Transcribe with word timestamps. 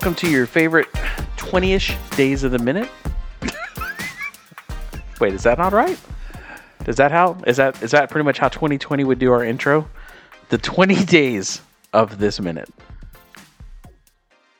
Welcome 0.00 0.14
to 0.26 0.30
your 0.30 0.46
favorite 0.46 0.86
20 1.36 1.74
ish 1.74 1.94
days 2.16 2.42
of 2.42 2.52
the 2.52 2.58
minute. 2.58 2.88
Wait, 5.20 5.34
is 5.34 5.42
that 5.42 5.58
not 5.58 5.74
right? 5.74 6.00
Is 6.86 6.96
that 6.96 7.12
how? 7.12 7.36
Is 7.46 7.58
that 7.58 7.82
is 7.82 7.90
that 7.90 8.08
pretty 8.08 8.24
much 8.24 8.38
how 8.38 8.48
2020 8.48 9.04
would 9.04 9.18
do 9.18 9.30
our 9.30 9.44
intro? 9.44 9.86
The 10.48 10.56
20 10.56 11.04
days 11.04 11.60
of 11.92 12.18
this 12.18 12.40
minute. 12.40 12.70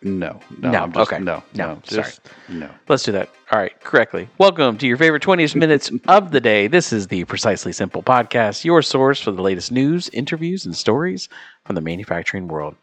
No, 0.03 0.39
no, 0.59 0.73
No, 0.73 0.83
I'm 0.83 0.93
just, 0.93 1.11
okay. 1.11 1.25
no, 1.25 1.43
No, 1.55 1.69
no, 1.69 1.79
just, 1.85 2.21
no. 2.51 2.69
Let's 2.91 3.05
do 3.05 3.13
that. 3.13 3.31
All 3.51 3.59
right, 3.59 3.81
correctly. 3.81 4.29
Welcome 4.37 4.77
to 4.77 4.87
your 4.87 4.99
favorite 4.99 5.23
20th 5.23 5.55
minutes 5.55 5.91
of 6.07 6.33
the 6.33 6.41
day. 6.43 6.67
This 6.67 6.93
is 6.93 7.07
the 7.07 7.25
Precisely 7.25 7.73
Simple 7.73 8.03
podcast, 8.03 8.63
your 8.63 8.83
source 8.83 9.23
for 9.23 9.31
the 9.31 9.41
latest 9.41 9.73
news, 9.73 10.11
interviews, 10.11 10.67
and 10.67 10.77
stories 10.77 11.31
from 11.65 11.77
the 11.77 11.81
manufacturing 11.81 12.47
world. 12.47 12.77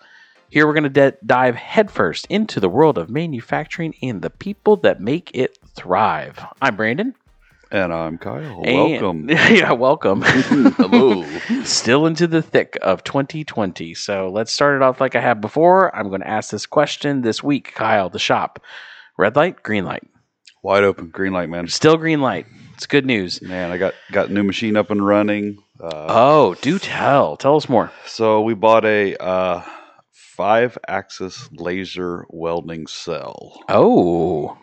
Here 0.49 0.65
we're 0.65 0.73
going 0.73 0.83
to 0.83 0.89
de- 0.89 1.17
dive 1.25 1.55
headfirst 1.55 2.25
into 2.29 2.59
the 2.59 2.69
world 2.69 2.97
of 2.97 3.09
manufacturing 3.09 3.93
and 4.01 4.21
the 4.21 4.29
people 4.29 4.77
that 4.77 5.01
make 5.01 5.31
it 5.33 5.57
thrive. 5.75 6.39
I'm 6.61 6.75
Brandon. 6.75 7.13
And 7.69 7.93
I'm 7.93 8.17
Kyle. 8.17 8.61
and- 8.63 8.91
Welcome. 9.01 9.29
yeah, 9.29 9.73
welcome. 9.73 10.21
Hello. 10.21 11.25
Still 11.65 12.05
into 12.05 12.27
the 12.27 12.41
thick 12.41 12.77
of 12.81 13.03
2020. 13.03 13.93
So 13.93 14.29
let's 14.29 14.53
start 14.53 14.77
it 14.77 14.81
off 14.81 15.01
like 15.01 15.15
I 15.15 15.21
have 15.21 15.41
before. 15.41 15.93
I'm 15.93 16.07
going 16.07 16.21
to 16.21 16.27
ask 16.29 16.49
this 16.51 16.65
question 16.65 17.21
this 17.23 17.43
week, 17.43 17.73
Kyle, 17.75 18.09
the 18.09 18.19
shop. 18.19 18.63
Red 19.17 19.35
light, 19.35 19.61
green 19.63 19.83
light. 19.83 20.07
Wide 20.63 20.85
open, 20.85 21.09
green 21.09 21.33
light, 21.33 21.49
man. 21.49 21.67
Still 21.67 21.97
green 21.97 22.21
light. 22.21 22.45
It's 22.75 22.85
good 22.85 23.05
news. 23.05 23.41
Man, 23.41 23.71
I 23.71 23.77
got 23.77 23.95
got 24.11 24.29
new 24.31 24.43
machine 24.43 24.77
up 24.77 24.91
and 24.91 25.05
running. 25.05 25.57
Uh, 25.79 26.05
Oh, 26.09 26.55
do 26.61 26.77
tell. 26.79 27.35
Tell 27.35 27.55
us 27.57 27.67
more. 27.67 27.91
so 28.05 28.41
we 28.41 28.53
bought 28.53 28.85
a 28.85 29.15
uh, 29.17 29.61
five-axis 30.37 31.49
laser 31.51 32.25
welding 32.29 32.87
cell. 32.87 33.59
Oh, 33.67 34.57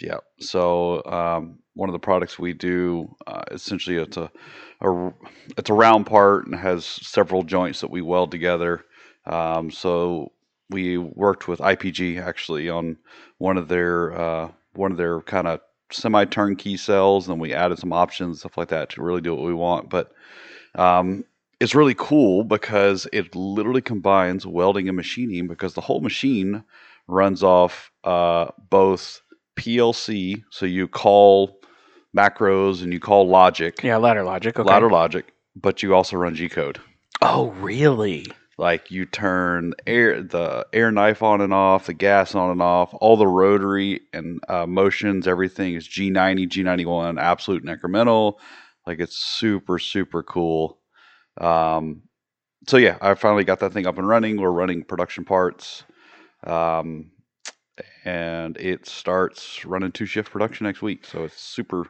Yeah. 0.00 0.18
So 0.40 1.02
um, 1.04 1.60
one 1.74 1.88
of 1.88 1.92
the 1.92 2.00
products 2.00 2.38
we 2.38 2.52
do, 2.52 3.14
uh, 3.26 3.44
essentially, 3.52 3.96
it's 3.96 4.16
a, 4.16 4.30
a 4.80 5.12
it's 5.56 5.70
a 5.70 5.74
round 5.74 6.06
part 6.06 6.46
and 6.46 6.54
has 6.54 6.84
several 6.84 7.44
joints 7.44 7.80
that 7.80 7.90
we 7.90 8.02
weld 8.02 8.30
together. 8.30 8.84
Um, 9.26 9.70
so 9.70 10.32
we 10.68 10.98
worked 10.98 11.48
with 11.48 11.60
IPG 11.60 12.20
actually 12.20 12.68
on 12.68 12.98
one 13.38 13.56
of 13.56 13.68
their 13.68 14.18
uh, 14.18 14.50
one 14.74 14.90
of 14.90 14.98
their 14.98 15.20
kind 15.22 15.46
of 15.46 15.60
semi 15.90 16.24
turnkey 16.24 16.76
cells, 16.76 17.28
and 17.28 17.40
we 17.40 17.54
added 17.54 17.78
some 17.78 17.92
options 17.92 18.40
stuff 18.40 18.58
like 18.58 18.68
that 18.68 18.90
to 18.90 19.02
really 19.02 19.20
do 19.20 19.34
what 19.34 19.46
we 19.46 19.54
want. 19.54 19.90
But 19.90 20.12
um, 20.74 21.24
it's 21.60 21.74
really 21.74 21.94
cool 21.96 22.44
because 22.44 23.06
it 23.12 23.34
literally 23.34 23.82
combines 23.82 24.46
welding 24.46 24.88
and 24.88 24.96
machining 24.96 25.46
because 25.46 25.74
the 25.74 25.80
whole 25.80 26.00
machine 26.00 26.64
runs 27.06 27.42
off 27.42 27.90
uh, 28.04 28.50
both 28.70 29.20
PLC, 29.56 30.42
so 30.50 30.66
you 30.66 30.88
call 30.88 31.58
macros 32.16 32.82
and 32.82 32.92
you 32.92 33.00
call 33.00 33.28
logic, 33.28 33.82
yeah, 33.82 33.96
ladder 33.96 34.24
logic. 34.24 34.58
Okay. 34.58 34.68
ladder 34.68 34.90
logic, 34.90 35.32
but 35.56 35.82
you 35.82 35.94
also 35.94 36.16
run 36.16 36.34
G 36.34 36.48
code. 36.48 36.80
Oh, 37.22 37.50
really? 37.60 38.26
Like 38.56 38.90
you 38.90 39.04
turn 39.04 39.74
air 39.86 40.22
the 40.22 40.66
air 40.72 40.92
knife 40.92 41.22
on 41.22 41.40
and 41.40 41.52
off, 41.52 41.86
the 41.86 41.94
gas 41.94 42.34
on 42.34 42.50
and 42.50 42.62
off, 42.62 42.94
all 43.00 43.16
the 43.16 43.26
rotary 43.26 44.02
and 44.12 44.40
uh, 44.48 44.66
motions, 44.66 45.26
everything 45.26 45.74
is 45.74 45.88
G90, 45.88 46.48
G91, 46.48 47.20
absolute 47.20 47.64
and 47.64 47.80
incremental. 47.80 48.34
Like 48.86 49.00
it's 49.00 49.16
super 49.16 49.78
super 49.78 50.22
cool. 50.22 50.78
Um, 51.38 52.02
so 52.66 52.76
yeah, 52.76 52.96
I 53.00 53.14
finally 53.14 53.44
got 53.44 53.60
that 53.60 53.72
thing 53.72 53.86
up 53.86 53.98
and 53.98 54.08
running. 54.08 54.40
We're 54.40 54.50
running 54.50 54.84
production 54.84 55.24
parts. 55.24 55.84
Um, 56.46 57.10
and 58.04 58.56
it 58.56 58.86
starts 58.86 59.64
running 59.64 59.92
two 59.92 60.06
shift 60.06 60.30
production 60.30 60.66
next 60.66 60.82
week. 60.82 61.04
So 61.04 61.24
it's 61.24 61.40
super, 61.40 61.86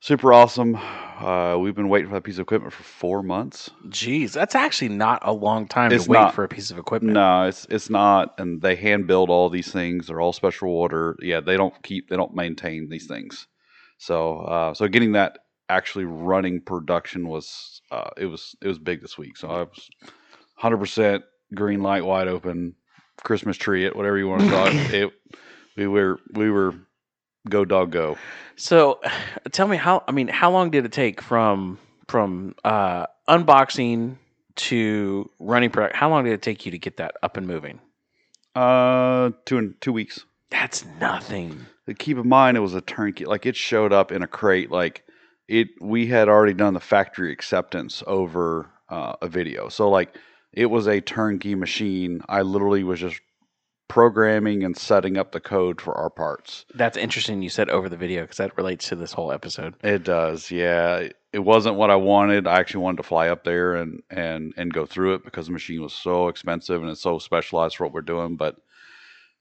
super 0.00 0.32
awesome. 0.32 0.76
Uh, 0.76 1.56
we've 1.58 1.74
been 1.74 1.88
waiting 1.88 2.08
for 2.08 2.16
that 2.16 2.24
piece 2.24 2.36
of 2.36 2.42
equipment 2.42 2.72
for 2.72 2.82
four 2.82 3.22
months. 3.22 3.70
Jeez, 3.88 4.32
that's 4.32 4.54
actually 4.54 4.90
not 4.90 5.20
a 5.24 5.32
long 5.32 5.66
time 5.66 5.92
It's 5.92 6.04
to 6.04 6.10
wait 6.10 6.18
not. 6.18 6.34
for 6.34 6.44
a 6.44 6.48
piece 6.48 6.70
of 6.70 6.78
equipment. 6.78 7.14
No, 7.14 7.44
it's 7.44 7.66
it's 7.70 7.88
not, 7.88 8.34
and 8.38 8.60
they 8.60 8.76
hand 8.76 9.06
build 9.06 9.30
all 9.30 9.48
these 9.48 9.72
things. 9.72 10.08
They're 10.08 10.20
all 10.20 10.32
special 10.32 10.68
order. 10.68 11.16
Yeah, 11.20 11.40
they 11.40 11.56
don't 11.56 11.74
keep, 11.82 12.08
they 12.10 12.16
don't 12.16 12.34
maintain 12.34 12.88
these 12.88 13.06
things. 13.06 13.46
So, 13.98 14.38
uh, 14.40 14.74
so 14.74 14.88
getting 14.88 15.12
that 15.12 15.38
actually 15.68 16.04
running 16.04 16.60
production 16.60 17.28
was, 17.28 17.80
uh, 17.90 18.10
it 18.16 18.26
was 18.26 18.54
it 18.62 18.68
was 18.68 18.78
big 18.78 19.00
this 19.00 19.18
week. 19.18 19.36
So 19.36 19.48
I 19.48 19.62
was 19.62 19.88
hundred 20.56 20.78
percent 20.78 21.24
green 21.54 21.82
light, 21.82 22.04
wide 22.04 22.28
open, 22.28 22.74
Christmas 23.22 23.56
tree 23.56 23.84
it, 23.84 23.94
whatever 23.96 24.18
you 24.18 24.28
want 24.28 24.42
to 24.42 24.50
call 24.50 24.66
it. 24.66 24.74
it. 24.94 25.12
We 25.76 25.86
were 25.86 26.20
we 26.32 26.50
were 26.50 26.74
go 27.48 27.64
dog 27.64 27.90
go. 27.90 28.16
So, 28.56 29.00
tell 29.52 29.68
me 29.68 29.76
how. 29.76 30.04
I 30.08 30.12
mean, 30.12 30.28
how 30.28 30.50
long 30.50 30.70
did 30.70 30.84
it 30.84 30.92
take 30.92 31.20
from 31.20 31.78
from 32.08 32.54
uh, 32.64 33.06
unboxing 33.28 34.16
to 34.56 35.30
running 35.38 35.70
product? 35.70 35.96
How 35.96 36.10
long 36.10 36.24
did 36.24 36.32
it 36.32 36.42
take 36.42 36.64
you 36.64 36.72
to 36.72 36.78
get 36.78 36.98
that 36.98 37.16
up 37.22 37.36
and 37.36 37.46
moving? 37.46 37.80
Uh, 38.54 39.30
two 39.44 39.58
and 39.58 39.80
two 39.80 39.92
weeks. 39.92 40.24
That's 40.50 40.84
nothing. 41.00 41.66
But 41.86 41.98
keep 41.98 42.16
in 42.16 42.28
mind 42.28 42.56
it 42.56 42.60
was 42.60 42.74
a 42.74 42.80
turnkey 42.80 43.24
like 43.24 43.44
it 43.46 43.56
showed 43.56 43.92
up 43.92 44.12
in 44.12 44.22
a 44.22 44.26
crate 44.26 44.70
like 44.70 45.03
it 45.48 45.68
we 45.80 46.06
had 46.06 46.28
already 46.28 46.54
done 46.54 46.74
the 46.74 46.80
factory 46.80 47.32
acceptance 47.32 48.02
over 48.06 48.70
uh, 48.88 49.14
a 49.22 49.28
video. 49.28 49.68
So 49.68 49.90
like 49.90 50.16
it 50.52 50.66
was 50.66 50.86
a 50.86 51.00
turnkey 51.00 51.54
machine. 51.54 52.22
I 52.28 52.42
literally 52.42 52.84
was 52.84 53.00
just 53.00 53.20
programming 53.88 54.64
and 54.64 54.76
setting 54.76 55.18
up 55.18 55.32
the 55.32 55.40
code 55.40 55.80
for 55.80 55.94
our 55.94 56.08
parts. 56.08 56.64
That's 56.74 56.96
interesting. 56.96 57.42
You 57.42 57.50
said 57.50 57.68
over 57.68 57.88
the 57.88 57.96
video 57.96 58.22
because 58.22 58.38
that 58.38 58.56
relates 58.56 58.88
to 58.88 58.96
this 58.96 59.12
whole 59.12 59.32
episode. 59.32 59.74
it 59.82 60.04
does 60.04 60.50
yeah. 60.50 61.08
It 61.32 61.40
wasn't 61.40 61.74
what 61.74 61.90
i 61.90 61.96
wanted. 61.96 62.46
I 62.46 62.60
actually 62.60 62.84
wanted 62.84 62.98
to 62.98 63.02
fly 63.02 63.28
up 63.28 63.44
there 63.44 63.74
and 63.74 64.02
and 64.10 64.54
and 64.56 64.72
go 64.72 64.86
through 64.86 65.14
it 65.14 65.24
because 65.24 65.46
the 65.46 65.52
machine 65.52 65.82
was 65.82 65.92
so 65.92 66.28
expensive 66.28 66.80
and 66.80 66.90
it's 66.90 67.02
so 67.02 67.18
specialized 67.18 67.76
for 67.76 67.84
what 67.84 67.92
we're 67.92 68.02
doing 68.02 68.36
but 68.36 68.56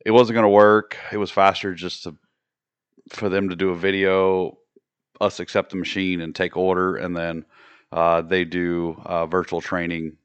it 0.05 0.11
wasn't 0.11 0.35
going 0.35 0.43
to 0.43 0.49
work. 0.49 0.97
It 1.11 1.17
was 1.17 1.31
faster 1.31 1.73
just 1.73 2.03
to 2.03 2.17
for 3.09 3.29
them 3.29 3.49
to 3.49 3.55
do 3.55 3.69
a 3.69 3.75
video 3.75 4.57
us 5.22 5.40
accept 5.40 5.72
the 5.72 5.78
machine 5.78 6.22
and 6.22 6.35
take 6.35 6.57
order 6.57 6.96
and 6.97 7.16
then 7.16 7.46
uh, 7.91 8.22
they 8.22 8.44
do 8.44 9.00
uh, 9.06 9.25
virtual 9.28 9.62
training 9.62 10.18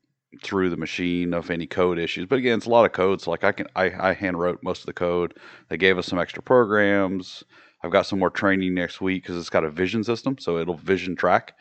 through 0.42 0.70
the 0.70 0.76
machine 0.76 1.34
of 1.34 1.50
any 1.50 1.66
code 1.66 1.98
issues. 1.98 2.26
But 2.26 2.38
again 2.38 2.58
it's 2.58 2.66
a 2.66 2.70
lot 2.70 2.84
of 2.84 2.92
code 2.92 3.20
so 3.20 3.30
like 3.30 3.44
i 3.44 3.52
can 3.52 3.66
i, 3.76 4.10
I 4.10 4.12
hand 4.12 4.38
wrote 4.38 4.62
most 4.62 4.80
of 4.80 4.86
the 4.86 4.92
code. 4.92 5.34
They 5.68 5.76
gave 5.76 5.98
us 5.98 6.06
some 6.06 6.18
extra 6.18 6.42
programs. 6.42 7.44
I've 7.82 7.92
got 7.92 8.06
some 8.06 8.18
more 8.18 8.30
training 8.30 8.74
next 8.74 9.00
week 9.00 9.22
because 9.22 9.36
it's 9.36 9.50
got 9.50 9.64
a 9.64 9.70
vision 9.70 10.04
system 10.04 10.38
so 10.38 10.58
it'll 10.58 10.76
vision 10.76 11.16
track. 11.16 11.54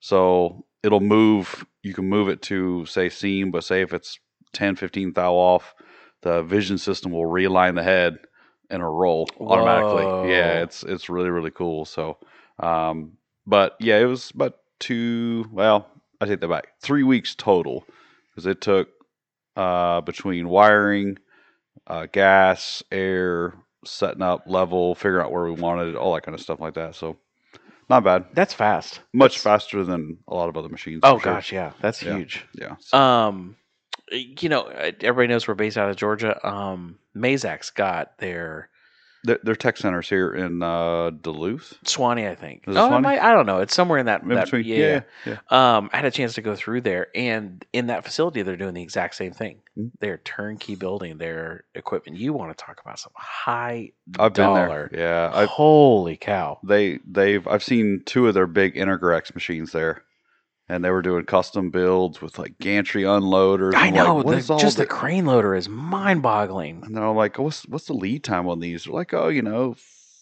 So 0.00 0.64
it'll 0.82 1.00
move 1.00 1.66
you 1.82 1.94
can 1.94 2.08
move 2.08 2.28
it 2.28 2.42
to 2.42 2.84
say 2.86 3.08
seam 3.08 3.50
but 3.50 3.64
say 3.64 3.82
if 3.82 3.92
it's 3.92 4.18
10 4.52 4.76
15 4.76 5.12
thou 5.14 5.34
off 5.34 5.74
the 6.22 6.42
vision 6.42 6.78
system 6.78 7.12
will 7.12 7.24
realign 7.24 7.74
the 7.74 7.82
head 7.82 8.18
and 8.70 8.82
a 8.82 8.86
roll 8.86 9.28
automatically. 9.40 10.30
Yeah 10.30 10.62
it's 10.62 10.82
it's 10.82 11.08
really 11.08 11.30
really 11.30 11.50
cool. 11.50 11.84
So 11.84 12.18
um 12.60 13.12
but 13.46 13.76
yeah 13.80 13.98
it 13.98 14.04
was 14.04 14.30
about 14.30 14.56
two 14.78 15.44
well 15.52 15.88
i 16.20 16.26
take 16.26 16.40
that 16.40 16.48
back 16.48 16.68
three 16.80 17.02
weeks 17.02 17.34
total 17.34 17.84
because 18.30 18.46
it 18.46 18.60
took 18.60 18.88
uh 19.56 20.00
between 20.02 20.48
wiring 20.48 21.16
uh 21.86 22.06
gas 22.12 22.82
air 22.92 23.54
setting 23.84 24.22
up 24.22 24.44
level 24.46 24.94
figuring 24.94 25.24
out 25.24 25.32
where 25.32 25.44
we 25.44 25.50
wanted 25.52 25.88
it 25.88 25.96
all 25.96 26.14
that 26.14 26.22
kind 26.24 26.34
of 26.34 26.40
stuff 26.40 26.60
like 26.60 26.74
that 26.74 26.94
so 26.94 27.16
not 27.90 28.02
bad 28.02 28.24
That's 28.32 28.54
fast. 28.54 29.00
much 29.12 29.42
That's- 29.42 29.42
faster 29.42 29.84
than 29.84 30.16
a 30.26 30.34
lot 30.34 30.48
of 30.48 30.56
other 30.56 30.70
machines 30.70 31.00
Oh 31.02 31.18
sure. 31.18 31.34
gosh, 31.34 31.52
yeah, 31.52 31.72
that's 31.82 32.02
Yeah. 32.02 32.16
huge. 32.16 32.46
yeah 32.54 32.76
so- 32.80 32.96
Um, 32.96 33.56
you 34.10 34.48
know, 34.48 34.64
everybody 34.68 35.28
knows 35.28 35.46
we're 35.46 35.54
based 35.54 35.76
out 35.76 35.90
of 35.90 35.96
Georgia. 35.96 36.38
Um, 36.46 36.98
Mazak's 37.14 37.68
got 37.70 38.16
their 38.18 38.70
their, 39.24 39.38
their 39.42 39.56
tech 39.56 39.76
centers 39.76 40.08
here 40.08 40.32
in 40.34 40.62
uh 40.62 41.10
duluth 41.10 41.74
Suwanee, 41.84 42.30
I 42.30 42.34
think. 42.34 42.64
Is 42.68 42.76
it 42.76 42.78
oh, 42.78 42.86
it 42.86 42.90
Suwanee? 42.90 43.02
might, 43.02 43.20
I 43.20 43.32
don't 43.32 43.46
know. 43.46 43.58
It's 43.58 43.74
somewhere 43.74 43.98
in 43.98 44.06
that. 44.06 44.22
in 44.22 44.28
that 44.28 44.44
between 44.44 44.64
yeah, 44.64 45.02
yeah, 45.26 45.38
yeah. 45.50 45.76
Um, 45.76 45.90
I 45.92 45.96
had 45.96 46.04
a 46.04 46.10
chance 46.10 46.34
to 46.34 46.42
go 46.42 46.54
through 46.54 46.82
there, 46.82 47.08
and 47.14 47.64
in 47.72 47.88
that 47.88 48.04
facility, 48.04 48.42
they're 48.42 48.56
doing 48.56 48.74
the 48.74 48.82
exact 48.82 49.16
same 49.16 49.32
thing. 49.32 49.58
Mhm. 49.78 49.90
They're 49.98 50.18
turnkey 50.18 50.76
building 50.76 51.18
their 51.18 51.64
equipment. 51.74 52.18
You 52.18 52.32
want 52.32 52.56
to 52.56 52.64
talk 52.64 52.80
about 52.80 52.98
some 52.98 53.12
high 53.16 53.90
i've 54.18 54.34
been 54.34 54.44
dollar? 54.44 54.88
there 54.92 55.00
yeah 55.00 55.30
I've, 55.34 55.48
Holy 55.48 56.16
cow! 56.16 56.58
they 56.62 56.98
they've 57.10 57.46
I've 57.48 57.64
seen 57.64 58.02
two 58.04 58.28
of 58.28 58.34
their 58.34 58.46
big 58.46 58.74
Integrex 58.76 59.34
machines 59.34 59.72
there, 59.72 60.02
and 60.68 60.84
they 60.84 60.90
were 60.90 61.02
doing 61.02 61.24
custom 61.24 61.70
builds 61.70 62.22
with 62.22 62.38
like 62.38 62.58
gantry 62.58 63.02
unloaders. 63.02 63.74
I 63.74 63.88
I'm 63.88 63.94
like, 63.94 63.94
know. 63.94 64.14
what 64.14 64.46
the, 64.46 64.52
all 64.52 64.58
just 64.58 64.76
the 64.76 64.84
thi-" 64.84 64.88
crane 64.88 65.26
loader 65.26 65.54
is 65.54 65.68
mind-boggling. 65.68 66.82
And 66.84 66.96
they're 66.96 67.08
like, 67.10 67.38
what's 67.38 67.66
what's 67.68 67.86
the 67.86 67.94
lead 67.94 68.24
time 68.24 68.48
on 68.48 68.60
these? 68.60 68.84
They're 68.84 68.94
like, 68.94 69.12
oh, 69.14 69.28
you 69.28 69.42
know, 69.42 69.74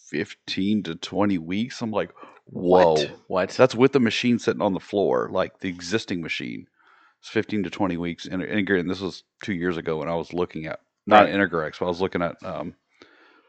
fifteen 0.09 0.83
to 0.83 0.95
twenty 0.95 1.37
weeks. 1.37 1.81
I'm 1.81 1.91
like, 1.91 2.11
whoa, 2.45 2.93
What? 2.93 3.11
What? 3.27 3.49
that's 3.51 3.75
with 3.75 3.93
the 3.93 3.99
machine 3.99 4.39
sitting 4.39 4.61
on 4.61 4.73
the 4.73 4.79
floor, 4.79 5.29
like 5.31 5.59
the 5.59 5.69
existing 5.69 6.21
machine. 6.21 6.67
It's 7.19 7.29
fifteen 7.29 7.63
to 7.63 7.69
twenty 7.69 7.97
weeks, 7.97 8.25
and, 8.25 8.41
and 8.43 8.59
again, 8.59 8.87
this 8.87 8.99
was 8.99 9.23
two 9.43 9.53
years 9.53 9.77
ago 9.77 9.97
when 9.97 10.09
I 10.09 10.15
was 10.15 10.33
looking 10.33 10.65
at 10.65 10.79
not 11.07 11.25
Right. 11.25 11.33
Integrex, 11.33 11.79
but 11.79 11.85
I 11.85 11.89
was 11.89 12.01
looking 12.01 12.21
at 12.21 12.35
um, 12.43 12.75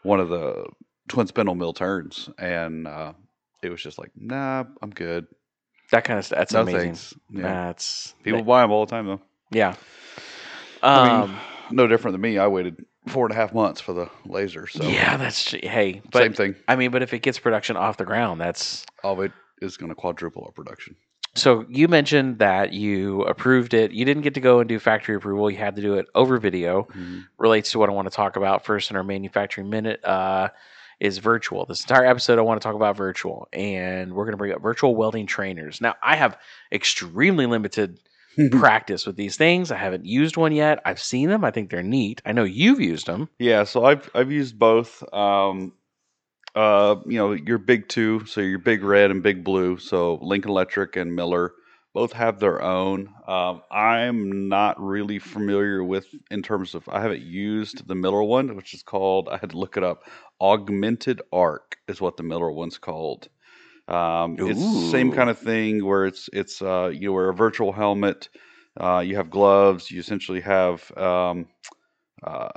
one 0.04 0.20
of 0.20 0.28
the 0.28 0.64
twin 1.08 1.26
spindle 1.26 1.54
mill 1.56 1.72
turns, 1.72 2.30
and 2.38 2.86
uh, 2.86 3.12
it 3.62 3.70
was 3.70 3.82
just 3.82 3.98
like, 3.98 4.10
nah, 4.16 4.64
I'm 4.80 4.90
good. 4.90 5.26
That 5.94 6.04
kind 6.04 6.18
of 6.18 6.24
stuff. 6.26 6.38
That's 6.38 6.52
no 6.52 6.62
amazing. 6.62 6.80
thanks. 6.80 7.14
Yeah. 7.30 7.42
That's 7.42 8.14
People 8.24 8.42
buy 8.42 8.62
them 8.62 8.70
all 8.72 8.84
the 8.84 8.90
time 8.90 9.06
though. 9.06 9.20
yeah. 9.50 9.74
I 10.82 11.04
mean, 11.08 11.30
Um, 11.30 11.38
No 11.70 11.86
different 11.86 12.12
than 12.14 12.20
me. 12.20 12.36
I 12.38 12.46
waited 12.48 12.84
four 13.06 13.24
and 13.26 13.32
a 13.32 13.36
half 13.36 13.54
months 13.54 13.80
for 13.80 13.92
the 13.94 14.10
laser. 14.26 14.66
So 14.66 14.84
yeah, 14.86 15.16
that's 15.16 15.50
hey, 15.52 16.02
but 16.10 16.18
same 16.22 16.32
thing. 16.32 16.54
I 16.68 16.76
mean, 16.76 16.90
but 16.90 17.02
if 17.02 17.12
it 17.14 17.20
gets 17.20 17.38
production 17.38 17.76
off 17.76 17.96
the 17.96 18.04
ground, 18.04 18.40
that's 18.40 18.84
All 19.02 19.14
of 19.14 19.20
it 19.20 19.32
is 19.62 19.76
going 19.76 19.88
to 19.90 19.94
quadruple 19.94 20.42
our 20.44 20.52
production. 20.52 20.96
so. 21.34 21.64
You 21.68 21.88
mentioned 21.88 22.38
that 22.40 22.72
you 22.72 23.22
approved 23.22 23.72
it. 23.72 23.92
You 23.92 24.04
didn't 24.04 24.22
get 24.24 24.34
to 24.34 24.40
go 24.40 24.60
and 24.60 24.68
do 24.68 24.78
factory 24.78 25.14
approval. 25.16 25.50
You 25.50 25.56
had 25.58 25.76
to 25.76 25.82
do 25.82 25.94
it 25.94 26.06
over 26.14 26.38
video. 26.38 26.86
Relates 27.38 27.70
to 27.72 27.78
what 27.78 27.88
I 27.88 27.92
want 27.92 28.10
to 28.10 28.14
talk 28.14 28.36
about 28.36 28.64
first 28.64 28.90
in 28.90 28.96
our 28.96 29.04
manufacturing 29.04 29.70
minute. 29.70 30.04
Uh, 30.04 30.48
is 31.00 31.18
virtual. 31.18 31.66
This 31.66 31.82
entire 31.82 32.04
episode, 32.06 32.38
I 32.38 32.42
want 32.42 32.60
to 32.60 32.66
talk 32.66 32.74
about 32.74 32.96
virtual, 32.96 33.48
and 33.52 34.12
we're 34.14 34.24
going 34.24 34.32
to 34.32 34.38
bring 34.38 34.52
up 34.52 34.62
virtual 34.62 34.94
welding 34.94 35.26
trainers. 35.26 35.80
Now, 35.80 35.94
I 36.02 36.16
have 36.16 36.38
extremely 36.72 37.46
limited 37.46 38.00
practice 38.50 39.06
with 39.06 39.16
these 39.16 39.36
things. 39.36 39.70
I 39.70 39.76
haven't 39.76 40.06
used 40.06 40.36
one 40.36 40.52
yet. 40.52 40.80
I've 40.84 41.00
seen 41.00 41.28
them. 41.28 41.44
I 41.44 41.50
think 41.50 41.70
they're 41.70 41.82
neat. 41.82 42.22
I 42.24 42.32
know 42.32 42.44
you've 42.44 42.80
used 42.80 43.06
them. 43.06 43.28
Yeah, 43.38 43.64
so 43.64 43.84
I've 43.84 44.10
I've 44.14 44.32
used 44.32 44.58
both. 44.58 45.02
Um, 45.12 45.72
uh, 46.54 46.96
you 47.06 47.18
know, 47.18 47.32
your 47.32 47.58
big 47.58 47.88
two, 47.88 48.24
so 48.26 48.40
your 48.40 48.60
big 48.60 48.84
red 48.84 49.10
and 49.10 49.22
big 49.22 49.42
blue. 49.42 49.78
So 49.78 50.18
Lincoln 50.22 50.50
Electric 50.50 50.96
and 50.96 51.14
Miller 51.14 51.52
both 51.94 52.12
have 52.12 52.40
their 52.40 52.60
own. 52.60 53.08
Um, 53.26 53.62
I'm 53.70 54.48
not 54.48 54.82
really 54.82 55.20
familiar 55.20 55.82
with 55.82 56.06
in 56.30 56.42
terms 56.42 56.74
of 56.74 56.88
I 56.88 57.00
haven't 57.00 57.22
used 57.22 57.86
the 57.86 57.94
Miller 57.94 58.22
one, 58.22 58.56
which 58.56 58.74
is 58.74 58.82
called 58.82 59.28
I 59.30 59.38
had 59.38 59.50
to 59.50 59.58
look 59.58 59.76
it 59.76 59.84
up. 59.84 60.02
Augmented 60.40 61.22
Arc 61.32 61.76
is 61.86 62.00
what 62.00 62.16
the 62.16 62.24
Miller 62.24 62.50
one's 62.50 62.78
called. 62.78 63.28
Um, 63.86 64.36
it's 64.38 64.60
the 64.60 64.90
same 64.90 65.12
kind 65.12 65.30
of 65.30 65.38
thing 65.38 65.84
where 65.84 66.06
it's 66.06 66.28
it's 66.32 66.60
uh, 66.60 66.90
you 66.92 67.12
wear 67.12 67.28
a 67.28 67.34
virtual 67.34 67.72
helmet, 67.72 68.28
uh, 68.78 69.02
you 69.06 69.16
have 69.16 69.30
gloves, 69.30 69.90
you 69.90 70.00
essentially 70.00 70.40
have 70.40 70.90
um, 70.96 71.46
uh, 72.24 72.48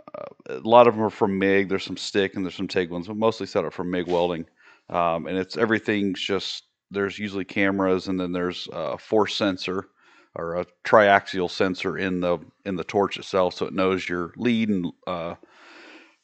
a 0.50 0.60
lot 0.64 0.88
of 0.88 0.96
them 0.96 1.04
are 1.04 1.10
from 1.10 1.38
MIG. 1.38 1.70
There's 1.70 1.84
some 1.84 1.98
stick 1.98 2.36
and 2.36 2.44
there's 2.46 2.56
some 2.56 2.68
TIG 2.68 2.90
ones, 2.90 3.08
but 3.08 3.18
mostly 3.18 3.46
set 3.46 3.66
up 3.66 3.74
for 3.74 3.84
MIG 3.84 4.08
welding. 4.08 4.46
Um, 4.90 5.28
and 5.28 5.38
it's 5.38 5.58
everything's 5.58 6.22
just 6.22 6.64
there's 6.92 7.20
usually 7.20 7.46
cameras 7.46 8.08
and 8.08 8.20
then 8.20 8.32
there's 8.32 8.68
a 8.72 8.98
force 8.98 9.36
sensor 9.36 9.88
or 10.36 10.56
a 10.56 10.66
triaxial 10.84 11.50
sensor 11.50 11.98
in 11.98 12.20
the 12.20 12.38
in 12.66 12.76
the 12.76 12.84
torch 12.84 13.18
itself, 13.18 13.56
so 13.56 13.66
it 13.66 13.74
knows 13.74 14.08
your 14.08 14.34
lead 14.38 14.70
and 14.70 14.86
uh, 15.08 15.36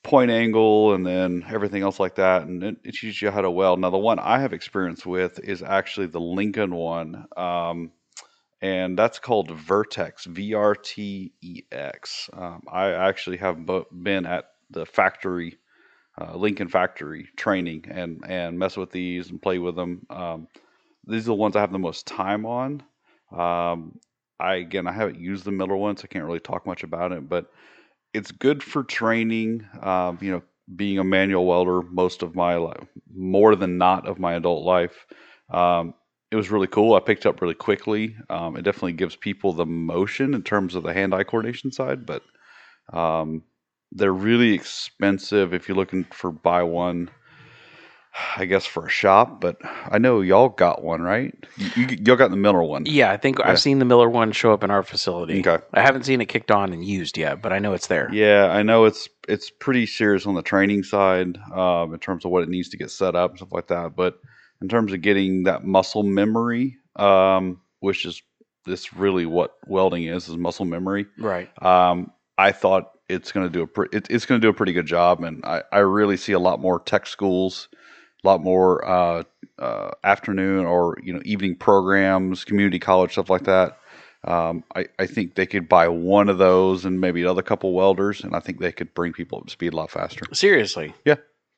point 0.03 0.29
angle 0.29 0.93
and 0.93 1.05
then 1.05 1.43
everything 1.49 1.81
else 1.81 1.99
like 1.99 2.15
that. 2.15 2.43
And 2.43 2.63
it, 2.63 2.77
it 2.83 2.91
teaches 2.91 3.21
you 3.21 3.31
how 3.31 3.41
to 3.41 3.49
weld. 3.49 3.79
Now 3.79 3.89
the 3.89 3.97
one 3.97 4.19
I 4.19 4.39
have 4.39 4.53
experience 4.53 5.05
with 5.05 5.39
is 5.39 5.63
actually 5.63 6.07
the 6.07 6.21
Lincoln 6.21 6.75
one. 6.75 7.25
Um, 7.35 7.91
and 8.61 8.97
that's 8.97 9.19
called 9.19 9.51
Vertex, 9.51 10.25
V 10.25 10.53
R 10.53 10.75
T 10.75 11.33
E 11.41 11.63
X. 11.71 12.29
Um, 12.31 12.61
I 12.71 12.91
actually 12.91 13.37
have 13.37 13.57
been 13.91 14.25
at 14.25 14.45
the 14.69 14.85
factory, 14.85 15.57
uh, 16.19 16.35
Lincoln 16.35 16.67
factory 16.67 17.27
training 17.35 17.85
and 17.89 18.23
and 18.27 18.57
mess 18.57 18.77
with 18.77 18.91
these 18.91 19.29
and 19.29 19.41
play 19.41 19.59
with 19.59 19.75
them. 19.75 20.05
Um, 20.09 20.47
these 21.05 21.23
are 21.23 21.31
the 21.31 21.35
ones 21.35 21.55
I 21.55 21.61
have 21.61 21.71
the 21.71 21.79
most 21.79 22.07
time 22.07 22.45
on. 22.45 22.83
Um, 23.31 23.99
I 24.39 24.55
again 24.55 24.87
I 24.87 24.91
haven't 24.91 25.19
used 25.19 25.45
the 25.45 25.51
Miller 25.51 25.75
one, 25.75 25.97
so 25.97 26.03
I 26.05 26.07
can't 26.07 26.25
really 26.25 26.39
talk 26.39 26.65
much 26.65 26.83
about 26.83 27.11
it, 27.11 27.27
but 27.27 27.51
it's 28.13 28.31
good 28.31 28.61
for 28.61 28.83
training. 28.83 29.67
Um, 29.81 30.19
you 30.21 30.31
know, 30.31 30.43
being 30.75 30.99
a 30.99 31.03
manual 31.03 31.45
welder 31.45 31.81
most 31.81 32.21
of 32.23 32.35
my 32.35 32.55
life, 32.55 32.87
more 33.13 33.55
than 33.55 33.77
not 33.77 34.07
of 34.07 34.19
my 34.19 34.33
adult 34.35 34.63
life. 34.63 35.05
Um, 35.49 35.93
it 36.31 36.35
was 36.35 36.49
really 36.49 36.67
cool. 36.67 36.95
I 36.95 36.99
picked 36.99 37.25
up 37.25 37.41
really 37.41 37.53
quickly. 37.53 38.15
Um, 38.29 38.57
it 38.57 38.63
definitely 38.63 38.93
gives 38.93 39.15
people 39.15 39.53
the 39.53 39.67
motion 39.67 40.33
in 40.33 40.41
terms 40.41 40.73
of 40.73 40.81
the 40.81 40.93
hand-eye 40.93 41.25
coordination 41.25 41.71
side, 41.71 42.07
but 42.07 42.23
um, 42.91 43.43
they're 43.95 44.13
really 44.13 44.53
expensive 44.53 45.53
if 45.53 45.67
you're 45.67 45.77
looking 45.77 46.03
for 46.05 46.31
buy 46.31 46.63
one. 46.63 47.09
I 48.37 48.45
guess 48.45 48.63
for 48.63 48.85
a 48.85 48.89
shop, 48.91 49.41
but 49.41 49.57
I 49.63 49.97
know 49.97 50.21
y'all 50.21 50.49
got 50.49 50.83
one, 50.83 51.01
right? 51.01 51.33
You, 51.75 51.87
y'all 52.05 52.15
got 52.15 52.29
the 52.29 52.37
Miller 52.37 52.61
one. 52.61 52.85
Yeah, 52.85 53.09
I 53.11 53.17
think 53.17 53.39
Yeah. 53.39 53.49
I've 53.49 53.59
seen 53.59 53.79
the 53.79 53.85
Miller 53.85 54.07
one 54.07 54.31
show 54.31 54.53
up 54.53 54.63
in 54.63 54.69
our 54.69 54.83
facility. 54.83 55.39
Okay. 55.39 55.63
I 55.73 55.81
haven't 55.81 56.03
seen 56.03 56.21
it 56.21 56.27
kicked 56.27 56.51
on 56.51 56.73
and 56.73 56.85
used 56.85 57.17
yet, 57.17 57.41
but 57.41 57.51
I 57.51 57.57
know 57.57 57.73
it's 57.73 57.87
there. 57.87 58.13
Yeah, 58.13 58.49
I 58.51 58.61
know 58.61 58.85
it's 58.85 59.09
it's 59.27 59.49
pretty 59.49 59.87
serious 59.87 60.27
on 60.27 60.35
the 60.35 60.43
training 60.43 60.83
side 60.83 61.39
um, 61.55 61.91
in 61.91 61.99
terms 61.99 62.23
of 62.23 62.29
what 62.29 62.43
it 62.43 62.49
needs 62.49 62.69
to 62.69 62.77
get 62.77 62.91
set 62.91 63.15
up 63.15 63.31
and 63.31 63.39
stuff 63.39 63.51
like 63.51 63.67
that. 63.69 63.95
But 63.95 64.19
in 64.61 64.67
terms 64.69 64.93
of 64.93 65.01
getting 65.01 65.43
that 65.45 65.63
muscle 65.63 66.03
memory, 66.03 66.77
um, 66.97 67.61
which 67.79 68.05
is 68.05 68.21
this 68.65 68.93
really 68.93 69.25
what 69.25 69.55
welding 69.65 70.03
is 70.03 70.29
is 70.29 70.37
muscle 70.37 70.65
memory. 70.65 71.07
Right. 71.17 71.49
Um, 71.63 72.11
I 72.37 72.51
thought 72.51 72.91
it's 73.13 73.31
going 73.31 73.45
to 73.45 73.51
do 73.51 73.61
a 73.61 73.67
pre- 73.67 73.89
it, 73.91 74.07
it's 74.09 74.25
going 74.25 74.39
to 74.39 74.45
do 74.45 74.49
a 74.49 74.53
pretty 74.53 74.73
good 74.73 74.85
job, 74.85 75.23
and 75.23 75.43
I, 75.45 75.63
I 75.71 75.79
really 75.79 76.17
see 76.17 76.33
a 76.33 76.39
lot 76.39 76.59
more 76.59 76.79
tech 76.79 77.07
schools, 77.07 77.69
a 78.23 78.27
lot 78.27 78.41
more 78.41 78.85
uh, 78.87 79.23
uh, 79.59 79.91
afternoon 80.03 80.65
or 80.65 80.97
you 81.03 81.13
know 81.13 81.21
evening 81.25 81.55
programs, 81.55 82.43
community 82.43 82.79
college 82.79 83.13
stuff 83.13 83.29
like 83.29 83.43
that. 83.43 83.77
Um, 84.25 84.63
I, 84.75 84.85
I 84.99 85.05
think 85.05 85.35
they 85.35 85.45
could 85.45 85.67
buy 85.67 85.89
one 85.89 86.29
of 86.29 86.37
those 86.37 86.85
and 86.85 87.01
maybe 87.01 87.21
another 87.21 87.41
couple 87.41 87.73
welders, 87.73 88.23
and 88.23 88.35
I 88.35 88.39
think 88.39 88.59
they 88.59 88.71
could 88.71 88.93
bring 88.93 89.11
people 89.11 89.39
up 89.39 89.45
to 89.45 89.51
speed 89.51 89.73
a 89.73 89.75
lot 89.75 89.91
faster. 89.91 90.25
Seriously. 90.33 90.93
Yeah. 91.05 91.15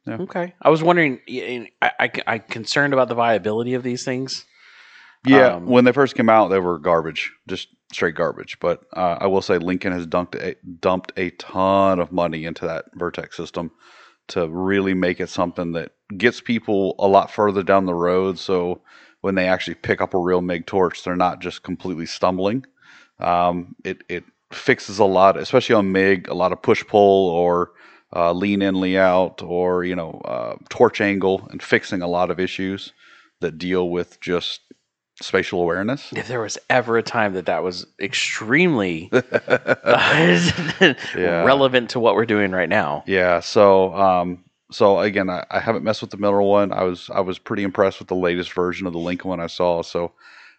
Yeah. 0.07 0.17
Okay. 0.21 0.53
I 0.61 0.69
was 0.69 0.83
wondering. 0.83 1.19
I, 1.27 1.91
I, 1.99 2.11
I 2.27 2.37
concerned 2.39 2.93
about 2.93 3.07
the 3.07 3.15
viability 3.15 3.73
of 3.73 3.83
these 3.83 4.03
things. 4.03 4.45
Yeah, 5.25 5.55
Um, 5.55 5.65
when 5.65 5.85
they 5.85 5.93
first 5.93 6.15
came 6.15 6.29
out, 6.29 6.49
they 6.49 6.59
were 6.59 6.79
garbage, 6.79 7.31
just 7.47 7.69
straight 7.93 8.15
garbage. 8.15 8.59
But 8.59 8.83
uh, 8.95 9.17
I 9.21 9.27
will 9.27 9.41
say 9.43 9.59
Lincoln 9.59 9.93
has 9.93 10.07
dumped 10.07 10.35
a, 10.35 10.55
dumped 10.81 11.13
a 11.17 11.31
ton 11.31 11.99
of 11.99 12.11
money 12.11 12.45
into 12.45 12.65
that 12.67 12.85
Vertex 12.95 13.37
system 13.37 13.71
to 14.29 14.49
really 14.49 14.95
make 14.95 15.19
it 15.21 15.29
something 15.29 15.73
that 15.73 15.93
gets 16.17 16.41
people 16.41 16.95
a 16.99 17.07
lot 17.07 17.31
further 17.31 17.63
down 17.63 17.85
the 17.85 17.95
road. 17.95 18.39
So 18.39 18.81
when 19.21 19.35
they 19.35 19.47
actually 19.47 19.75
pick 19.75 20.01
up 20.01 20.13
a 20.15 20.19
real 20.19 20.41
MIG 20.41 20.67
torch, 20.67 21.03
they're 21.03 21.15
not 21.15 21.41
just 21.41 21.63
completely 21.63 22.07
stumbling. 22.07 22.65
Um, 23.19 23.75
it 23.83 24.03
it 24.09 24.23
fixes 24.53 24.99
a 24.99 25.05
lot, 25.05 25.37
especially 25.37 25.75
on 25.75 25.91
MIG, 25.91 26.29
a 26.29 26.35
lot 26.35 26.53
of 26.53 26.61
push 26.61 26.85
pull 26.87 27.29
or 27.29 27.71
uh, 28.15 28.33
lean 28.33 28.61
in, 28.61 28.79
lean 28.81 28.97
out, 28.97 29.41
or 29.43 29.83
you 29.85 29.95
know 29.95 30.21
uh, 30.25 30.55
torch 30.69 31.01
angle, 31.01 31.47
and 31.51 31.63
fixing 31.63 32.01
a 32.01 32.07
lot 32.07 32.31
of 32.31 32.39
issues 32.39 32.93
that 33.41 33.57
deal 33.57 33.89
with 33.89 34.19
just 34.21 34.61
spatial 35.21 35.61
awareness. 35.61 36.11
If 36.13 36.27
there 36.27 36.41
was 36.41 36.57
ever 36.69 36.97
a 36.97 37.03
time 37.03 37.33
that 37.33 37.45
that 37.45 37.63
was 37.63 37.85
extremely 37.99 39.09
Yeah. 39.13 41.43
relevant 41.43 41.91
to 41.91 41.99
what 41.99 42.15
we're 42.15 42.25
doing 42.25 42.51
right 42.51 42.69
now. 42.69 43.03
Yeah. 43.07 43.39
So, 43.39 43.93
um, 43.95 44.43
so 44.71 44.99
again, 44.99 45.29
I, 45.29 45.45
I 45.51 45.59
haven't 45.59 45.83
messed 45.83 46.01
with 46.01 46.11
the 46.11 46.17
Miller 46.17 46.41
one. 46.41 46.73
I 46.73 46.83
was 46.83 47.09
I 47.13 47.21
was 47.21 47.39
pretty 47.39 47.63
impressed 47.63 47.99
with 47.99 48.07
the 48.07 48.15
latest 48.15 48.53
version 48.53 48.87
of 48.87 48.93
the 48.93 48.99
Lincoln 48.99 49.29
one 49.29 49.39
I 49.39 49.47
saw. 49.47 49.83
So, 49.83 50.11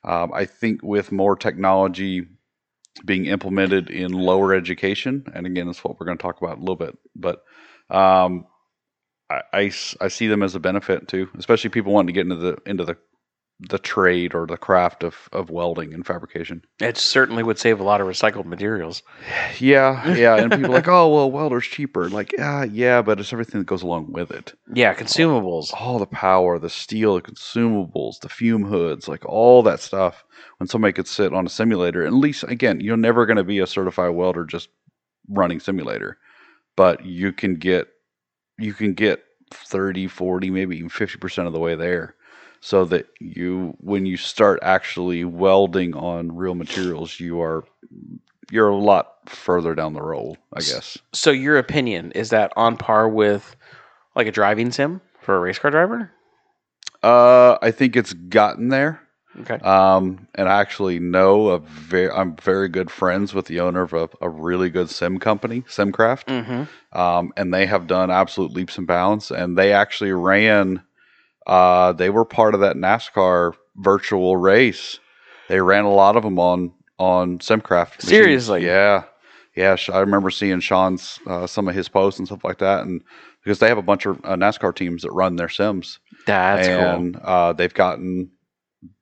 um, 0.04 0.32
I 0.32 0.44
think 0.44 0.82
with 0.82 1.12
more 1.12 1.36
technology 1.36 2.26
being 3.04 3.26
implemented 3.26 3.90
in 3.90 4.12
lower 4.12 4.54
education, 4.54 5.24
and 5.34 5.46
again, 5.46 5.66
that's 5.66 5.84
what 5.84 6.00
we're 6.00 6.06
going 6.06 6.16
to 6.16 6.22
talk 6.22 6.40
about 6.40 6.56
a 6.56 6.60
little 6.60 6.76
bit, 6.76 6.96
but 7.14 7.42
um, 7.90 8.46
I, 9.28 9.42
I 9.52 9.72
I 10.00 10.08
see 10.08 10.28
them 10.28 10.42
as 10.42 10.54
a 10.54 10.60
benefit 10.60 11.08
too, 11.08 11.28
especially 11.36 11.70
people 11.70 11.92
wanting 11.92 12.06
to 12.06 12.12
get 12.14 12.22
into 12.22 12.36
the 12.36 12.56
into 12.64 12.84
the 12.84 12.96
the 13.58 13.78
trade 13.78 14.34
or 14.34 14.46
the 14.46 14.56
craft 14.56 15.02
of, 15.02 15.28
of 15.32 15.48
welding 15.48 15.94
and 15.94 16.06
fabrication. 16.06 16.62
It 16.78 16.98
certainly 16.98 17.42
would 17.42 17.58
save 17.58 17.80
a 17.80 17.84
lot 17.84 18.02
of 18.02 18.06
recycled 18.06 18.44
materials. 18.44 19.02
Yeah, 19.58 20.14
yeah, 20.14 20.36
and 20.40 20.50
people 20.50 20.66
are 20.66 20.74
like, 20.74 20.88
oh 20.88 21.08
well, 21.08 21.30
welder's 21.30 21.66
cheaper. 21.66 22.10
Like, 22.10 22.32
yeah, 22.36 22.64
yeah, 22.64 23.00
but 23.00 23.18
it's 23.18 23.32
everything 23.32 23.60
that 23.60 23.66
goes 23.66 23.82
along 23.82 24.12
with 24.12 24.30
it. 24.30 24.52
Yeah, 24.74 24.94
consumables. 24.94 25.72
All 25.72 25.98
the 25.98 26.06
power, 26.06 26.58
the 26.58 26.68
steel, 26.68 27.14
the 27.14 27.22
consumables, 27.22 28.20
the 28.20 28.28
fume 28.28 28.64
hoods, 28.64 29.08
like 29.08 29.24
all 29.24 29.62
that 29.62 29.80
stuff. 29.80 30.24
When 30.58 30.68
somebody 30.68 30.92
could 30.92 31.08
sit 31.08 31.32
on 31.32 31.46
a 31.46 31.50
simulator, 31.50 32.04
at 32.04 32.12
least 32.12 32.44
again, 32.44 32.80
you're 32.80 32.96
never 32.96 33.24
going 33.24 33.38
to 33.38 33.44
be 33.44 33.58
a 33.58 33.66
certified 33.66 34.14
welder 34.14 34.44
just 34.44 34.68
running 35.28 35.60
simulator, 35.60 36.18
but 36.76 37.04
you 37.04 37.32
can 37.32 37.54
get 37.54 37.88
you 38.58 38.74
can 38.74 38.94
get 38.94 39.22
30, 39.52 40.08
40, 40.08 40.50
maybe 40.50 40.76
even 40.76 40.88
50% 40.88 41.46
of 41.46 41.52
the 41.52 41.58
way 41.58 41.74
there. 41.74 42.16
So 42.60 42.84
that 42.86 43.06
you 43.20 43.76
when 43.80 44.06
you 44.06 44.16
start 44.16 44.58
actually 44.62 45.24
welding 45.24 45.94
on 45.94 46.34
real 46.34 46.54
materials, 46.54 47.20
you 47.20 47.40
are 47.40 47.64
you're 48.50 48.68
a 48.68 48.76
lot 48.76 49.14
further 49.26 49.74
down 49.74 49.92
the 49.92 50.02
road, 50.02 50.36
I 50.52 50.60
guess. 50.60 50.98
So 51.12 51.30
your 51.30 51.58
opinion 51.58 52.12
is 52.12 52.30
that 52.30 52.52
on 52.56 52.76
par 52.76 53.08
with 53.08 53.56
like 54.14 54.26
a 54.26 54.32
driving 54.32 54.72
sim 54.72 55.00
for 55.20 55.36
a 55.36 55.40
race 55.40 55.58
car 55.58 55.70
driver? 55.70 56.10
Uh, 57.02 57.58
I 57.62 57.70
think 57.70 57.96
it's 57.96 58.12
gotten 58.12 58.68
there. 58.68 59.00
Okay. 59.40 59.56
Um, 59.56 60.26
and 60.34 60.48
I 60.48 60.60
actually 60.60 60.98
know 60.98 61.48
a 61.48 61.58
very, 61.58 62.10
I'm 62.10 62.36
very 62.36 62.68
good 62.68 62.90
friends 62.90 63.34
with 63.34 63.46
the 63.46 63.60
owner 63.60 63.82
of 63.82 63.92
a, 63.92 64.08
a 64.20 64.30
really 64.30 64.70
good 64.70 64.88
sim 64.88 65.18
company, 65.18 65.60
Simcraft. 65.62 66.24
Mm-hmm. 66.24 66.98
Um, 66.98 67.32
and 67.36 67.52
they 67.52 67.66
have 67.66 67.86
done 67.86 68.10
absolute 68.10 68.52
leaps 68.52 68.78
and 68.78 68.86
bounds. 68.86 69.30
And 69.30 69.58
they 69.58 69.72
actually 69.72 70.12
ran, 70.12 70.82
uh, 71.46 71.92
they 71.92 72.10
were 72.10 72.24
part 72.24 72.54
of 72.54 72.60
that 72.60 72.76
NASCAR 72.76 73.52
virtual 73.76 74.36
race. 74.36 74.98
They 75.48 75.60
ran 75.60 75.84
a 75.84 75.92
lot 75.92 76.16
of 76.16 76.22
them 76.22 76.38
on, 76.38 76.72
on 76.98 77.38
Simcraft. 77.38 77.96
machines. 77.96 78.08
Seriously? 78.08 78.64
Yeah. 78.64 79.04
Yeah. 79.54 79.76
I 79.92 80.00
remember 80.00 80.30
seeing 80.30 80.60
Sean's, 80.60 81.18
uh, 81.26 81.46
some 81.46 81.68
of 81.68 81.74
his 81.74 81.88
posts 81.88 82.18
and 82.18 82.26
stuff 82.26 82.44
like 82.44 82.58
that. 82.58 82.80
And 82.84 83.02
because 83.44 83.60
they 83.60 83.68
have 83.68 83.78
a 83.78 83.82
bunch 83.82 84.06
of 84.06 84.18
uh, 84.24 84.34
NASCAR 84.34 84.74
teams 84.74 85.02
that 85.02 85.12
run 85.12 85.36
their 85.36 85.48
sims 85.48 86.00
That's 86.26 86.66
cool. 86.66 86.76
and 86.76 87.16
uh, 87.22 87.52
they've 87.52 87.72
gotten 87.72 88.30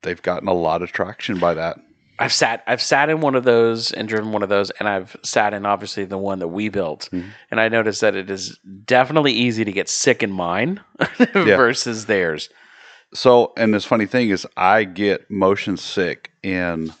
they've 0.03 0.21
gotten 0.21 0.47
a 0.47 0.53
lot 0.53 0.81
of 0.83 0.91
traction 0.91 1.39
by 1.39 1.55
that. 1.55 1.77
I've 2.19 2.33
sat 2.33 2.63
I've 2.67 2.81
sat 2.81 3.09
in 3.09 3.19
one 3.21 3.35
of 3.35 3.43
those 3.43 3.91
and 3.91 4.07
driven 4.07 4.31
one 4.31 4.43
of 4.43 4.49
those, 4.49 4.69
and 4.71 4.87
I've 4.87 5.15
sat 5.23 5.53
in 5.53 5.65
obviously 5.65 6.05
the 6.05 6.17
one 6.17 6.39
that 6.39 6.47
we 6.47 6.69
built, 6.69 7.09
Mhm. 7.11 7.29
and 7.51 7.59
I 7.59 7.67
noticed 7.69 8.01
that 8.01 8.15
it 8.15 8.29
is 8.29 8.57
definitely 8.85 9.33
easy 9.33 9.65
to 9.65 9.71
get 9.71 9.89
sick 9.89 10.23
in 10.23 10.31
mine 10.31 10.79
versus 11.33 12.05
theirs. 12.05 12.49
So, 13.13 13.53
and 13.57 13.73
this 13.73 13.85
funny 13.85 14.05
thing 14.05 14.29
is, 14.29 14.47
I 14.57 14.83
get 14.83 15.29
motion 15.29 15.77
sick 15.77 16.31
in 16.43 16.93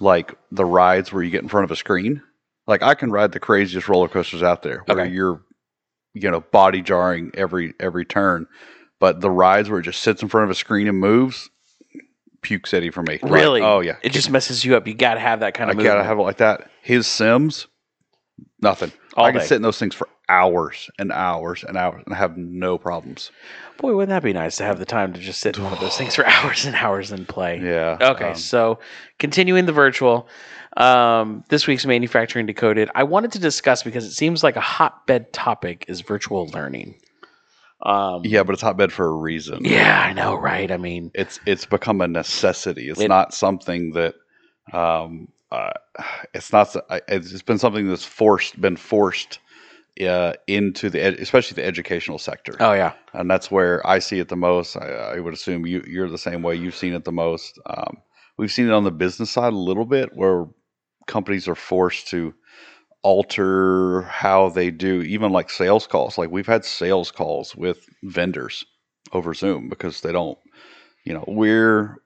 like 0.00 0.34
the 0.50 0.64
rides 0.64 1.12
where 1.12 1.22
you 1.22 1.30
get 1.30 1.42
in 1.42 1.48
front 1.48 1.64
of 1.64 1.70
a 1.70 1.76
screen. 1.76 2.22
Like 2.66 2.82
I 2.82 2.94
can 2.94 3.10
ride 3.10 3.32
the 3.32 3.40
craziest 3.40 3.88
roller 3.88 4.08
coasters 4.08 4.42
out 4.42 4.62
there 4.62 4.82
where 4.86 5.00
Okay. 5.02 5.10
you're, 5.12 5.42
you 6.14 6.30
know, 6.30 6.40
body 6.40 6.80
jarring 6.82 7.30
every 7.34 7.74
every 7.80 8.04
turn. 8.04 8.46
But 9.00 9.20
the 9.20 9.30
rides 9.30 9.68
where 9.68 9.80
it 9.80 9.84
just 9.84 10.00
sits 10.02 10.22
in 10.22 10.28
front 10.28 10.44
of 10.44 10.50
a 10.50 10.54
screen 10.54 10.88
and 10.88 10.98
moves, 10.98 11.50
puke 12.44 12.68
city 12.68 12.90
for 12.90 13.02
me. 13.02 13.18
Like, 13.20 13.32
Really? 13.32 13.60
oh 13.62 13.80
yeah. 13.80 13.96
It 14.02 14.12
just 14.12 14.30
messes 14.30 14.64
you 14.64 14.76
up. 14.76 14.86
You 14.86 14.94
got 14.94 15.14
to 15.14 15.20
have 15.20 15.40
that 15.40 15.54
kind 15.54 15.68
I 15.70 15.72
of. 15.72 15.82
gotta 15.82 16.04
have 16.04 16.18
it 16.18 16.22
like 16.22 16.36
that. 16.36 16.70
His 16.82 17.08
Sims, 17.08 17.66
nothing. 18.60 18.92
all 19.16 19.24
I 19.24 19.32
can 19.32 19.40
day. 19.40 19.46
sit 19.46 19.56
in 19.56 19.62
those 19.62 19.78
things 19.78 19.94
for 19.96 20.08
hours 20.28 20.88
and 20.98 21.12
hours 21.12 21.64
and 21.64 21.76
hours 21.76 22.02
and 22.06 22.14
have 22.14 22.36
no 22.36 22.78
problems. 22.78 23.30
Boy, 23.78 23.94
wouldn't 23.94 24.10
that 24.10 24.22
be 24.22 24.32
nice 24.32 24.56
to 24.56 24.64
have 24.64 24.78
the 24.78 24.84
time 24.86 25.12
to 25.12 25.20
just 25.20 25.40
sit 25.40 25.56
in 25.58 25.64
one 25.64 25.72
of 25.72 25.80
those 25.80 25.96
things 25.96 26.14
for 26.14 26.24
hours 26.28 26.64
and 26.64 26.74
hours 26.76 27.10
and 27.12 27.26
play? 27.28 27.60
Yeah. 27.60 27.98
Okay, 28.00 28.28
um, 28.30 28.34
so 28.36 28.78
continuing 29.18 29.66
the 29.66 29.72
virtual, 29.72 30.28
um, 30.76 31.44
this 31.48 31.66
week's 31.66 31.84
manufacturing 31.84 32.46
decoded. 32.46 32.90
I 32.94 33.02
wanted 33.04 33.32
to 33.32 33.38
discuss 33.38 33.82
because 33.82 34.04
it 34.04 34.12
seems 34.12 34.42
like 34.42 34.56
a 34.56 34.60
hotbed 34.60 35.32
topic 35.32 35.84
is 35.88 36.00
virtual 36.00 36.46
learning. 36.48 36.94
Um, 37.84 38.22
yeah, 38.24 38.42
but 38.42 38.54
it's 38.54 38.62
hotbed 38.62 38.92
for 38.92 39.06
a 39.06 39.12
reason. 39.16 39.64
yeah, 39.64 40.00
I 40.08 40.12
know, 40.14 40.34
right? 40.36 40.70
I 40.70 40.76
mean, 40.78 41.10
It's 41.14 41.38
it's 41.46 41.66
become 41.66 42.00
a 42.00 42.08
necessity. 42.08 42.88
It's 42.88 43.00
It- 43.00 43.08
not 43.08 43.34
something 43.34 43.92
that 43.92 44.14
um 44.72 45.28
uh, 45.52 45.72
it's 46.32 46.52
not 46.52 46.68
s- 46.68 46.82
I- 46.90 47.02
it's 47.08 47.32
it's 47.32 47.42
been 47.42 47.58
something 47.58 47.88
that's 47.88 48.04
forced 48.04 48.60
been 48.60 48.76
forced 48.76 49.38
uh, 50.00 50.32
into 50.48 50.90
the 50.90 51.00
ed- 51.02 51.20
especially 51.20 51.54
the 51.56 51.66
educational 51.66 52.18
sector. 52.18 52.56
oh 52.60 52.72
yeah, 52.72 52.94
and 53.12 53.30
that's 53.30 53.50
where 53.50 53.86
I 53.86 53.98
see 54.00 54.18
it 54.18 54.28
the 54.28 54.36
most. 54.36 54.76
I, 54.76 54.88
I 54.88 55.20
would 55.20 55.34
assume 55.34 55.66
you, 55.66 55.84
you're 55.86 56.10
the 56.10 56.18
same 56.18 56.42
way. 56.42 56.56
You've 56.56 56.74
seen 56.74 56.94
it 56.94 57.04
the 57.04 57.12
most. 57.12 57.60
Um, 57.66 57.98
we've 58.38 58.50
seen 58.50 58.66
it 58.68 58.72
on 58.72 58.84
the 58.84 58.90
business 58.90 59.30
side 59.30 59.52
a 59.52 59.56
little 59.56 59.84
bit, 59.84 60.10
where 60.14 60.46
companies 61.06 61.46
are 61.46 61.54
forced 61.54 62.08
to 62.08 62.34
alter 63.04 64.02
how 64.02 64.48
they 64.50 64.70
do, 64.72 65.02
even 65.02 65.30
like 65.32 65.50
sales 65.50 65.86
calls. 65.86 66.18
Like 66.18 66.30
we've 66.32 66.46
had 66.48 66.64
sales 66.64 67.12
calls 67.12 67.54
with 67.54 67.86
vendors 68.02 68.64
over 69.12 69.34
Zoom 69.34 69.68
because 69.68 70.00
they 70.02 70.12
don't. 70.12 70.38
You 71.04 71.14
know, 71.14 71.24
we're 71.28 71.98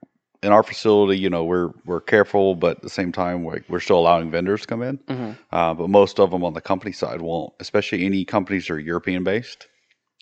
in 0.43 0.53
our 0.53 0.63
facility. 0.65 1.19
You 1.19 1.31
know, 1.31 1.45
we're 1.45 1.71
we're 1.87 2.03
careful, 2.03 2.57
but 2.57 2.79
at 2.79 2.83
the 2.83 2.91
same 2.91 3.13
time, 3.13 3.45
we're, 3.45 3.63
we're 3.69 3.81
still 3.81 3.99
allowing 4.01 4.31
vendors 4.31 4.63
to 4.63 4.67
come 4.69 4.83
in. 4.83 5.01
hmm 5.09 5.33
Uh, 5.53 5.75
but 5.75 5.91
most 5.91 6.21
of 6.21 6.31
them 6.33 6.45
on 6.45 6.55
the 6.55 6.61
company 6.61 6.93
side 6.93 7.23
won't, 7.23 7.55
especially 7.61 8.05
any 8.05 8.25
companies 8.27 8.67
that 8.67 8.75
are 8.75 8.81
European 8.81 9.25
based. 9.25 9.69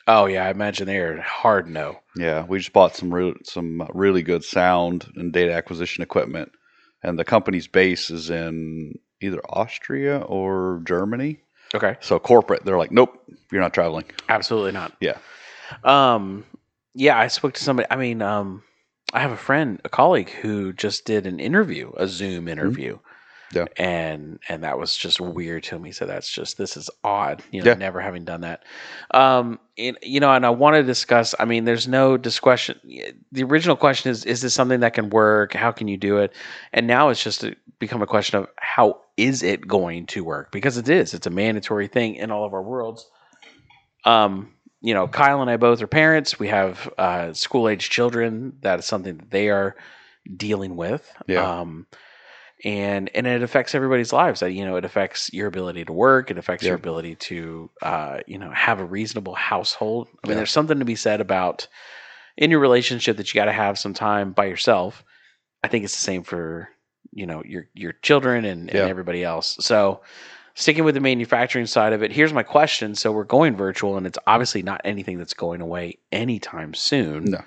oh 0.09 0.27
yeah. 0.27 0.47
I 0.47 0.51
imagine 0.51 0.87
they're 0.87 1.21
hard 1.23 1.69
no. 1.69 1.99
Yeah, 2.17 2.45
we 2.49 2.59
just 2.59 2.73
bought 2.75 2.97
some 2.97 3.13
real, 3.15 3.35
some 3.45 3.89
really 3.95 4.23
good 4.23 4.45
sound 4.45 5.07
and 5.17 5.33
data 5.33 5.53
acquisition 5.55 6.03
equipment, 6.03 6.53
and 7.03 7.19
the 7.19 7.25
company's 7.25 7.69
base 7.69 8.11
is 8.11 8.31
in 8.31 8.95
either 9.21 9.41
Austria 9.49 10.19
or 10.19 10.83
Germany. 10.85 11.41
Okay, 11.75 11.97
So 12.01 12.19
corporate, 12.19 12.65
they're 12.65 12.79
like, 12.79 12.93
nope, 12.93 13.21
you're 13.51 13.61
not 13.61 13.75
traveling. 13.75 14.05
absolutely 14.29 14.73
not. 14.73 14.93
Yeah. 15.01 15.19
Um, 15.85 16.45
yeah, 16.95 17.19
I 17.19 17.27
spoke 17.27 17.55
to 17.55 17.63
somebody. 17.65 17.89
I 17.91 17.97
mean, 17.97 18.23
um, 18.23 18.63
I 19.13 19.21
have 19.21 19.33
a 19.33 19.37
friend, 19.37 19.81
a 19.85 19.89
colleague 19.89 20.31
who 20.31 20.73
just 20.73 21.05
did 21.05 21.27
an 21.27 21.41
interview, 21.41 21.91
a 21.97 22.07
Zoom 22.07 22.47
interview. 22.49 22.99
Yeah. 23.53 23.67
And 23.77 24.41
and 24.49 24.65
that 24.65 24.79
was 24.79 24.97
just 24.97 25.21
weird 25.21 25.63
to 25.65 25.79
me. 25.79 25.93
So 25.93 26.05
that's 26.05 26.29
just 26.31 26.59
this 26.59 26.77
is 26.77 26.91
odd, 27.05 27.43
you 27.53 27.63
know, 27.63 27.71
Yeah. 27.71 27.77
never 27.77 28.01
having 28.01 28.25
done 28.25 28.41
that. 28.41 28.65
Um, 29.13 29.61
and, 29.79 29.97
you 30.03 30.21
know, 30.21 30.33
and 30.33 30.45
I 30.45 30.51
want 30.51 30.75
to 30.75 30.83
discuss. 30.83 31.35
I 31.39 31.45
mean, 31.45 31.65
there's 31.65 31.87
no 31.87 32.17
discussion. 32.17 32.81
The 33.33 33.45
original 33.45 33.77
question 33.77 34.11
is: 34.11 34.25
Is 34.25 34.41
this 34.41 34.55
something 34.55 34.81
that 34.81 34.95
can 34.95 35.11
work? 35.11 35.53
How 35.53 35.71
can 35.71 35.87
you 35.87 35.97
do 35.97 36.19
it? 36.19 36.33
And 36.73 36.87
now 36.87 37.11
it's 37.11 37.23
just 37.23 37.45
a, 37.45 37.55
become 37.79 38.03
a 38.03 38.07
question 38.07 38.39
of 38.41 38.49
how 38.59 39.01
is 39.17 39.43
it 39.43 39.67
going 39.67 40.07
to 40.07 40.25
work? 40.25 40.51
Because 40.51 40.77
it 40.77 40.89
is. 40.89 41.15
It's 41.15 41.27
a 41.27 41.31
mandatory 41.31 41.87
thing 41.89 42.17
in 42.17 42.31
all 42.31 42.45
of 42.45 42.53
our 42.53 42.63
worlds. 42.63 43.09
Um, 44.05 44.53
you 44.81 44.95
know, 44.95 45.09
Kyle 45.09 45.41
and 45.41 45.51
I 45.51 45.57
both 45.57 45.83
are 45.83 45.87
parents. 45.87 46.39
We 46.39 46.49
have 46.49 46.89
uh, 46.99 47.33
school 47.33 47.69
age 47.69 47.91
children. 47.91 48.55
That 48.63 48.79
is 48.79 48.87
something 48.87 49.17
that 49.19 49.31
they 49.31 49.49
are 49.51 49.77
dealing 50.37 50.77
with. 50.77 51.11
Yeah. 51.27 51.61
Um, 51.61 51.87
and 52.65 53.11
and 53.15 53.27
it 53.27 53.43
affects 53.43 53.75
everybody's 53.75 54.13
lives. 54.13 54.43
Uh, 54.43 54.47
You 54.47 54.65
know, 54.65 54.77
it 54.77 54.85
affects 54.85 55.31
your 55.33 55.47
ability 55.47 55.85
to 55.85 55.93
work. 55.93 56.31
It 56.31 56.39
affects 56.39 56.65
your 56.65 56.75
ability 56.75 57.17
to, 57.17 57.71
uh, 57.83 58.19
you 58.27 58.39
know, 58.39 58.51
have 58.51 58.81
a 58.81 58.85
reasonable 58.85 59.35
household. 59.35 60.09
I 60.09 60.29
mean, 60.29 60.33
Yeah. 60.33 60.37
there's 60.37 60.51
something 60.51 60.79
to 60.79 60.85
be 60.85 60.97
said 60.97 61.21
about 61.21 61.69
in 62.37 62.51
your 62.51 62.61
relationship 62.61 63.17
that 63.19 63.33
you 63.33 63.39
got 63.39 63.47
to 63.47 63.53
have 63.53 63.79
some 63.79 63.95
time 63.95 64.33
by 64.33 64.47
yourself. 64.47 65.05
I 65.63 65.69
think 65.69 65.85
it's 65.85 65.95
the 65.95 66.01
same 66.03 66.23
for 66.23 66.69
you 67.13 67.27
know 67.27 67.43
your 67.45 67.69
your 67.75 67.93
children 68.03 68.45
and, 68.45 68.69
Yeah. 68.73 68.83
and 68.83 68.91
everybody 68.91 69.23
else. 69.25 69.57
So 69.61 70.01
sticking 70.55 70.85
with 70.85 70.95
the 70.95 71.01
manufacturing 71.01 71.67
side 71.67 71.93
of 71.93 72.03
it, 72.03 72.11
here's 72.13 72.33
my 72.33 72.43
question. 72.43 72.95
So 72.95 73.13
we're 73.13 73.25
going 73.25 73.55
virtual, 73.57 73.97
and 73.99 74.07
it's 74.07 74.19
obviously 74.27 74.63
not 74.63 74.81
anything 74.85 75.19
that's 75.19 75.35
going 75.35 75.61
away 75.61 75.99
anytime 76.13 76.73
soon. 76.75 77.25
No. 77.25 77.39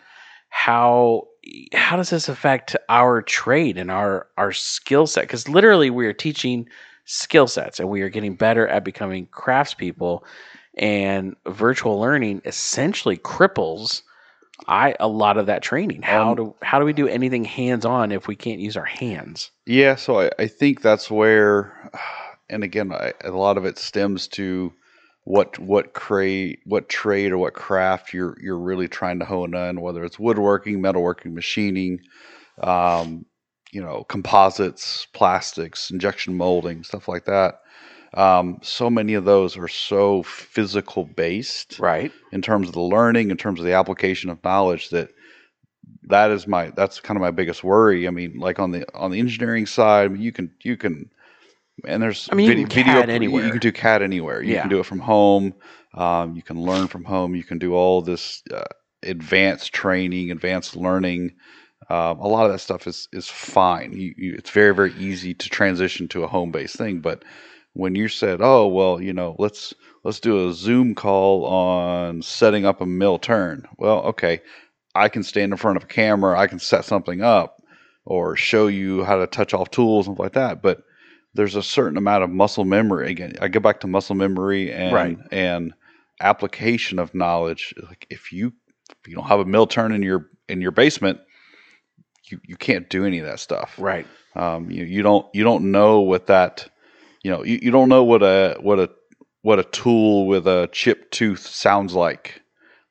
How 0.50 1.27
how 1.74 1.96
does 1.98 2.10
this 2.12 2.29
affect 2.29 2.75
our 2.89 3.22
trade 3.22 3.77
and 3.77 3.91
our 3.91 4.27
our 4.38 4.51
skill 4.51 5.08
set? 5.08 5.22
Because 5.24 5.48
literally, 5.50 5.89
we 5.89 6.06
are 6.06 6.13
teaching 6.13 6.68
skill 7.06 7.48
sets, 7.48 7.79
and 7.79 7.89
we 7.89 8.01
are 8.01 8.10
getting 8.10 8.36
better 8.36 8.68
at 8.68 8.84
becoming 8.84 9.27
craftspeople. 9.27 10.24
And 10.77 11.36
virtual 11.48 12.00
learning 12.00 12.41
essentially 12.46 13.18
cripples 13.18 14.03
I 14.68 14.96
a 15.00 15.08
lot 15.08 15.38
of 15.38 15.46
that 15.48 15.62
training. 15.63 16.01
How 16.03 16.32
Um, 16.32 16.36
do 16.36 16.56
how 16.62 16.79
do 16.79 16.86
we 16.86 16.94
do 16.94 17.08
anything 17.08 17.46
hands 17.46 17.86
on 17.86 18.12
if 18.12 18.27
we 18.27 18.36
can't 18.36 18.60
use 18.60 18.77
our 18.77 18.86
hands? 18.86 19.51
Yeah, 19.65 19.96
so 19.96 20.20
I, 20.22 20.32
I 20.39 20.48
think 20.48 20.82
that's 20.82 21.10
where, 21.12 21.91
and 22.50 22.63
again, 22.63 22.91
I, 22.91 23.13
a 23.24 23.32
lot 23.32 23.58
of 23.58 23.65
it 23.65 23.77
stems 23.77 24.27
to 24.29 24.74
what 25.30 25.60
what 25.60 25.94
crate, 25.94 26.60
what 26.66 26.90
trade 26.90 27.32
or 27.32 27.38
what 27.38 27.54
craft 27.54 28.16
you're 28.16 28.36
you're 28.42 28.58
really 28.58 28.88
trying 28.88 29.20
to 29.20 29.26
hone 29.26 29.54
in, 29.54 29.80
whether 29.80 30.04
it's 30.04 30.18
woodworking, 30.18 30.82
metalworking, 30.82 31.34
machining, 31.34 32.00
um, 32.64 33.28
you 33.72 33.80
know, 33.80 34.04
composites, 34.06 35.06
plastics, 35.14 35.92
injection 35.92 36.36
molding, 36.36 36.84
stuff 36.84 37.08
like 37.08 37.26
that. 37.26 37.62
Um, 38.16 38.58
so 38.64 38.90
many 38.90 39.14
of 39.14 39.26
those 39.26 39.56
are 39.56 39.68
so 39.68 40.24
physical 40.24 41.06
based 41.06 41.80
Right. 41.80 42.12
in 42.32 42.42
terms 42.42 42.68
of 42.68 42.74
the 42.74 42.82
learning, 42.82 43.30
in 43.30 43.38
terms 43.38 43.60
of 43.60 43.68
the 43.68 43.74
application 43.74 44.32
of 44.32 44.44
knowledge 44.44 44.90
that 44.90 45.10
that 46.04 46.32
is 46.32 46.48
my 46.48 46.72
that's 46.72 47.00
kind 47.00 47.18
of 47.18 47.22
my 47.22 47.32
biggest 47.32 47.64
worry. 47.64 48.08
I 48.08 48.12
mean, 48.12 48.40
like 48.40 48.60
on 48.60 48.72
the 48.72 48.86
on 48.96 49.12
the 49.12 49.20
engineering 49.20 49.68
side, 49.68 50.18
you 50.20 50.32
can 50.32 50.52
you 50.64 50.76
can 50.76 51.12
and 51.88 52.02
there's 52.02 52.30
I 52.32 52.36
mean, 52.36 52.50
you 52.58 52.66
can 52.66 52.84
CAD 52.84 53.10
you- 53.10 53.14
anywhere. 53.16 53.46
You 53.46 53.52
can 53.52 53.60
do 53.60 53.72
CAD 53.72 54.02
anywhere. 54.02 54.42
You 54.42 54.54
Yeah. 54.54 54.62
can 54.62 54.70
do 54.70 54.80
it 54.80 54.86
from 54.86 55.00
home. 55.00 55.54
Um, 55.94 56.36
you 56.36 56.42
can 56.44 56.62
learn 56.62 56.88
from 56.88 57.04
home. 57.04 57.36
You 57.36 57.44
can 57.44 57.58
do 57.58 57.74
all 57.74 58.02
this 58.02 58.42
uh, 58.54 58.64
advanced 59.04 59.74
training, 59.74 60.32
advanced 60.32 60.76
learning. 60.76 61.32
Um, 61.90 62.20
a 62.20 62.28
lot 62.28 62.46
of 62.46 62.52
that 62.52 62.60
stuff 62.60 62.86
is 62.88 63.08
is 63.14 63.28
fine. 63.28 63.94
You, 63.94 64.14
you, 64.18 64.36
it's 64.38 64.52
very 64.52 64.74
very 64.76 64.94
easy 65.00 65.34
to 65.34 65.50
transition 65.50 66.08
to 66.10 66.24
a 66.24 66.28
home 66.28 66.52
based 66.52 66.76
thing. 66.76 67.00
But 67.02 67.24
when 67.74 67.96
you 67.96 68.08
said, 68.08 68.40
"Oh 68.42 68.68
well, 68.68 69.02
you 69.02 69.14
know, 69.14 69.36
let's 69.40 69.74
let's 70.04 70.20
do 70.20 70.48
a 70.50 70.54
Zoom 70.54 70.94
call 70.96 71.46
on 71.46 72.22
setting 72.22 72.66
up 72.66 72.82
a 72.82 72.86
mill 72.86 73.18
turn," 73.18 73.66
well, 73.78 74.00
okay, 74.06 74.42
I 74.94 75.10
can 75.10 75.24
stand 75.24 75.52
in 75.54 75.58
front 75.58 75.78
of 75.78 75.84
a 75.84 75.88
camera, 75.88 76.38
I 76.38 76.48
can 76.48 76.60
set 76.60 76.86
something 76.86 77.22
up, 77.22 77.64
or 78.06 78.36
show 78.36 78.68
you 78.68 79.04
how 79.04 79.18
to 79.18 79.26
touch 79.28 79.54
off 79.56 79.72
tools 79.72 80.08
and 80.08 80.20
like 80.20 80.34
that. 80.34 80.62
But 80.62 80.84
there's 81.34 81.56
a 81.56 81.64
certain 81.64 81.98
amount 81.98 82.24
of 82.24 82.30
muscle 82.30 82.66
memory. 82.66 83.12
Again, 83.12 83.34
I 83.42 83.48
go 83.48 83.60
back 83.60 83.82
to 83.82 83.88
muscle 83.88 84.16
memory 84.16 84.72
and 84.72 84.94
Right. 84.94 85.18
and 85.32 85.74
application 86.22 87.00
of 87.00 87.14
knowledge. 87.14 87.74
Like 87.88 88.08
if 88.10 88.32
you 88.34 88.54
if 88.92 89.08
you 89.08 89.16
don't 89.16 89.28
have 89.28 89.40
a 89.40 89.46
mill 89.46 89.68
turn 89.68 89.92
in 89.92 90.02
your 90.04 90.30
in 90.48 90.62
your 90.62 90.72
basement, 90.72 91.20
you, 92.26 92.40
you 92.46 92.58
can't 92.58 92.90
do 92.90 93.06
any 93.06 93.20
of 93.20 93.26
that 93.26 93.40
stuff. 93.40 93.76
Right. 93.78 94.08
Um, 94.36 94.70
you 94.72 94.84
you 94.86 95.02
don't 95.02 95.26
you 95.34 95.44
don't 95.44 95.72
know 95.72 96.02
what 96.02 96.28
that 96.28 96.70
you 97.24 97.32
know 97.32 97.44
you, 97.44 97.60
you 97.62 97.72
don't 97.72 97.90
know 97.90 98.04
what 98.04 98.24
a 98.24 98.58
what 98.60 98.80
a 98.80 98.90
what 99.42 99.60
a 99.60 99.64
tool 99.64 100.28
with 100.28 100.48
a 100.48 100.70
chipped 100.72 101.14
tooth 101.14 101.46
sounds 101.46 101.94
like. 101.94 102.42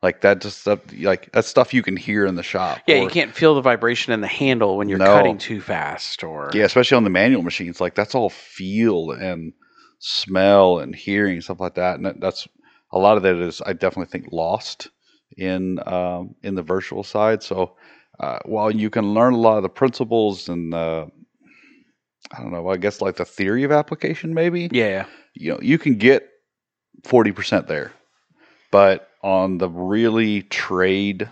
Like 0.03 0.21
that 0.21 0.41
just 0.41 0.61
stuff 0.61 0.79
like 1.01 1.29
that's 1.33 1.49
stuff 1.49 1.75
you 1.75 1.83
can 1.83 1.97
hear 1.97 2.25
in 2.25 2.37
the 2.37 2.43
shop. 2.45 2.79
Yeah, 2.87 2.97
Or- 2.99 3.03
you 3.03 3.09
can't 3.09 3.35
feel 3.35 3.55
the 3.57 3.61
vibration 3.61 4.13
in 4.13 4.21
the 4.21 4.29
handle 4.29 4.77
when 4.77 4.89
you're 4.89 4.99
No. 4.99 5.07
cutting 5.07 5.39
too 5.39 5.61
fast 5.61 6.23
or 6.23 6.51
Yeah, 6.55 6.65
especially 6.65 6.97
on 6.97 7.05
the 7.05 7.11
manual 7.11 7.43
machines, 7.43 7.81
like 7.81 7.95
that's 7.97 8.15
all 8.15 8.31
feel 8.31 9.11
and 9.11 9.53
smell 9.99 10.79
and 10.79 10.95
hearing 10.95 11.41
stuff 11.41 11.59
like 11.59 11.75
that. 11.75 11.97
And 11.97 12.07
that, 12.07 12.21
that's 12.21 12.47
a 12.93 12.99
lot 12.99 13.17
of 13.17 13.25
that 13.25 13.35
is 13.37 13.61
I 13.67 13.73
definitely 13.73 14.11
think 14.13 14.33
lost 14.33 14.89
in 15.37 15.81
um, 15.87 16.37
in 16.45 16.55
the 16.55 16.63
virtual 16.63 17.03
side. 17.03 17.43
So 17.43 17.77
uh, 18.21 18.39
while 18.45 18.71
you 18.71 18.91
can 18.91 19.15
learn 19.15 19.33
a 19.35 19.39
lot 19.39 19.57
of 19.57 19.65
the 19.65 19.69
principles 19.69 20.49
and 20.49 20.73
uh, 20.75 21.07
I 22.33 22.41
don't 22.41 22.53
know, 22.53 22.69
I 22.69 22.77
guess 22.77 23.01
like 23.01 23.17
the 23.17 23.25
theory 23.25 23.65
of 23.65 23.73
application, 23.73 24.33
maybe 24.33 24.69
Yeah. 24.71 25.07
you 25.35 25.53
know 25.53 25.59
you 25.61 25.77
can 25.79 25.95
get 25.97 26.29
forty 27.05 27.33
percent 27.33 27.67
there, 27.67 27.91
but 28.71 29.09
on 29.23 29.59
the 29.59 29.69
really 29.69 30.43
trade 30.43 31.29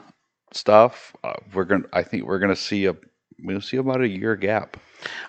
stuff, 0.53 1.15
uh, 1.25 1.35
we're 1.55 1.65
gonna 1.65 1.85
I 1.93 2.03
think 2.03 2.25
we're 2.25 2.39
gonna 2.39 2.57
see 2.57 2.87
a 2.87 2.97
we'll 3.43 3.61
see 3.61 3.77
about 3.77 4.01
a 4.01 4.09
year 4.09 4.37
gap. 4.37 4.77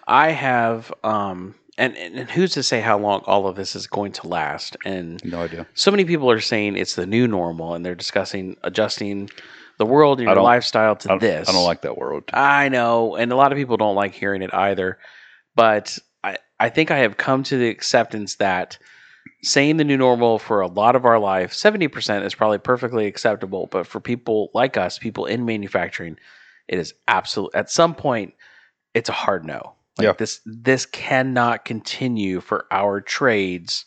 I 0.08 0.32
have 0.32 0.94
um 1.04 1.56
and, 1.78 1.96
and 1.98 2.16
and 2.16 2.32
who's 2.32 2.54
to 2.54 2.64
say 2.64 2.82
how 2.82 2.98
long 2.98 3.22
all 3.26 3.48
of 3.48 3.56
this 3.56 3.76
is 3.76 3.86
going 3.88 4.12
to 4.14 4.28
last 4.28 4.78
and 4.86 5.24
No 5.24 5.44
idea. 5.44 5.68
so 5.76 5.92
many 5.92 6.06
people 6.06 6.32
are 6.32 6.40
saying 6.40 6.76
it's 6.78 6.96
the 6.96 7.06
new 7.06 7.28
normal 7.28 7.74
and 7.76 7.86
they're 7.86 7.96
discussing 7.96 8.58
adjusting 8.64 9.30
the 9.78 9.86
world 9.86 10.20
and 10.20 10.28
your 10.28 10.42
lifestyle 10.42 10.96
to 10.96 11.12
I 11.14 11.18
this. 11.20 11.48
I 11.48 11.52
don't 11.52 11.64
like 11.66 11.82
that 11.82 11.98
word. 11.98 12.24
I 12.34 12.68
know, 12.70 13.16
and 13.16 13.32
a 13.32 13.36
lot 13.36 13.52
of 13.52 13.60
people 13.60 13.78
don't 13.78 13.94
like 13.96 14.14
hearing 14.16 14.42
it 14.42 14.52
either. 14.52 14.98
But 15.56 16.00
I, 16.24 16.38
I 16.60 16.70
think 16.70 16.90
I 16.90 16.98
have 17.00 17.18
come 17.18 17.44
to 17.44 17.58
the 17.58 17.70
acceptance 17.70 18.36
that 18.38 18.80
saying 19.44 19.78
the 19.78 19.84
new 19.84 19.98
normal 19.98 20.40
for 20.40 20.62
a 20.62 20.68
lot 20.68 20.96
of 20.96 21.06
our 21.06 21.20
life, 21.20 21.54
70% 21.54 22.26
is 22.26 22.36
probably 22.36 22.58
perfectly 22.58 23.06
acceptable. 23.06 23.68
But 23.68 23.88
for 23.88 24.00
people 24.00 24.50
like 24.54 24.78
us, 24.78 24.98
people 24.98 25.26
in 25.26 25.46
manufacturing, 25.46 26.18
it 26.68 26.80
is 26.80 26.94
absolute. 27.08 27.52
At 27.54 27.70
some 27.70 27.96
point, 27.96 28.34
it's 28.94 29.10
a 29.10 29.14
hard 29.14 29.46
no. 29.46 29.74
Like 29.98 30.06
Yeah. 30.06 30.14
this, 30.18 30.42
this 30.46 30.86
cannot 30.86 31.66
continue 31.66 32.40
for 32.42 32.66
our 32.72 33.02
trades 33.02 33.86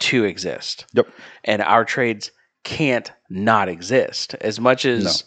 to 0.00 0.24
exist. 0.24 0.86
Yep. 0.92 1.08
And 1.44 1.62
our 1.62 1.84
trades 1.84 2.30
can't 2.64 3.10
not 3.28 3.68
exist 3.68 4.34
as 4.40 4.60
much 4.60 4.84
as 4.84 5.24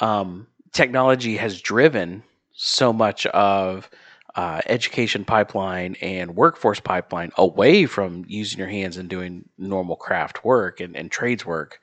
um, 0.00 0.46
technology 0.72 1.36
has 1.36 1.60
driven 1.60 2.22
so 2.52 2.92
much 2.92 3.26
of 3.26 3.90
uh, 4.34 4.60
education 4.66 5.24
pipeline 5.24 5.96
and 6.00 6.34
workforce 6.36 6.80
pipeline 6.80 7.30
away 7.36 7.86
from 7.86 8.24
using 8.26 8.58
your 8.58 8.68
hands 8.68 8.96
and 8.96 9.08
doing 9.08 9.48
normal 9.58 9.96
craft 9.96 10.44
work 10.44 10.80
and, 10.80 10.96
and 10.96 11.10
trades 11.10 11.44
work. 11.44 11.80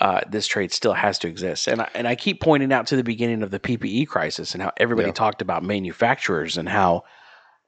Uh, 0.00 0.20
this 0.28 0.46
trade 0.46 0.72
still 0.72 0.94
has 0.94 1.18
to 1.18 1.28
exist, 1.28 1.68
and 1.68 1.82
I, 1.82 1.88
and 1.94 2.08
I 2.08 2.14
keep 2.14 2.40
pointing 2.40 2.72
out 2.72 2.86
to 2.88 2.96
the 2.96 3.04
beginning 3.04 3.42
of 3.42 3.50
the 3.50 3.60
PPE 3.60 4.08
crisis 4.08 4.54
and 4.54 4.62
how 4.62 4.72
everybody 4.78 5.08
Yeah. 5.08 5.12
talked 5.12 5.42
about 5.42 5.62
manufacturers 5.62 6.56
and 6.56 6.68
how 6.68 7.04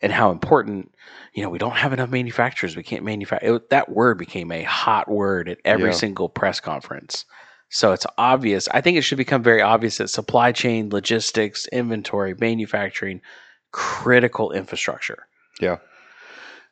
and 0.00 0.11
how 0.12 0.30
important 0.30 0.92
you 1.35 1.42
know 1.42 1.50
we 1.50 1.59
don't 1.59 1.76
have 1.76 1.92
enough 1.92 2.11
manufacturers. 2.11 2.76
We 2.76 2.83
can't 2.83 3.04
manufacture. 3.04 3.61
That 3.71 3.90
word 3.90 4.18
became 4.18 4.50
a 4.52 4.62
hot 4.62 5.09
word 5.09 5.49
at 5.49 5.59
every 5.64 5.90
Yeah. 5.90 5.97
single 5.97 6.28
press 6.28 6.61
conference. 6.61 7.25
So 7.68 7.92
it's 7.92 8.06
obvious. 8.16 8.68
I 8.73 8.80
think 8.80 8.97
it 8.97 9.02
should 9.02 9.18
become 9.18 9.42
very 9.42 9.61
obvious 9.61 9.98
that 9.98 10.09
supply 10.09 10.50
chain, 10.53 10.88
logistics, 10.90 11.66
inventory, 11.68 12.35
manufacturing, 12.38 13.20
critical 13.74 14.52
infrastructure. 14.52 15.26
Yeah. 15.60 15.78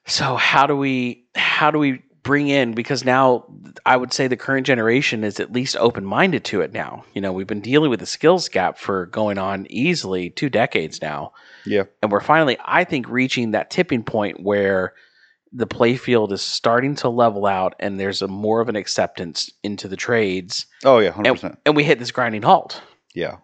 So 0.06 0.36
how 0.36 0.66
do 0.68 0.76
we 0.76 1.24
how 1.34 1.72
do 1.72 1.78
we 1.80 2.00
bring 2.22 2.46
in 2.46 2.74
because 2.74 3.04
now 3.04 3.44
I 3.84 3.96
would 3.96 4.12
say 4.12 4.28
the 4.28 4.36
current 4.36 4.64
generation 4.68 5.24
is 5.24 5.40
at 5.40 5.50
least 5.52 5.76
open 5.76 6.04
minded 6.04 6.44
to 6.44 6.60
it 6.60 6.72
now. 6.72 7.04
You 7.12 7.20
know, 7.20 7.32
we've 7.32 7.48
been 7.48 7.60
dealing 7.60 7.90
with 7.90 7.98
the 7.98 8.06
skills 8.06 8.48
gap 8.48 8.78
for 8.78 9.06
going 9.06 9.36
on 9.36 9.66
easily 9.68 10.30
two 10.30 10.48
decades 10.48 11.02
now. 11.02 11.32
Yeah. 11.66 11.84
And 12.00 12.12
we're 12.12 12.20
finally, 12.20 12.56
I 12.64 12.84
think, 12.84 13.08
reaching 13.08 13.50
that 13.50 13.70
tipping 13.70 14.04
point 14.04 14.40
where 14.40 14.94
the 15.52 15.66
play 15.66 15.96
field 15.96 16.32
is 16.32 16.40
starting 16.40 16.94
to 16.96 17.08
level 17.08 17.46
out 17.46 17.74
and 17.80 17.98
there's 17.98 18.22
a 18.22 18.28
more 18.28 18.60
of 18.60 18.68
an 18.68 18.76
acceptance 18.76 19.50
into 19.64 19.88
the 19.88 19.96
trades 19.96 20.66
Oh 20.84 21.00
yeah, 21.00 21.10
hundred 21.10 21.32
percent. 21.34 21.58
and 21.66 21.74
we 21.74 21.82
hit 21.82 21.98
this 21.98 22.12
grinding 22.12 22.42
halt. 22.42 22.80
Yeah, 23.12 23.38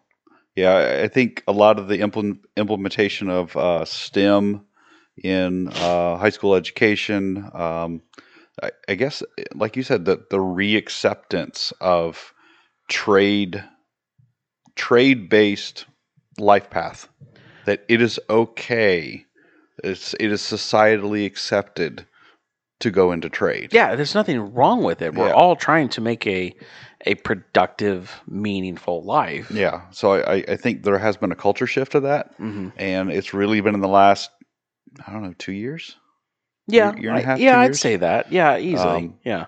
yeah. 0.61 1.03
I- 1.05 1.09
think 1.09 1.43
a 1.49 1.53
lot 1.53 1.79
of 1.79 1.89
the 1.89 2.01
implement, 2.01 2.41
implementation 2.57 3.31
of 3.31 3.57
uh, 3.57 3.85
STEM 3.85 4.65
in 5.23 5.69
uh, 5.69 6.17
high 6.17 6.31
school 6.31 6.55
education, 6.55 7.51
um, 7.53 8.03
I, 8.63 8.71
I 8.89 8.95
guess, 8.95 9.23
like 9.55 9.77
you 9.77 9.83
said, 9.83 10.05
the 10.05 10.17
the 10.31 10.39
reacceptance 10.39 11.73
of 11.81 12.35
trade 12.89 13.65
trade 14.77 15.29
based 15.29 15.87
life 16.39 16.71
path 16.71 17.09
that 17.67 17.85
it 17.89 18.01
is 18.03 18.21
okay. 18.31 19.25
It's 19.85 20.15
it 20.15 20.33
is 20.33 20.43
societally 20.43 21.27
accepted 21.27 22.07
to 22.81 22.91
go 22.91 23.13
into 23.13 23.29
trade. 23.29 23.73
Yeah, 23.73 23.97
there's 23.97 24.15
nothing 24.15 24.53
wrong 24.55 24.83
with 24.85 25.03
it. 25.03 25.15
We're 25.15 25.29
Yeah. 25.29 25.35
all 25.35 25.57
trying 25.57 25.89
to 25.91 26.01
make 26.01 26.27
a 26.27 26.55
a 27.07 27.15
productive, 27.15 28.21
meaningful 28.27 29.05
life. 29.05 29.53
Yeah. 29.53 29.83
So 29.93 30.15
I, 30.15 30.35
I- 30.39 30.45
I 30.49 30.57
think 30.57 30.83
there 30.83 30.99
has 30.99 31.17
been 31.17 31.31
a 31.31 31.37
culture 31.37 31.67
shift 31.67 31.95
of 31.95 32.03
that. 32.03 32.35
hmm 32.39 32.69
and 32.77 33.11
it's 33.13 33.33
really 33.33 33.61
been 33.61 33.75
in 33.75 33.81
the 33.81 33.89
last 33.89 34.31
I 35.07 35.13
don't 35.13 35.23
know 35.23 35.35
two 35.39 35.53
years. 35.53 35.97
Yeah, 36.67 36.95
year 36.97 37.11
and 37.11 37.19
a 37.19 37.23
I- 37.23 37.25
half, 37.25 37.39
yeah, 37.39 37.55
two 37.55 37.61
I'd 37.61 37.77
say 37.77 37.97
that. 37.97 38.33
Yeah, 38.33 38.59
easily. 38.59 38.97
Um, 39.07 39.19
yeah, 39.25 39.47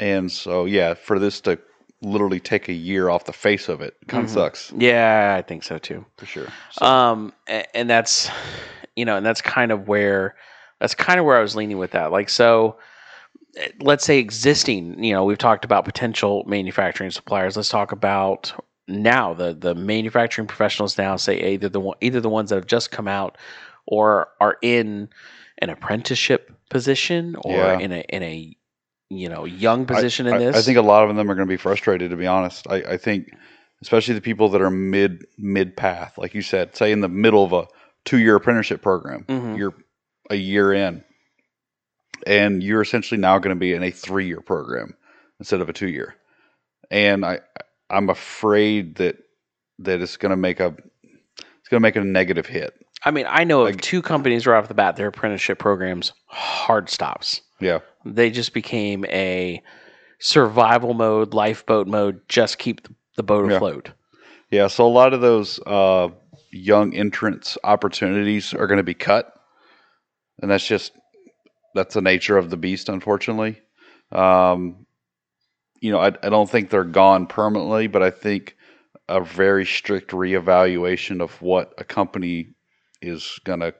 And 0.00 0.30
so 0.30 0.64
yeah, 0.66 0.94
for 0.94 1.18
this 1.18 1.40
to 1.42 1.58
literally 2.00 2.40
take 2.40 2.68
a 2.68 2.72
year 2.72 3.08
off 3.08 3.24
the 3.24 3.32
face 3.32 3.68
of 3.68 3.80
it 3.80 3.94
kind 4.08 4.24
of 4.24 4.30
Mhm. 4.30 4.34
sucks 4.34 4.72
yeah, 4.76 5.34
I 5.38 5.42
think 5.42 5.62
so 5.64 5.78
too. 5.78 6.04
for 6.16 6.26
sure. 6.26 6.46
So, 6.72 6.84
Um, 6.86 7.32
a- 7.48 7.76
and 7.76 7.88
that's, 7.90 8.30
you 8.94 9.04
know, 9.04 9.16
and 9.16 9.26
that's 9.26 9.40
kind 9.42 9.72
of 9.72 9.88
where, 9.88 10.36
that's 10.84 10.94
kind 10.94 11.18
of 11.18 11.24
where 11.24 11.38
I 11.38 11.40
was 11.40 11.56
leaning 11.56 11.78
with 11.78 11.92
that. 11.92 12.12
Like, 12.12 12.28
so 12.28 12.76
let's 13.80 14.04
say 14.04 14.18
existing, 14.18 15.02
you 15.02 15.14
know, 15.14 15.24
we've 15.24 15.38
talked 15.38 15.64
about 15.64 15.86
potential 15.86 16.44
manufacturing 16.46 17.10
suppliers. 17.10 17.56
Let's 17.56 17.70
talk 17.70 17.90
about 17.90 18.52
now 18.86 19.32
the 19.32 19.54
the 19.54 19.74
manufacturing 19.74 20.46
professionals 20.46 20.98
now 20.98 21.16
say 21.16 21.54
either 21.54 21.70
the 21.70 21.80
one, 21.80 21.96
either 22.02 22.20
the 22.20 22.28
ones 22.28 22.50
that 22.50 22.56
have 22.56 22.66
just 22.66 22.90
come 22.90 23.08
out 23.08 23.38
or 23.86 24.28
are 24.42 24.58
in 24.60 25.08
an 25.62 25.70
apprenticeship 25.70 26.52
position 26.68 27.34
or 27.44 27.52
Yeah. 27.56 27.78
in 27.78 27.92
a 27.92 28.00
in 28.10 28.22
a 28.22 28.54
you 29.08 29.30
know 29.30 29.46
young 29.46 29.82
I- 29.90 29.94
position 29.94 30.26
in 30.26 30.34
I, 30.34 30.38
this. 30.38 30.56
I 30.56 30.60
think 30.60 30.76
a 30.76 30.82
lot 30.82 31.08
of 31.08 31.16
them 31.16 31.30
are 31.30 31.34
going 31.34 31.48
to 31.48 31.50
be 31.52 31.56
frustrated. 31.56 32.10
To 32.10 32.16
be 32.16 32.26
honest, 32.26 32.66
I, 32.68 32.76
I 32.76 32.96
think 32.98 33.30
especially 33.80 34.12
the 34.16 34.20
people 34.20 34.50
that 34.50 34.60
are 34.60 34.68
mid 34.70 35.24
mid 35.38 35.78
path, 35.78 36.18
like 36.18 36.34
you 36.34 36.42
said, 36.42 36.76
say 36.76 36.92
in 36.92 37.00
the 37.00 37.08
middle 37.08 37.42
of 37.42 37.54
a 37.54 37.66
two 38.04 38.18
year 38.18 38.36
apprenticeship 38.36 38.82
program, 38.82 39.24
Mhm. 39.28 39.56
you're 39.56 39.74
a 40.30 40.34
year 40.36 40.72
in, 40.72 41.04
and 42.26 42.62
you're 42.62 42.82
essentially 42.82 43.20
now 43.20 43.38
going 43.38 43.54
to 43.54 43.58
be 43.60 43.72
in 43.72 43.82
a 43.82 43.90
three 43.90 44.26
year 44.26 44.40
program 44.40 44.94
instead 45.38 45.60
of 45.60 45.68
a 45.68 45.72
two 45.72 45.88
year. 45.88 46.14
And 46.90 47.24
I 47.24 47.40
I'm 47.90 48.10
afraid 48.10 48.96
that 48.96 49.16
that 49.80 50.00
it's 50.00 50.16
going 50.16 50.30
to 50.30 50.36
make 50.36 50.60
a 50.60 50.74
it's 51.38 51.68
going 51.68 51.78
to 51.78 51.80
make 51.80 51.96
a 51.96 52.04
negative 52.04 52.46
hit. 52.46 52.74
I 53.04 53.10
mean, 53.10 53.26
I 53.28 53.44
know 53.44 53.66
of 53.66 53.78
two 53.80 54.00
companies 54.00 54.46
right 54.46 54.58
off 54.58 54.68
the 54.68 54.74
bat. 54.74 54.96
Their 54.96 55.08
apprenticeship 55.08 55.58
programs 55.58 56.12
hard 56.26 56.88
stops. 56.88 57.42
Yeah, 57.60 57.80
They 58.04 58.30
just 58.30 58.52
became 58.54 59.04
a 59.06 59.62
survival 60.18 60.94
mode, 60.94 61.34
lifeboat 61.34 61.86
mode. 61.86 62.20
Just 62.28 62.58
keep 62.58 62.86
the, 63.16 63.22
boat 63.22 63.48
Yeah. 63.50 63.56
afloat. 63.56 63.90
yeah. 64.50 64.66
So 64.68 64.86
a 64.86 64.88
lot 64.88 65.12
of 65.14 65.20
those 65.20 65.60
uh, 65.66 66.08
young 66.50 66.94
entrance 66.94 67.56
opportunities 67.64 68.52
are 68.54 68.66
going 68.66 68.78
to 68.78 68.82
be 68.84 68.94
cut, 68.94 69.33
and 70.40 70.50
that's 70.50 70.66
just 70.66 70.92
that's 71.74 71.94
the 71.94 72.02
nature 72.02 72.36
of 72.36 72.50
the 72.50 72.56
beast, 72.56 72.88
unfortunately. 72.88 73.60
Um, 74.12 74.86
you 75.80 75.90
know, 75.90 75.98
I, 75.98 76.08
I 76.22 76.30
don't 76.30 76.48
think 76.48 76.70
they're 76.70 76.84
gone 76.84 77.26
permanently, 77.26 77.88
but 77.88 78.02
I 78.02 78.10
think 78.10 78.56
a 79.08 79.20
very 79.20 79.66
strict 79.66 80.12
reevaluation 80.12 81.20
of 81.20 81.40
what 81.42 81.74
a 81.78 81.84
company 81.84 82.48
is 83.02 83.38
going 83.44 83.60
to 83.60 83.74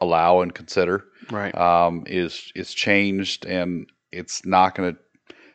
allow 0.00 0.40
and 0.40 0.54
consider 0.54 1.04
Right. 1.30 1.54
um, 1.56 2.04
is 2.06 2.52
is 2.54 2.72
changed, 2.74 3.46
and 3.46 3.86
it's 4.12 4.44
not 4.44 4.74
going 4.74 4.94
to 4.94 5.00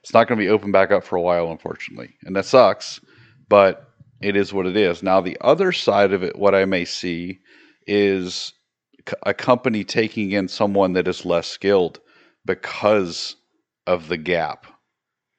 it's 0.01 0.13
not 0.13 0.27
going 0.27 0.39
to 0.39 0.43
be 0.43 0.49
open 0.49 0.71
back 0.71 0.91
up 0.91 1.03
for 1.03 1.15
a 1.15 1.21
while, 1.21 1.51
unfortunately, 1.51 2.15
and 2.23 2.35
that 2.35 2.45
sucks. 2.45 2.99
But 3.47 3.87
it 4.21 4.35
is 4.35 4.51
what 4.53 4.65
it 4.65 4.75
is. 4.75 5.03
Now, 5.03 5.21
the 5.21 5.37
other 5.41 5.71
side 5.71 6.11
of 6.11 6.23
it, 6.23 6.37
what 6.37 6.55
I 6.55 6.65
may 6.65 6.85
see 6.85 7.39
is 7.87 8.53
a 9.23 9.33
company 9.33 9.83
taking 9.83 10.31
in 10.31 10.47
someone 10.47 10.93
that 10.93 11.07
is 11.07 11.25
less 11.25 11.47
skilled 11.47 11.99
because 12.45 13.35
of 13.87 14.07
the 14.07 14.17
gap 14.17 14.65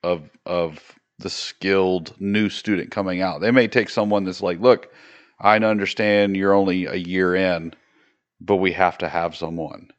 of 0.03 0.31
of 0.47 0.93
the 1.19 1.31
skilled 1.31 2.15
new 2.21 2.49
student 2.49 2.91
coming 2.91 3.23
out. 3.23 3.41
They 3.41 3.51
may 3.53 3.69
take 3.69 3.89
someone 3.91 4.25
that's 4.25 4.41
like, 4.43 4.59
look, 4.61 4.93
I 5.41 5.57
understand 5.59 6.37
you're 6.37 6.55
only 6.55 6.87
a 6.87 6.97
year 6.97 7.35
in, 7.37 7.75
but 8.41 8.57
we 8.57 8.73
have 8.73 8.99
to 8.99 9.09
have 9.09 9.37
someone. 9.37 9.91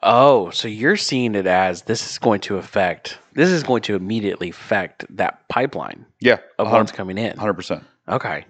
Oh, 0.00 0.50
so 0.50 0.68
you're 0.68 0.96
seeing 0.96 1.34
it 1.34 1.46
as 1.46 1.82
this 1.82 2.08
is 2.08 2.18
going 2.18 2.40
to 2.42 2.56
affect, 2.56 3.18
this 3.32 3.48
is 3.50 3.64
going 3.64 3.82
to 3.82 3.96
immediately 3.96 4.50
affect 4.50 5.04
that 5.16 5.48
pipeline 5.48 6.06
Yeah, 6.20 6.38
of 6.58 6.70
what's 6.70 6.92
coming 6.92 7.18
in. 7.18 7.36
hundred 7.36 7.54
percent. 7.54 7.82
Okay. 8.08 8.44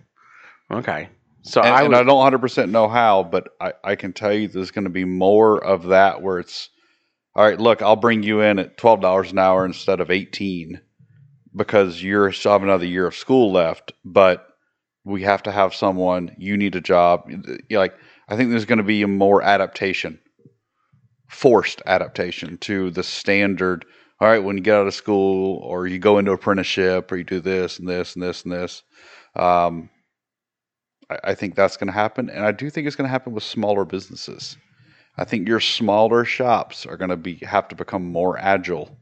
Okay. 0.70 1.08
So 1.42 1.62
And, 1.62 1.74
I 1.74 1.82
and 1.84 1.96
I 1.96 2.02
don't 2.02 2.22
hundred 2.22 2.40
percent 2.40 2.72
know 2.72 2.88
how, 2.88 3.22
but 3.22 3.48
I, 3.60 3.72
I 3.84 3.96
can 3.96 4.12
tell 4.12 4.32
you 4.32 4.48
there's 4.48 4.70
going 4.70 4.84
to 4.84 4.90
be 4.90 5.04
more 5.04 5.62
of 5.62 5.84
that 5.86 6.22
where 6.22 6.38
it's 6.38 6.68
all 7.34 7.44
right. 7.44 7.60
Look, 7.60 7.82
I'll 7.82 7.96
bring 7.96 8.22
you 8.22 8.40
in 8.40 8.58
at 8.58 8.76
twelve 8.76 9.00
dollars 9.00 9.32
an 9.32 9.38
hour 9.38 9.64
instead 9.64 10.00
of 10.00 10.10
eighteen 10.10 10.80
because 11.54 12.02
you're 12.02 12.32
still 12.32 12.52
have 12.52 12.62
another 12.62 12.86
year 12.86 13.06
of 13.06 13.14
school 13.14 13.52
left, 13.52 13.92
but 14.04 14.46
we 15.04 15.22
have 15.22 15.42
to 15.44 15.52
have 15.52 15.74
someone. 15.74 16.34
You 16.38 16.56
need 16.56 16.76
a 16.76 16.80
job. 16.80 17.30
You're 17.68 17.80
like 17.80 17.94
I 18.28 18.36
think 18.36 18.50
there's 18.50 18.66
going 18.66 18.78
to 18.78 18.84
be 18.84 19.02
a 19.02 19.08
more 19.08 19.42
adaptation, 19.42 20.20
forced 21.28 21.80
adaptation 21.86 22.58
to 22.58 22.90
the 22.90 23.02
standard. 23.02 23.84
All 24.20 24.28
right, 24.28 24.42
when 24.42 24.56
you 24.56 24.62
get 24.62 24.74
out 24.74 24.88
of 24.88 24.94
school 24.94 25.58
or 25.58 25.86
you 25.86 26.00
go 26.00 26.18
into 26.18 26.32
apprenticeship 26.32 27.10
or 27.12 27.16
you 27.16 27.24
do 27.24 27.40
this 27.40 27.78
and 27.78 27.88
this 27.88 28.14
and 28.14 28.22
this 28.22 28.42
and 28.42 28.52
this. 28.52 28.82
Um, 29.36 29.90
I, 31.10 31.18
I 31.24 31.34
think 31.34 31.54
that's 31.54 31.76
going 31.76 31.88
to 31.88 31.92
happen, 31.92 32.30
and 32.30 32.44
I 32.44 32.52
do 32.52 32.70
think 32.70 32.86
it's 32.86 32.96
going 32.96 33.06
to 33.06 33.10
happen 33.12 33.32
with 33.32 33.44
smaller 33.44 33.84
businesses. 33.84 34.56
I 35.16 35.24
think 35.24 35.48
your 35.48 35.60
smaller 35.60 36.24
shops 36.24 36.86
are 36.86 36.96
going 36.96 37.10
to 37.10 37.16
be 37.16 37.36
have 37.36 37.68
to 37.68 37.74
become 37.76 38.10
more 38.12 38.38
agile 38.38 38.96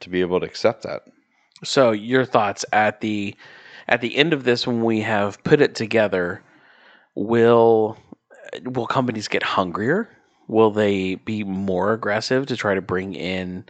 to 0.00 0.10
be 0.10 0.20
able 0.20 0.40
to 0.40 0.46
accept 0.46 0.82
that. 0.84 1.02
so 1.64 1.92
your 1.92 2.24
thoughts 2.24 2.64
at 2.72 3.00
the 3.00 3.34
at 3.88 4.00
the 4.00 4.16
end 4.16 4.32
of 4.32 4.44
this 4.44 4.66
when 4.66 4.82
we 4.82 5.00
have 5.00 5.42
put 5.44 5.60
it 5.60 5.74
together 5.74 6.42
will 7.14 7.96
will 8.64 8.86
companies 8.86 9.28
get 9.28 9.42
hungrier 9.42 10.08
will 10.48 10.70
they 10.70 11.14
be 11.16 11.44
more 11.44 11.92
aggressive 11.92 12.46
to 12.46 12.56
try 12.56 12.74
to 12.74 12.82
bring 12.82 13.14
in 13.14 13.64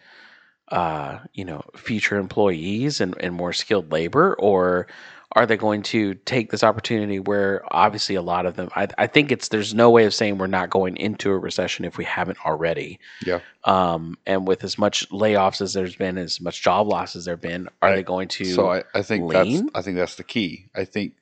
uh, 0.71 1.19
you 1.35 1.45
know 1.45 1.63
future 1.77 2.17
employees 2.19 3.01
and, 3.01 3.15
and 3.21 3.35
more 3.35 3.53
skilled 3.53 3.93
labor 3.93 4.35
or 4.39 4.87
are 5.35 5.47
they 5.47 5.57
going 5.57 5.83
to 5.83 6.15
take 6.15 6.51
this 6.51 6.63
opportunity 6.65 7.19
where 7.21 7.63
obviously 7.75 8.15
a 8.15 8.23
lot 8.23 8.47
of 8.47 8.57
them 8.57 8.69
I, 8.77 8.89
I 8.99 9.07
think 9.07 9.33
it's 9.33 9.49
there's 9.49 9.75
no 9.75 9.91
way 9.91 10.05
of 10.05 10.15
saying 10.15 10.39
we're 10.39 10.47
not 10.47 10.71
going 10.71 10.97
into 10.97 11.31
a 11.31 11.39
recession 11.39 11.85
if 11.85 11.99
we 11.99 12.05
haven't 12.05 12.45
already 12.45 12.99
Yeah. 13.27 13.41
um, 13.65 14.17
and 14.27 14.47
with 14.47 14.65
as 14.65 14.79
much 14.79 15.09
layoffs 15.11 15.61
as 15.61 15.73
there's 15.73 15.97
been 15.97 16.19
as 16.19 16.41
much 16.41 16.63
job 16.63 16.89
loss 16.89 17.17
as 17.17 17.25
there 17.25 17.37
been 17.37 17.69
are 17.83 17.91
Right. 17.91 17.97
they 17.97 18.03
going 18.03 18.29
to 18.29 18.45
So 18.45 18.71
I, 18.71 18.85
I 18.95 19.03
think 19.03 19.29
lean? 19.29 19.65
that's 19.65 19.77
I 19.77 19.83
think 19.83 19.97
that's 19.97 20.17
the 20.17 20.25
key. 20.25 20.67
I 20.75 20.85
think 20.85 21.15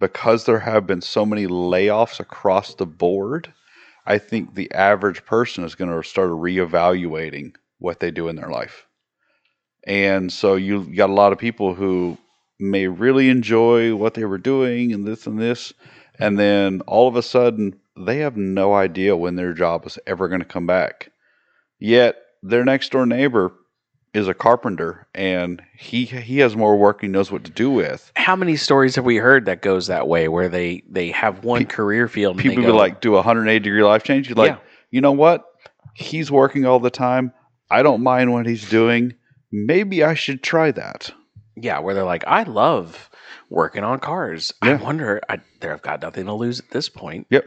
because 0.00 0.44
there 0.46 0.58
have 0.58 0.86
been 0.86 1.00
so 1.00 1.24
many 1.24 1.46
layoffs 1.46 2.20
across 2.20 2.74
the 2.74 2.86
board, 2.86 3.52
I 4.06 4.18
think 4.18 4.54
the 4.54 4.70
average 4.72 5.24
person 5.24 5.64
is 5.64 5.74
going 5.76 5.90
to 5.90 6.08
start 6.08 6.30
reevaluating 6.30 7.54
what 7.78 8.00
they 8.00 8.10
do 8.10 8.28
in 8.28 8.36
their 8.36 8.50
life. 8.50 8.86
And 9.84 10.32
so 10.32 10.54
you 10.56 10.84
got 10.94 11.10
a 11.10 11.14
lot 11.14 11.32
of 11.32 11.38
people 11.38 11.74
who 11.74 12.18
may 12.62 12.86
really 12.86 13.28
enjoy 13.28 13.94
what 13.94 14.14
they 14.14 14.24
were 14.24 14.38
doing 14.38 14.92
and 14.92 15.04
this 15.06 15.26
and 15.26 15.38
this, 15.38 15.72
and 16.18 16.38
then 16.38 16.80
all 16.86 17.08
of 17.08 17.16
a 17.16 17.22
sudden 17.22 17.74
they 17.96 18.18
have 18.18 18.36
no 18.36 18.72
idea 18.74 19.16
when 19.16 19.36
their 19.36 19.52
job 19.52 19.86
is 19.86 19.98
ever 20.06 20.28
going 20.28 20.40
to 20.40 20.46
come 20.46 20.66
back. 20.66 21.10
Yet 21.78 22.16
their 22.42 22.64
next 22.64 22.92
door 22.92 23.04
neighbor 23.06 23.52
is 24.14 24.28
a 24.28 24.34
carpenter 24.34 25.06
and 25.14 25.62
he 25.76 26.04
he 26.04 26.38
has 26.40 26.54
more 26.54 26.76
work 26.76 27.00
he 27.00 27.08
knows 27.08 27.32
what 27.32 27.44
to 27.44 27.50
do 27.50 27.70
with. 27.70 28.12
how 28.14 28.36
many 28.36 28.56
stories 28.56 28.94
have 28.96 29.06
we 29.06 29.16
heard 29.16 29.46
that 29.46 29.62
goes 29.62 29.86
that 29.86 30.06
way 30.06 30.28
where 30.28 30.50
they 30.50 30.82
they 30.90 31.10
have 31.10 31.44
one 31.44 31.60
Pe- 31.64 31.72
career 31.72 32.08
field 32.08 32.36
and 32.36 32.42
People 32.42 32.62
go, 32.64 32.76
like 32.76 33.00
do 33.00 33.12
a 33.12 33.16
180 33.16 33.58
degree 33.60 33.82
life 33.82 34.02
change. 34.04 34.28
You're 34.28 34.36
like, 34.36 34.50
Yeah. 34.50 34.58
you 34.90 35.00
know 35.00 35.12
what? 35.12 35.44
He's 35.94 36.30
working 36.30 36.66
all 36.66 36.78
the 36.78 36.90
time. 36.90 37.32
I 37.70 37.82
don't 37.82 38.02
mind 38.02 38.32
what 38.32 38.46
he's 38.46 38.68
doing. 38.68 39.14
Maybe 39.50 40.04
I 40.04 40.12
should 40.14 40.42
try 40.42 40.72
that. 40.72 41.10
Yeah 41.56 41.78
where 41.78 41.94
they're 41.94 42.04
like 42.04 42.24
i 42.26 42.42
love 42.44 43.10
working 43.50 43.84
on 43.84 43.98
cars 43.98 44.52
i 44.62 44.68
Yeah. 44.68 44.82
wonder 44.82 45.20
I, 45.28 45.38
they've 45.60 45.82
got 45.82 46.00
nothing 46.02 46.26
to 46.26 46.32
lose 46.32 46.60
at 46.60 46.70
this 46.70 46.88
point 46.88 47.26
Yep. 47.30 47.44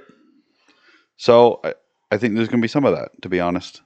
So 1.18 1.62
I, 1.64 1.74
I 2.12 2.18
think 2.18 2.36
there's 2.36 2.50
going 2.50 2.60
to 2.60 2.64
be 2.66 2.68
some 2.68 2.86
of 2.86 2.94
that, 2.96 3.10
to 3.22 3.30
be 3.30 3.40
honest. 3.40 3.82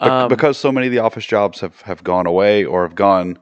Bec- 0.00 0.08
Um, 0.10 0.28
because 0.28 0.56
so 0.58 0.70
many 0.72 0.86
of 0.86 0.92
the 0.92 1.00
office 1.00 1.26
jobs 1.26 1.60
have, 1.60 1.80
have 1.82 2.04
gone 2.04 2.26
away 2.26 2.64
or 2.64 2.82
have 2.84 2.94
gone 2.94 3.36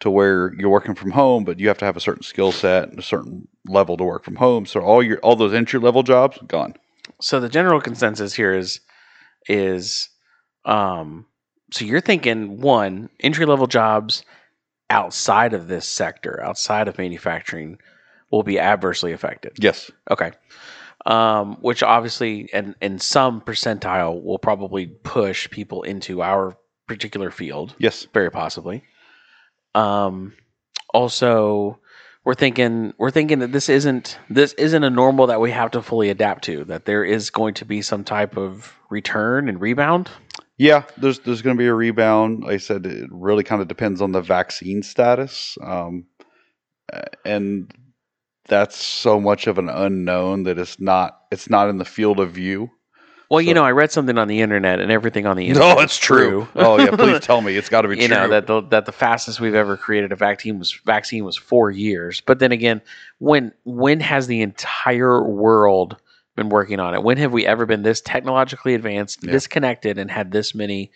to 0.00 0.10
where 0.10 0.52
you're 0.58 0.70
working 0.70 0.94
from 0.94 1.10
home, 1.10 1.44
but 1.44 1.60
you 1.60 1.68
have 1.68 1.78
to 1.78 1.84
have 1.84 1.96
a 1.96 2.00
certain 2.00 2.22
skill 2.22 2.50
set 2.52 2.88
and 2.88 2.98
a 2.98 3.02
certain 3.02 3.46
level 3.66 3.96
to 3.98 4.04
work 4.04 4.24
from 4.24 4.36
home. 4.36 4.66
So 4.66 4.80
all 4.80 5.02
your 5.02 5.18
all 5.18 5.36
those 5.36 5.52
entry 5.54 5.78
level 5.80 6.02
jobs 6.02 6.38
gone. 6.48 6.74
so 7.20 7.40
the 7.40 7.48
general 7.48 7.80
consensus 7.80 8.32
here 8.34 8.54
is 8.54 8.80
is 9.48 10.08
um 10.64 11.26
so 11.72 11.84
you're 11.84 12.00
thinking 12.00 12.60
one 12.60 13.08
entry 13.20 13.44
level 13.46 13.66
jobs 13.66 14.22
outside 14.90 15.54
of 15.54 15.68
this 15.68 15.86
sector 15.88 16.42
outside 16.42 16.88
of 16.88 16.98
manufacturing 16.98 17.78
will 18.30 18.42
be 18.42 18.58
adversely 18.58 19.12
affected. 19.12 19.52
Yes. 19.58 19.90
okay. 20.10 20.32
Um 21.06 21.56
which 21.60 21.82
obviously 21.82 22.48
and 22.52 22.74
in 22.80 22.98
some 22.98 23.40
percentile 23.40 24.22
will 24.22 24.38
probably 24.38 24.86
push 24.86 25.48
people 25.50 25.82
into 25.82 26.22
our 26.22 26.56
particular 26.86 27.30
field. 27.30 27.74
Yes. 27.78 28.06
very 28.12 28.30
possibly. 28.30 28.84
Um 29.74 30.34
also 30.92 31.78
we're 32.24 32.34
thinking 32.34 32.94
we're 32.98 33.10
thinking 33.10 33.40
that 33.40 33.52
this 33.52 33.68
isn't 33.68 34.18
this 34.30 34.54
isn't 34.54 34.84
a 34.84 34.90
normal 34.90 35.26
that 35.26 35.40
we 35.40 35.50
have 35.50 35.70
to 35.72 35.82
fully 35.82 36.08
adapt 36.08 36.44
to 36.44 36.64
that 36.64 36.86
there 36.86 37.04
is 37.04 37.30
going 37.30 37.54
to 37.54 37.64
be 37.64 37.82
some 37.82 38.04
type 38.04 38.36
of 38.36 38.72
return 38.90 39.48
and 39.48 39.60
rebound 39.60 40.10
Yeah, 40.58 40.84
there's 40.96 41.18
there's 41.20 41.42
going 41.42 41.56
to 41.56 41.60
be 41.60 41.66
a 41.66 41.74
rebound. 41.74 42.44
Like 42.44 42.52
I 42.54 42.56
said, 42.58 42.86
it 42.86 43.08
really 43.10 43.42
kind 43.44 43.60
of 43.60 43.68
depends 43.68 44.00
on 44.00 44.12
the 44.12 44.20
vaccine 44.20 44.82
status, 44.82 45.58
um, 45.62 46.06
and 47.24 47.72
that's 48.46 48.76
so 48.76 49.20
much 49.20 49.46
of 49.46 49.58
an 49.58 49.68
unknown 49.68 50.44
that 50.44 50.58
it's 50.58 50.78
not 50.78 51.18
it's 51.30 51.48
not 51.48 51.68
in 51.68 51.78
the 51.78 51.84
field 51.84 52.20
of 52.20 52.30
view. 52.30 52.70
well 53.30 53.40
you 53.40 53.54
know 53.54 53.64
i 53.64 53.70
read 53.70 53.90
something 53.90 54.18
on 54.18 54.28
the 54.28 54.42
internet 54.42 54.80
and 54.80 54.92
everything 54.92 55.24
on 55.26 55.34
the 55.36 55.46
internet 55.48 55.76
No, 55.78 55.82
it's 55.82 55.96
true. 55.96 56.46
oh 56.56 56.78
yeah, 56.78 56.90
please 56.90 57.20
tell 57.22 57.40
me 57.40 57.56
it's 57.56 57.70
got 57.70 57.82
to 57.82 57.88
be 57.88 57.96
you 57.98 58.06
true. 58.06 58.16
know 58.16 58.28
that 58.28 58.46
the, 58.46 58.60
that 58.68 58.84
the 58.84 58.92
fastest 58.92 59.40
we've 59.40 59.54
ever 59.54 59.76
created 59.78 60.12
a 60.12 60.16
vaccine 60.16 60.58
was 60.58 60.72
vaccine 60.84 61.24
was 61.24 61.36
four 61.38 61.70
years. 61.70 62.20
But 62.20 62.38
then 62.38 62.52
again, 62.52 62.82
when 63.18 63.52
when 63.64 63.98
has 64.00 64.26
the 64.26 64.42
entire 64.42 65.22
world 65.26 65.96
been 66.36 66.48
working 66.48 66.80
on 66.80 66.94
it? 66.94 67.02
When 67.02 67.16
have 67.18 67.32
we 67.32 67.46
ever 67.46 67.66
been 67.66 67.82
this 67.82 68.00
technologically 68.00 68.74
advanced, 68.74 69.22
Yeah. 69.22 69.32
this 69.32 69.46
connected, 69.46 69.98
and 69.98 70.10
had 70.10 70.32
this 70.32 70.54
many 70.54 70.90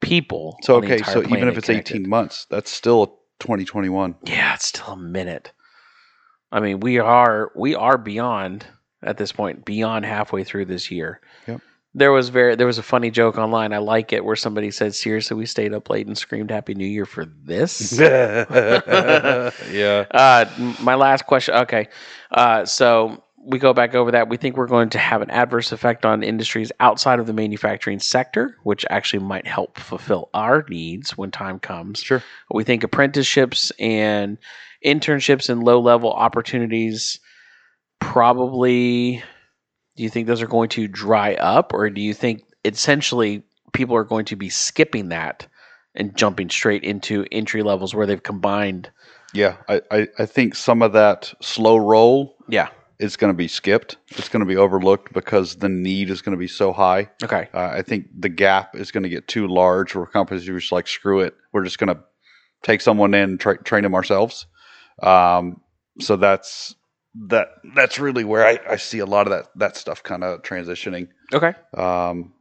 people? 0.00 0.56
so 0.62 0.76
on 0.76 0.84
okay, 0.84 1.02
so 1.02 1.22
even 1.22 1.48
if 1.48 1.56
it's 1.58 1.66
connected? 1.66 1.96
18 1.96 2.08
months, 2.08 2.46
that's 2.50 2.70
still 2.70 3.18
2021. 3.40 4.14
yeah, 4.24 4.54
it's 4.54 4.66
still 4.66 4.88
a 4.94 4.96
minute. 4.96 5.52
I 6.52 6.60
mean, 6.60 6.78
we 6.80 6.98
are 6.98 7.50
we 7.56 7.74
are 7.74 7.98
beyond 7.98 8.64
at 9.02 9.16
this 9.18 9.32
point, 9.32 9.64
beyond 9.64 10.04
halfway 10.04 10.44
through 10.44 10.66
this 10.66 10.90
year. 10.90 11.20
Yep. 11.48 11.60
There 11.96 12.12
was 12.12 12.28
very 12.28 12.54
there 12.56 12.66
was 12.66 12.78
a 12.78 12.82
funny 12.82 13.10
joke 13.10 13.38
online. 13.38 13.72
I 13.72 13.78
like 13.78 14.12
it 14.12 14.24
where 14.24 14.36
somebody 14.36 14.70
said, 14.70 14.94
"Seriously, 14.94 15.36
we 15.36 15.46
stayed 15.46 15.72
up 15.74 15.90
late 15.90 16.06
and 16.06 16.16
screamed 16.18 16.50
Happy 16.50 16.74
New 16.74 16.86
Year 16.86 17.06
for 17.06 17.24
this." 17.24 17.92
yeah. 19.70 20.04
Uh, 20.10 20.44
my 20.80 20.94
last 20.94 21.26
question. 21.26 21.54
Okay, 21.54 21.88
uh, 22.30 22.64
so 22.64 23.22
we 23.44 23.58
go 23.58 23.72
back 23.72 23.94
over 23.94 24.10
that. 24.10 24.28
We 24.28 24.36
think 24.36 24.56
we're 24.56 24.66
going 24.66 24.90
to 24.90 24.98
have 24.98 25.22
an 25.22 25.30
adverse 25.30 25.72
effect 25.72 26.04
on 26.06 26.22
industries 26.22 26.72
outside 26.80 27.18
of 27.18 27.26
the 27.26 27.32
manufacturing 27.32 28.00
sector, 28.00 28.56
which 28.62 28.84
actually 28.90 29.22
might 29.22 29.46
help 29.46 29.78
fulfill 29.78 30.30
our 30.34 30.64
needs 30.68 31.16
when 31.16 31.30
time 31.30 31.58
comes. 31.58 32.00
Sure. 32.00 32.22
We 32.50 32.64
think 32.64 32.82
apprenticeships 32.82 33.70
and 33.78 34.38
internships 34.84 35.48
and 35.48 35.62
low 35.62 35.80
level 35.80 36.12
opportunities 36.12 37.20
probably. 38.00 39.22
Do 39.96 40.02
you 40.02 40.08
think 40.08 40.26
those 40.26 40.42
are 40.42 40.48
going 40.48 40.70
to 40.70 40.88
dry 40.88 41.34
up, 41.34 41.72
or 41.72 41.88
do 41.88 42.00
you 42.00 42.14
think 42.14 42.42
essentially 42.64 43.44
people 43.72 43.94
are 43.94 44.04
going 44.04 44.24
to 44.24 44.36
be 44.36 44.48
skipping 44.48 45.10
that 45.10 45.46
and 45.94 46.16
jumping 46.16 46.50
straight 46.50 46.82
into 46.82 47.24
entry 47.30 47.62
levels 47.62 47.94
where 47.94 48.06
they've 48.06 48.22
combined? 48.22 48.90
Yeah, 49.32 49.56
I, 49.68 49.82
I, 49.90 50.08
I 50.18 50.26
think 50.26 50.56
some 50.56 50.82
of 50.82 50.92
that 50.94 51.32
slow 51.40 51.76
roll 51.76 52.36
Yeah. 52.48 52.68
Is 52.98 53.16
going 53.16 53.32
to 53.32 53.36
be 53.36 53.48
skipped. 53.48 53.96
It's 54.10 54.28
going 54.28 54.40
to 54.40 54.46
be 54.46 54.56
overlooked 54.56 55.12
because 55.12 55.56
the 55.56 55.68
need 55.68 56.10
is 56.10 56.22
going 56.22 56.36
to 56.36 56.38
be 56.38 56.48
so 56.48 56.72
high. 56.72 57.10
Okay. 57.22 57.48
Uh, 57.52 57.70
I 57.72 57.82
think 57.82 58.06
the 58.16 58.28
gap 58.28 58.76
is 58.76 58.92
going 58.92 59.02
to 59.02 59.08
get 59.08 59.26
too 59.28 59.46
large 59.48 59.94
where 59.94 60.06
companies 60.06 60.48
are 60.48 60.58
just 60.58 60.72
like, 60.72 60.86
screw 60.86 61.20
it. 61.20 61.34
We're 61.52 61.64
just 61.64 61.78
going 61.78 61.94
to 61.94 62.00
take 62.62 62.80
someone 62.80 63.14
in 63.14 63.30
and 63.30 63.40
tra- 63.40 63.62
train 63.62 63.82
them 63.82 63.94
ourselves. 63.94 64.46
Um, 65.02 65.60
so 66.00 66.16
that's 66.16 66.74
that. 67.28 67.48
That's 67.74 67.98
really 67.98 68.24
where 68.24 68.46
I, 68.46 68.58
I 68.68 68.76
see 68.76 68.98
a 68.98 69.06
lot 69.06 69.26
of 69.26 69.32
that 69.32 69.46
that 69.56 69.76
stuff 69.76 70.02
kind 70.02 70.24
of 70.24 70.42
transitioning. 70.42 71.08
Okay. 71.32 71.52
Um, 71.76 72.32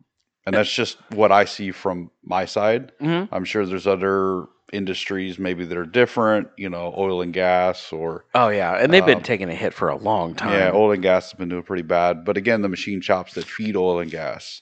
and 0.46 0.56
that's 0.56 0.72
just 0.72 0.98
what 1.12 1.32
I 1.32 1.46
see 1.46 1.72
from 1.72 2.12
my 2.24 2.46
side. 2.46 2.92
Mm-hmm. 3.02 3.34
I'm 3.34 3.46
sure 3.46 3.66
there's 3.66 3.88
other 3.88 4.46
industries 4.74 5.40
maybe 5.40 5.66
that 5.66 5.78
are 5.78 5.86
different, 5.86 6.50
you 6.58 6.70
know, 6.70 6.94
oil 6.98 7.22
and 7.22 7.34
gas 7.34 7.92
or 7.94 8.26
Oh 8.36 8.50
yeah, 8.50 8.74
and 8.78 8.94
they've 8.94 9.06
been 9.06 9.18
Um, 9.18 9.24
taking 9.24 9.50
a 9.50 9.56
hit 9.56 9.74
for 9.74 9.90
a 9.90 9.96
long 9.96 10.36
time. 10.36 10.52
yeah, 10.52 10.72
oil 10.74 10.92
and 10.92 11.02
gas 11.02 11.32
has 11.32 11.38
been 11.38 11.50
doing 11.50 11.64
pretty 11.64 11.84
bad. 11.84 12.26
But 12.26 12.38
again, 12.38 12.62
the 12.62 12.70
machine 12.70 13.02
shops 13.02 13.34
that 13.36 13.46
feed 13.46 13.76
oil 13.76 14.00
and 14.00 14.12
gas, 14.12 14.62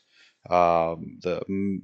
um, 0.50 1.18
the 1.22 1.42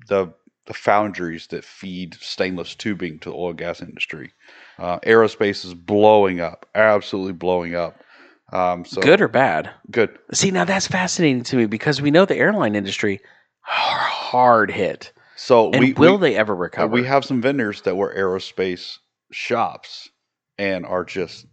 the 0.07 0.33
the 0.65 0.73
foundries 0.73 1.47
that 1.47 1.63
feed 1.63 2.15
stainless 2.15 2.75
tubing 2.75 3.19
to 3.19 3.29
the 3.29 3.35
oil 3.35 3.49
and 3.51 3.57
gas 3.57 3.81
industry, 3.81 4.33
uh, 4.79 4.99
aerospace 4.99 5.63
is 5.65 5.73
blowing 5.73 6.41
up, 6.41 6.65
absolutely 6.75 7.33
blowing 7.33 7.75
up. 7.75 8.03
Um, 8.51 8.85
so 8.85 9.01
Good 9.01 9.21
or 9.21 9.27
bad? 9.27 9.71
good. 9.91 10.17
See, 10.33 10.51
now 10.51 10.65
that's 10.65 10.87
fascinating 10.87 11.43
to 11.43 11.55
me 11.57 11.65
because 11.65 12.01
we 12.01 12.11
know 12.11 12.25
the 12.25 12.37
airline 12.37 12.75
industry 12.75 13.19
hard 13.61 14.71
hit. 14.71 15.11
So 15.37 15.71
And 15.71 15.79
we 15.79 15.93
will 15.93 16.17
we, 16.17 16.29
they 16.29 16.35
ever 16.35 16.55
recover? 16.55 16.87
we 16.87 17.03
have 17.05 17.23
some 17.23 17.41
vendors 17.41 17.81
that 17.83 17.95
were 17.95 18.13
aerospace 18.15 18.97
shops 19.31 20.09
and 20.57 20.85
are 20.85 21.05
just 21.05 21.45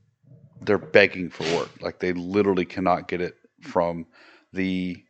they're 0.62 0.78
begging 0.78 1.30
for 1.30 1.44
work. 1.56 1.70
Like 1.80 2.00
they 2.00 2.12
literally 2.14 2.64
cannot 2.64 3.08
get 3.08 3.20
it 3.20 3.34
from 3.62 4.06
the. 4.52 5.02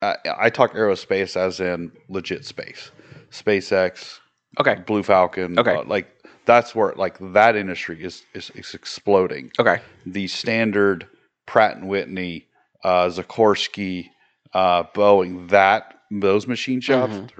I, 0.00 0.16
I 0.38 0.50
talk 0.50 0.74
aerospace 0.74 1.36
as 1.36 1.60
in 1.60 1.92
legit 2.08 2.44
space, 2.44 2.90
SpaceX, 3.30 4.18
okay, 4.60 4.76
Blue 4.86 5.02
Falcon. 5.02 5.58
Okay. 5.58 5.74
uh, 5.76 5.84
like 5.84 6.08
that's 6.44 6.74
where 6.74 6.92
like 6.96 7.18
that 7.32 7.56
industry 7.56 8.02
is 8.04 8.24
is, 8.34 8.50
is 8.54 8.74
exploding. 8.74 9.50
okay, 9.58 9.80
The 10.06 10.28
standard 10.28 11.08
Pratt 11.46 11.76
and 11.76 11.88
Whitney, 11.88 12.46
uh, 12.84 13.06
Sikorsky, 13.06 14.08
uh, 14.54 14.84
Boeing, 14.94 15.48
that 15.50 15.94
those 16.10 16.46
machine 16.46 16.80
shops, 16.80 17.14
Mhm. 17.14 17.30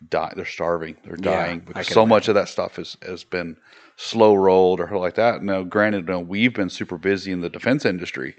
They're 0.00 0.08
die, 0.08 0.32
they're 0.36 0.44
starving, 0.44 0.96
they're 1.04 1.16
dying 1.16 1.60
I 1.60 1.64
because 1.68 1.88
so 1.88 2.06
much 2.06 2.28
of 2.28 2.34
that 2.34 2.48
stuff 2.48 2.76
has 2.76 2.96
has 3.06 3.24
been 3.24 3.56
slow 3.96 4.34
rolled 4.34 4.80
or 4.80 4.96
like 4.98 5.14
that. 5.14 5.42
Now, 5.42 5.62
granted, 5.62 6.06
no, 6.06 6.20
we've 6.20 6.52
been 6.54 6.68
super 6.70 6.98
busy 6.98 7.32
in 7.32 7.40
the 7.40 7.48
defense 7.50 7.84
industry. 7.84 8.34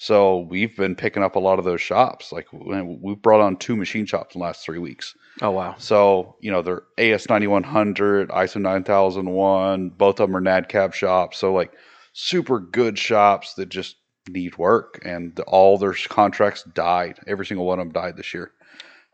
So 0.00 0.40
we've 0.40 0.76
been 0.76 0.94
picking 0.94 1.24
up 1.24 1.34
a 1.34 1.40
lot 1.40 1.58
of 1.58 1.64
those 1.64 1.80
shops. 1.80 2.30
Like 2.30 2.52
we- 2.52 2.82
we've 3.02 3.20
brought 3.22 3.40
on 3.40 3.56
two 3.56 3.74
machine 3.74 4.06
shops 4.06 4.34
in 4.34 4.38
the 4.40 4.44
last 4.44 4.64
three 4.64 4.78
weeks. 4.78 5.14
oh 5.42 5.50
wow, 5.50 5.74
So, 5.78 6.36
you 6.40 6.50
know, 6.52 6.62
they're 6.62 6.82
AS 6.98 7.28
9100, 7.28 8.28
ISO 8.30 8.60
9001, 8.60 9.90
both 9.90 10.20
of 10.20 10.28
them 10.28 10.36
are 10.36 10.40
NADCAP 10.40 10.92
shops. 10.92 11.38
So, 11.38 11.52
like, 11.52 11.72
super 12.12 12.60
good 12.60 12.98
shops 12.98 13.54
that 13.54 13.68
just 13.70 13.96
need 14.28 14.56
work. 14.58 15.00
And 15.04 15.38
all 15.46 15.78
their 15.78 15.94
contracts 16.08 16.62
died. 16.74 17.18
Every 17.26 17.46
single 17.46 17.66
one 17.66 17.78
of 17.80 17.86
them 17.86 17.92
died 17.92 18.16
this 18.16 18.34
year. 18.34 18.52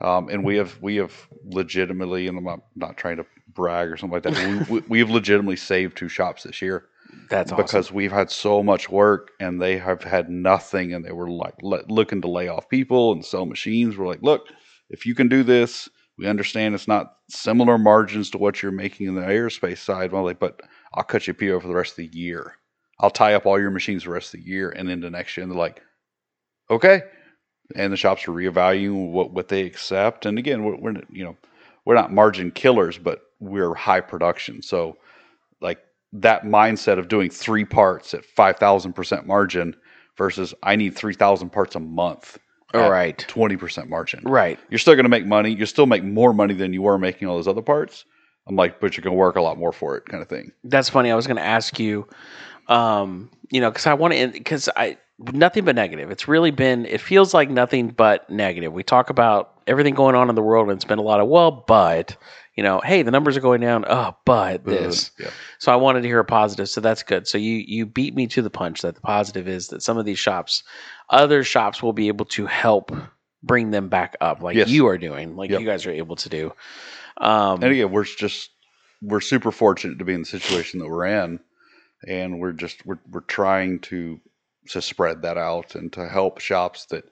Um, 0.00 0.28
and 0.28 0.44
we 0.44 0.56
have, 0.56 0.76
we 0.82 0.96
have 0.96 1.14
legitimately, 1.44 2.26
and 2.28 2.36
I'm 2.36 2.44
not, 2.44 2.60
not 2.74 2.96
trying 2.96 3.16
to 3.18 3.26
brag 3.54 3.88
or 3.88 3.96
something 3.96 4.14
like 4.14 4.22
that, 4.24 4.68
we, 4.68 4.80
we, 4.80 4.86
we've 4.88 5.10
legitimately 5.10 5.56
saved 5.56 5.96
two 5.96 6.08
shops 6.08 6.42
this 6.42 6.60
year. 6.60 6.88
That's 7.30 7.52
awesome. 7.52 7.64
because 7.64 7.92
we've 7.92 8.12
had 8.12 8.30
so 8.30 8.62
much 8.62 8.88
work 8.88 9.30
and 9.40 9.60
they 9.60 9.78
have 9.78 10.02
had 10.02 10.28
nothing 10.28 10.94
and 10.94 11.04
they 11.04 11.12
were 11.12 11.30
like 11.30 11.54
le- 11.62 11.84
looking 11.88 12.20
to 12.22 12.28
lay 12.28 12.48
off 12.48 12.68
people 12.68 13.12
and 13.12 13.24
sell 13.24 13.46
machines. 13.46 13.96
We're 13.96 14.06
like 14.06 14.22
look 14.22 14.48
if 14.90 15.06
you 15.06 15.14
can 15.14 15.28
do 15.28 15.42
this 15.42 15.88
we 16.16 16.28
understand 16.28 16.74
it's 16.74 16.88
not 16.88 17.14
similar 17.28 17.76
margins 17.76 18.30
to 18.30 18.38
what 18.38 18.62
you're 18.62 18.72
making 18.72 19.08
in 19.08 19.14
the 19.14 19.22
aerospace 19.22 19.78
side. 19.78 20.12
Well 20.12 20.24
like 20.24 20.38
but 20.38 20.60
i'll 20.94 21.02
cut 21.02 21.26
you 21.26 21.32
a 21.32 21.34
PO 21.34 21.60
for 21.60 21.68
the 21.68 21.74
rest 21.74 21.92
of 21.92 21.96
the 21.96 22.18
year. 22.18 22.56
I'll 23.00 23.10
tie 23.10 23.34
up 23.34 23.46
all 23.46 23.60
your 23.60 23.70
machines 23.70 24.04
the 24.04 24.10
rest 24.10 24.34
of 24.34 24.40
the 24.40 24.46
year 24.46 24.70
and 24.70 24.88
into 24.88 25.10
next 25.10 25.36
year. 25.36 25.42
And 25.42 25.52
they're 25.52 25.58
like 25.58 25.82
okay 26.70 27.02
and 27.74 27.92
the 27.92 27.96
shops 27.96 28.26
are 28.28 28.32
reevaluating 28.32 29.10
what, 29.10 29.32
what 29.32 29.48
they 29.48 29.62
accept. 29.62 30.26
And 30.26 30.38
again 30.38 30.64
we're, 30.64 30.76
we're 30.76 30.94
you 31.10 31.24
know 31.24 31.36
we're 31.84 31.94
not 31.94 32.12
margin 32.12 32.50
killers 32.50 32.98
but 32.98 33.22
we're 33.40 33.74
high 33.74 34.00
production. 34.00 34.62
So 34.62 34.96
like 35.60 35.80
that 36.12 36.44
mindset 36.44 36.98
of 36.98 37.08
doing 37.08 37.30
three 37.30 37.64
parts 37.64 38.14
at 38.14 38.24
5000% 38.24 39.26
margin 39.26 39.74
versus 40.16 40.54
i 40.62 40.76
need 40.76 40.94
3000 40.94 41.50
parts 41.50 41.74
a 41.74 41.80
month 41.80 42.38
All 42.72 42.90
right, 42.90 43.18
20% 43.28 43.88
margin. 43.88 44.20
Right. 44.24 44.58
you're 44.70 44.78
still 44.78 44.94
going 44.94 45.04
to 45.04 45.10
make 45.10 45.26
money. 45.26 45.54
You 45.54 45.66
still 45.66 45.86
make 45.86 46.04
more 46.04 46.32
money 46.32 46.54
than 46.54 46.72
you 46.72 46.82
were 46.82 46.98
making 46.98 47.28
all 47.28 47.36
those 47.36 47.48
other 47.48 47.62
parts. 47.62 48.04
I'm 48.46 48.56
like 48.56 48.80
but 48.80 48.96
you're 48.96 49.02
going 49.02 49.14
to 49.14 49.18
work 49.18 49.36
a 49.36 49.42
lot 49.42 49.58
more 49.58 49.72
for 49.72 49.96
it 49.96 50.06
kind 50.06 50.22
of 50.22 50.28
thing. 50.28 50.52
That's 50.64 50.88
funny. 50.88 51.10
I 51.10 51.14
was 51.14 51.26
going 51.26 51.36
to 51.36 51.42
ask 51.42 51.78
you, 51.78 52.06
um, 52.68 53.30
you 53.50 53.60
know, 53.60 53.70
because 53.70 53.86
I 53.86 53.94
want 53.94 54.14
to, 54.14 54.28
because 54.28 54.68
I 54.76 54.98
nothing 55.18 55.64
but 55.64 55.74
negative. 55.74 56.10
It's 56.10 56.28
really 56.28 56.50
been. 56.50 56.86
It 56.86 57.00
feels 57.00 57.34
like 57.34 57.50
nothing 57.50 57.88
but 57.88 58.28
negative. 58.30 58.72
We 58.72 58.82
talk 58.82 59.10
about 59.10 59.52
everything 59.66 59.94
going 59.94 60.14
on 60.14 60.28
in 60.28 60.34
the 60.34 60.42
world, 60.42 60.68
and 60.68 60.76
it's 60.76 60.84
been 60.84 60.98
a 60.98 61.02
lot 61.02 61.20
of 61.20 61.28
well, 61.28 61.50
but 61.66 62.16
you 62.56 62.62
know, 62.62 62.80
hey, 62.84 63.02
the 63.02 63.10
numbers 63.10 63.36
are 63.36 63.40
going 63.40 63.60
down. 63.60 63.84
Oh, 63.88 64.16
but 64.24 64.64
this. 64.64 65.10
yeah 65.18 65.30
So 65.58 65.72
I 65.72 65.76
wanted 65.76 66.02
to 66.02 66.08
hear 66.08 66.20
a 66.20 66.24
positive. 66.24 66.68
So 66.68 66.80
that's 66.80 67.02
good. 67.02 67.26
So 67.26 67.38
you 67.38 67.64
you 67.66 67.86
beat 67.86 68.14
me 68.14 68.26
to 68.28 68.42
the 68.42 68.50
punch 68.50 68.82
that 68.82 68.94
the 68.94 69.00
positive 69.00 69.48
is 69.48 69.68
that 69.68 69.82
some 69.82 69.98
of 69.98 70.04
these 70.04 70.18
shops, 70.18 70.62
other 71.10 71.42
shops 71.44 71.82
will 71.82 71.92
be 71.92 72.08
able 72.08 72.26
to 72.26 72.46
help 72.46 72.92
bring 73.42 73.70
them 73.70 73.88
back 73.88 74.16
up, 74.20 74.42
like 74.42 74.56
Yes. 74.56 74.68
you 74.68 74.86
are 74.86 74.96
doing, 74.98 75.36
like 75.36 75.50
Yep. 75.50 75.60
you 75.60 75.66
guys 75.66 75.84
are 75.86 75.90
able 75.90 76.16
to 76.16 76.28
do. 76.28 76.52
Um, 77.18 77.62
and 77.62 77.72
again 77.72 77.92
we're 77.92 78.04
just 78.04 78.50
we're 79.02 79.20
super 79.20 79.52
fortunate 79.52 79.98
to 79.98 80.04
be 80.04 80.14
in 80.14 80.20
the 80.20 80.26
situation 80.26 80.80
that 80.80 80.88
we're 80.88 81.04
in 81.06 81.38
and 82.08 82.40
we're 82.40 82.52
just 82.52 82.84
we're, 82.86 82.98
we're 83.10 83.20
trying 83.20 83.80
to 83.80 84.18
to 84.70 84.82
spread 84.82 85.22
that 85.22 85.38
out 85.38 85.74
and 85.74 85.92
to 85.92 86.08
help 86.08 86.40
shops 86.40 86.86
that 86.86 87.04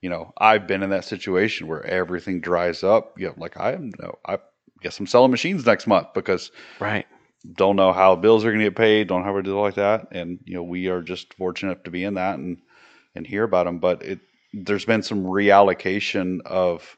you 0.00 0.10
know 0.10 0.32
i've 0.38 0.66
been 0.66 0.82
in 0.82 0.90
that 0.90 1.04
situation 1.04 1.66
where 1.66 1.84
everything 1.84 2.40
dries 2.40 2.82
up. 2.82 3.18
You 3.18 3.28
know 3.28 3.34
like 3.36 3.58
i 3.58 3.72
am 3.72 3.92
no 4.00 4.18
i 4.26 4.38
guess 4.82 4.98
i'm 4.98 5.06
selling 5.06 5.30
machines 5.30 5.66
next 5.66 5.86
month 5.86 6.08
because 6.14 6.50
right. 6.80 7.06
don't 7.54 7.76
know 7.76 7.92
how 7.92 8.16
bills 8.16 8.44
are 8.44 8.50
going 8.50 8.60
to 8.60 8.66
get 8.66 8.76
paid 8.76 9.08
don't 9.08 9.24
have 9.24 9.36
a 9.36 9.42
deal 9.42 9.60
like 9.60 9.74
that. 9.74 10.08
And 10.12 10.38
you 10.44 10.54
know 10.54 10.62
we 10.62 10.88
are 10.88 11.02
just 11.02 11.34
fortunate 11.34 11.72
enough 11.72 11.84
to 11.84 11.90
be 11.90 12.04
in 12.04 12.14
that 12.14 12.38
and 12.38 12.58
and 13.14 13.26
hear 13.26 13.44
about 13.44 13.64
them 13.64 13.78
but 13.78 14.02
it 14.02 14.20
there's 14.52 14.84
been 14.84 15.02
some 15.02 15.24
reallocation 15.24 16.40
of 16.46 16.96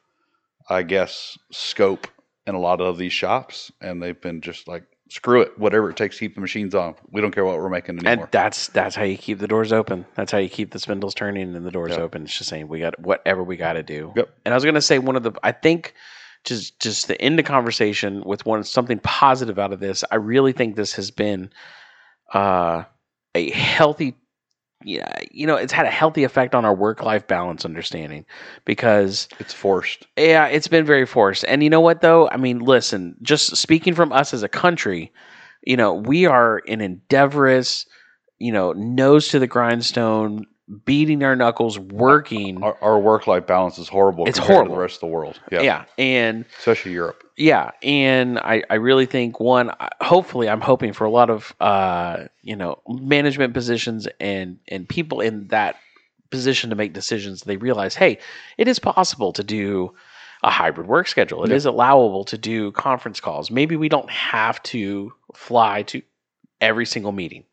i 0.69 0.83
guess 0.83 1.39
scope 1.51 2.07
in 2.51 2.55
a 2.55 2.61
lot 2.61 2.81
of 2.81 2.99
these 2.99 3.13
shops. 3.13 3.73
And 3.81 4.03
they've 4.03 4.21
been 4.21 4.41
just 4.41 4.69
like 4.69 4.85
screw 5.11 5.41
it 5.41 5.59
whatever 5.59 5.91
it 5.91 5.97
takes 5.97 6.17
to 6.17 6.21
keep 6.21 6.37
the 6.37 6.41
machines 6.41 6.75
on 6.75 6.95
we 7.11 7.21
don't 7.21 7.33
care 7.33 7.45
what 7.45 7.57
we're 7.59 7.69
making 7.69 7.99
anymore. 7.99 8.25
And 8.25 8.33
that's 8.33 8.69
that's 8.69 8.95
how 8.95 9.03
you 9.03 9.19
keep 9.19 9.39
the 9.41 9.49
doors 9.49 9.73
open. 9.73 10.07
That's 10.15 10.31
how 10.31 10.39
you 10.39 10.49
keep 10.49 10.71
the 10.71 10.79
spindles 10.79 11.15
turning 11.15 11.55
and 11.57 11.67
the 11.67 11.71
doors 11.71 11.93
Yeah. 11.97 12.03
open. 12.03 12.23
It's 12.23 12.39
just 12.39 12.49
saying 12.49 12.69
we 12.69 12.79
got 12.81 12.99
whatever 13.01 13.43
we 13.43 13.57
got 13.57 13.73
to 13.75 13.83
do. 13.83 14.13
Yep. 14.17 14.29
And 14.45 14.55
I 14.55 14.57
was 14.57 14.65
gonna 14.65 14.81
say 14.81 14.99
one 14.99 15.17
of 15.17 15.23
the 15.25 15.33
I 15.43 15.53
think 15.53 15.95
just 16.45 16.81
just 16.81 17.07
to 17.09 17.21
end 17.21 17.39
the 17.39 17.43
conversation 17.43 18.23
with 18.25 18.47
one 18.47 18.63
something 18.65 18.99
positive 19.01 19.59
out 19.59 19.73
of 19.73 19.81
this. 19.81 20.05
I 20.11 20.15
really 20.17 20.53
think 20.53 20.77
this 20.77 20.95
has 20.95 21.11
been 21.11 21.51
uh, 22.33 22.85
a 23.35 23.51
healthy. 23.51 24.17
Yeah, 24.83 25.15
you 25.31 25.47
know, 25.47 25.57
it's 25.57 25.75
had 25.75 25.85
a 25.85 25.91
healthy 25.91 26.25
effect 26.25 26.55
on 26.55 26.65
our 26.65 26.75
work 26.75 27.03
life 27.03 27.27
balance 27.27 27.67
understanding 27.67 28.25
because 28.65 29.29
it's 29.39 29.53
forced 29.53 30.07
yeah, 30.17 30.47
it's 30.47 30.69
been 30.69 30.87
very 30.87 31.05
forced. 31.05 31.45
And 31.47 31.63
you 31.63 31.69
know 31.69 31.81
what 31.81 32.01
though? 32.01 32.29
I 32.31 32.39
mean, 32.39 32.61
listen, 32.61 33.15
just 33.21 33.57
speaking 33.57 33.95
from 33.95 34.11
us 34.13 34.33
as 34.33 34.43
a 34.43 34.49
country, 34.49 35.13
you 35.63 35.77
know, 35.77 35.93
we 35.95 36.25
are 36.25 36.63
an 36.67 36.81
endeavorous, 36.81 37.85
you 38.39 38.53
know, 38.53 38.73
nose 38.73 39.29
to 39.29 39.39
the 39.39 39.47
grindstone, 39.47 40.47
beating 40.85 41.23
our 41.25 41.35
knuckles, 41.35 41.79
working. 41.79 42.63
our, 42.63 42.77
our 42.81 42.99
work-life 42.99 43.47
balance 43.47 43.79
is 43.79 43.89
horrible 43.89 44.27
It's 44.27 44.39
compared 44.39 44.49
to 44.49 44.55
horrible. 44.55 44.75
the 44.77 44.81
rest 44.81 44.95
of 44.97 45.01
the 45.01 45.07
world 45.07 45.41
yeah, 45.51 45.63
yeah. 45.63 45.85
And 45.99 46.45
especially 46.59 46.93
europe 46.93 47.25
yeah, 47.37 47.71
and 47.83 48.39
I, 48.39 48.63
I 48.69 48.75
really 48.75 49.07
think 49.07 49.41
one, 49.41 49.71
hopefully, 50.03 50.47
I'm 50.47 50.61
hoping 50.61 50.93
for 50.93 51.07
a 51.07 51.11
lot 51.11 51.31
of, 51.31 51.55
uh, 51.59 52.25
you 52.43 52.55
know, 52.55 52.83
management 52.87 53.55
positions 53.55 54.07
and 54.21 54.59
and 54.69 54.87
people 54.87 55.23
in 55.23 55.47
that 55.49 55.77
position 56.29 56.69
to 56.69 56.77
make 56.77 56.93
decisions. 56.93 57.41
They 57.45 57.57
realize, 57.57 57.95
hey, 57.95 58.19
it 58.59 58.69
is 58.69 58.79
possible 58.79 59.33
to 59.33 59.43
do 59.43 59.95
a 60.43 60.51
hybrid 60.51 60.87
work 60.87 61.09
schedule. 61.09 61.43
It 61.45 61.51
is 61.51 61.65
Yeah. 61.65 61.71
allowable 61.71 62.25
to 62.27 62.37
do 62.37 62.73
conference 62.73 63.21
calls. 63.21 63.51
Maybe 63.51 63.75
we 63.75 63.89
don't 63.89 64.11
have 64.11 64.63
to 64.65 65.11
fly 65.35 65.83
to 65.85 66.03
every 66.61 66.85
single 66.85 67.13
meeting. 67.13 67.45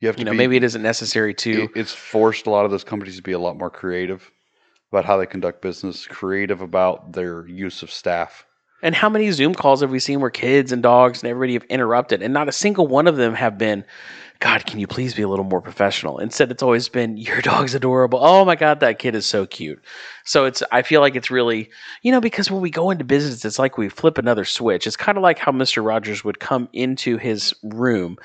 You 0.00 0.08
have 0.08 0.16
to 0.16 0.20
You 0.20 0.24
know, 0.24 0.30
be, 0.32 0.36
maybe 0.38 0.56
it 0.56 0.64
isn't 0.64 0.82
necessary 0.82 1.34
to. 1.34 1.64
it- 1.64 1.70
it's 1.74 1.92
forced 1.92 2.46
a 2.46 2.50
lot 2.50 2.64
of 2.64 2.70
those 2.70 2.84
companies 2.84 3.16
to 3.16 3.22
be 3.22 3.32
a 3.32 3.38
lot 3.38 3.56
more 3.58 3.70
creative 3.70 4.30
about 4.92 5.04
how 5.04 5.16
they 5.16 5.26
conduct 5.26 5.60
business 5.60 6.06
creative 6.06 6.60
about 6.60 7.12
their 7.12 7.46
use 7.46 7.82
of 7.82 7.90
staff 7.90 8.46
And 8.82 8.94
how 8.94 9.08
many 9.08 9.30
Zoom 9.32 9.54
calls 9.54 9.80
have 9.80 9.90
we 9.90 9.98
seen 9.98 10.20
where 10.20 10.30
kids 10.30 10.70
and 10.70 10.82
dogs 10.82 11.20
and 11.22 11.28
everybody 11.28 11.54
have 11.54 11.64
interrupted, 11.64 12.22
and 12.22 12.32
not 12.32 12.48
a 12.48 12.52
single 12.52 12.86
one 12.86 13.08
of 13.08 13.16
them 13.16 13.34
have 13.34 13.58
been, 13.58 13.84
God, 14.38 14.64
can 14.66 14.78
you 14.78 14.86
please 14.86 15.14
be 15.14 15.22
a 15.22 15.28
little 15.28 15.44
more 15.44 15.60
professional? 15.60 16.18
Instead, 16.18 16.52
it's 16.52 16.62
always 16.62 16.88
been, 16.88 17.16
your 17.16 17.40
dog's 17.42 17.74
adorable. 17.74 18.20
Oh 18.22 18.44
my 18.44 18.54
God, 18.54 18.78
that 18.78 19.00
kid 19.00 19.16
is 19.16 19.26
so 19.26 19.46
cute. 19.46 19.82
So 20.24 20.44
it's, 20.44 20.62
I 20.70 20.82
feel 20.82 21.00
like 21.00 21.16
it's 21.16 21.28
really, 21.30 21.70
you 22.02 22.12
know, 22.12 22.20
because 22.20 22.52
when 22.52 22.60
we 22.62 22.70
go 22.70 22.90
into 22.92 23.02
business, 23.04 23.44
it's 23.44 23.58
like 23.58 23.76
we 23.78 23.88
flip 23.88 24.16
another 24.16 24.44
switch. 24.44 24.86
It's 24.86 24.96
kind 24.96 25.18
of 25.18 25.22
like 25.22 25.40
how 25.40 25.50
Mr. 25.50 25.84
Rogers 25.84 26.22
would 26.22 26.38
come 26.38 26.68
into 26.72 27.16
his 27.16 27.52
room, 27.64 28.16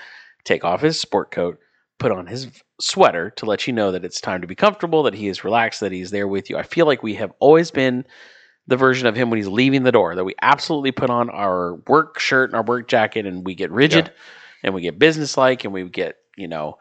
take 0.43 0.63
off 0.63 0.81
his 0.81 0.99
sport 1.01 1.31
coat, 1.31 1.57
put 2.03 2.11
on 2.11 2.27
his 2.27 2.47
sweater 2.81 3.29
to 3.29 3.45
let 3.45 3.65
you 3.65 3.71
know 3.71 3.91
that 3.93 4.03
it's 4.03 4.19
time 4.19 4.41
to 4.41 4.47
be 4.47 4.55
comfortable, 4.55 5.03
that 5.03 5.13
he 5.13 5.29
is 5.29 5.45
relaxed, 5.45 5.79
that 5.79 5.93
he's 5.93 6.11
there 6.11 6.27
with 6.27 6.49
you. 6.49 6.57
I 6.57 6.63
feel 6.63 6.85
like 6.85 7.01
we 7.01 7.15
have 7.15 7.31
always 7.39 7.71
been 7.71 8.05
the 8.67 8.75
version 8.75 9.07
of 9.07 9.15
him 9.15 9.29
when 9.29 9.37
he's 9.37 9.47
leaving 9.47 9.83
the 9.83 9.91
door 9.93 10.13
that 10.13 10.25
we 10.25 10.35
absolutely 10.41 10.91
put 10.91 11.09
on 11.09 11.29
our 11.29 11.75
work 11.87 12.19
shirt 12.19 12.49
and 12.49 12.57
our 12.57 12.63
work 12.63 12.89
jacket 12.89 13.25
and 13.25 13.45
we 13.45 13.55
get 13.55 13.71
rigid 13.71 14.11
and 14.63 14.73
we 14.73 14.81
get 14.81 14.99
businesslike 14.99 15.63
and 15.63 15.73
we 15.73 15.87
get, 15.87 16.17
you 16.35 16.49
know, 16.49 16.77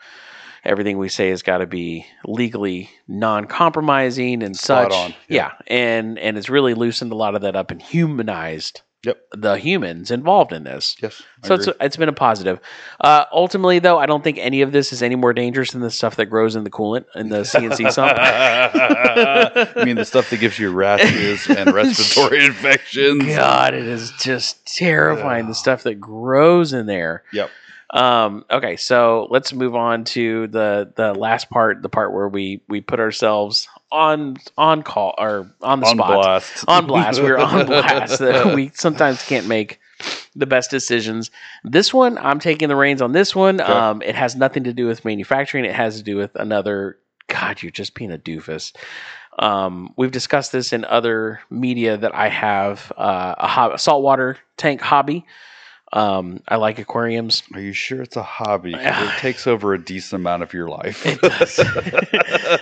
everything 0.65 0.99
we 0.99 1.09
say 1.09 1.29
has 1.29 1.43
got 1.43 1.59
to 1.59 1.67
be 1.67 2.05
legally 2.27 2.91
non-compromising 3.07 4.43
and 4.43 4.57
Spot 4.57 4.91
such. 4.91 4.99
on, 4.99 5.11
Yeah. 5.29 5.37
yeah. 5.37 5.53
And 5.69 6.19
and 6.19 6.37
it's 6.37 6.49
really 6.51 6.75
loosened 6.75 7.13
a 7.13 7.17
lot 7.17 7.37
of 7.37 7.43
that 7.43 7.55
up 7.55 7.71
and 7.71 7.81
humanized 7.81 8.83
Yep. 9.05 9.19
the 9.37 9.55
humans 9.59 10.13
involved 10.13 10.53
in 10.53 10.63
this. 10.63 10.95
Yes. 11.03 11.23
I 11.43 11.49
So 11.49 11.55
it's, 11.55 11.69
it's 11.81 11.97
been 11.97 12.09
a 12.09 12.13
positive. 12.13 12.61
Uh, 13.01 13.25
ultimately, 13.33 13.81
though, 13.81 13.99
I 13.99 14.07
don't 14.07 14.23
think 14.23 14.39
any 14.39 14.63
of 14.63 14.71
this 14.71 14.93
is 14.93 15.03
any 15.03 15.17
more 15.17 15.33
dangerous 15.33 15.73
than 15.73 15.81
the 15.81 15.91
stuff 15.91 16.15
that 16.17 16.27
grows 16.27 16.55
in 16.55 16.63
the 16.63 16.71
coolant 16.71 17.07
in 17.17 17.29
the 17.29 17.41
CNC 17.41 17.91
sump. 17.93 18.17
I 18.17 19.85
mean, 19.85 19.97
the 19.97 20.05
stuff 20.05 20.31
that 20.31 20.39
gives 20.39 20.57
you 20.57 20.71
rashes 20.71 21.49
and 21.51 21.73
respiratory 21.75 22.45
infections. 22.45 23.25
God, 23.25 23.75
it 23.75 23.87
is 23.87 24.13
just 24.21 24.65
terrifying 24.67 25.49
the 25.49 25.55
stuff 25.55 25.83
that 25.83 25.97
grows 25.97 26.73
in 26.73 26.87
there. 26.87 27.25
Yep. 27.33 27.51
Um, 27.91 28.45
okay, 28.51 28.77
so 28.77 29.27
let's 29.31 29.53
move 29.53 29.75
on 29.75 30.05
to 30.05 30.47
the 30.47 30.93
the 30.95 31.13
last 31.13 31.51
part, 31.51 31.83
the 31.83 31.91
part 31.91 32.13
where 32.13 32.29
we 32.29 32.63
we 32.69 32.81
put 32.81 33.01
ourselves 33.01 33.69
on 33.93 34.37
on 34.59 34.83
call 34.83 35.15
or 35.19 35.51
on 35.61 35.81
the 35.81 35.87
On 35.87 35.97
spot. 35.97 36.23
blast. 36.23 36.65
on 36.67 36.87
blast. 36.87 37.23
We're 37.23 37.39
on 37.39 37.67
blast. 37.67 38.21
Uh, 38.21 38.53
we 38.55 38.71
sometimes 38.75 39.23
can't 39.23 39.47
make 39.47 39.79
the 40.35 40.47
best 40.47 40.71
decisions. 40.71 41.31
This 41.63 41.93
one, 41.95 42.19
I'm 42.19 42.41
taking 42.41 42.69
the 42.69 42.77
reins 42.77 43.03
on 43.03 43.13
this 43.13 43.37
one. 43.37 43.61
Okay. 43.61 43.71
Um, 43.73 44.03
it 44.03 44.15
has 44.15 44.35
nothing 44.35 44.65
to 44.65 44.73
do 44.73 44.87
with 44.87 45.05
manufacturing. 45.05 45.65
It 45.65 45.75
has 45.75 45.99
to 45.99 46.03
do 46.03 46.17
with 46.17 46.35
another. 46.35 46.99
God, 47.29 47.63
you're 47.63 47.71
just 47.71 47.95
being 47.95 48.11
a 48.13 48.19
doofus. 48.19 48.73
Um, 49.39 49.95
we've 49.97 50.11
discussed 50.11 50.53
this 50.53 50.73
in 50.73 50.85
other 50.85 51.41
media 51.51 51.97
that 51.97 52.15
I 52.15 52.29
have 52.29 52.93
uh, 52.97 53.35
a, 53.39 53.75
a 53.75 53.79
saltwater 53.79 54.37
tank 54.57 54.81
hobby. 54.81 55.25
Um, 55.95 56.43
I 56.49 56.57
like 56.57 56.79
aquariums. 56.79 57.43
Are 57.53 57.61
you 57.61 57.75
sure 57.75 58.01
it's 58.01 58.17
a 58.17 58.23
hobby? 58.23 58.75
it 58.79 59.19
takes 59.19 59.47
over 59.47 59.75
a 59.75 59.79
decent 59.83 60.21
amount 60.21 60.43
of 60.43 60.55
your 60.55 60.69
life. 60.69 61.05
It 61.05 61.21
does. 61.21 61.59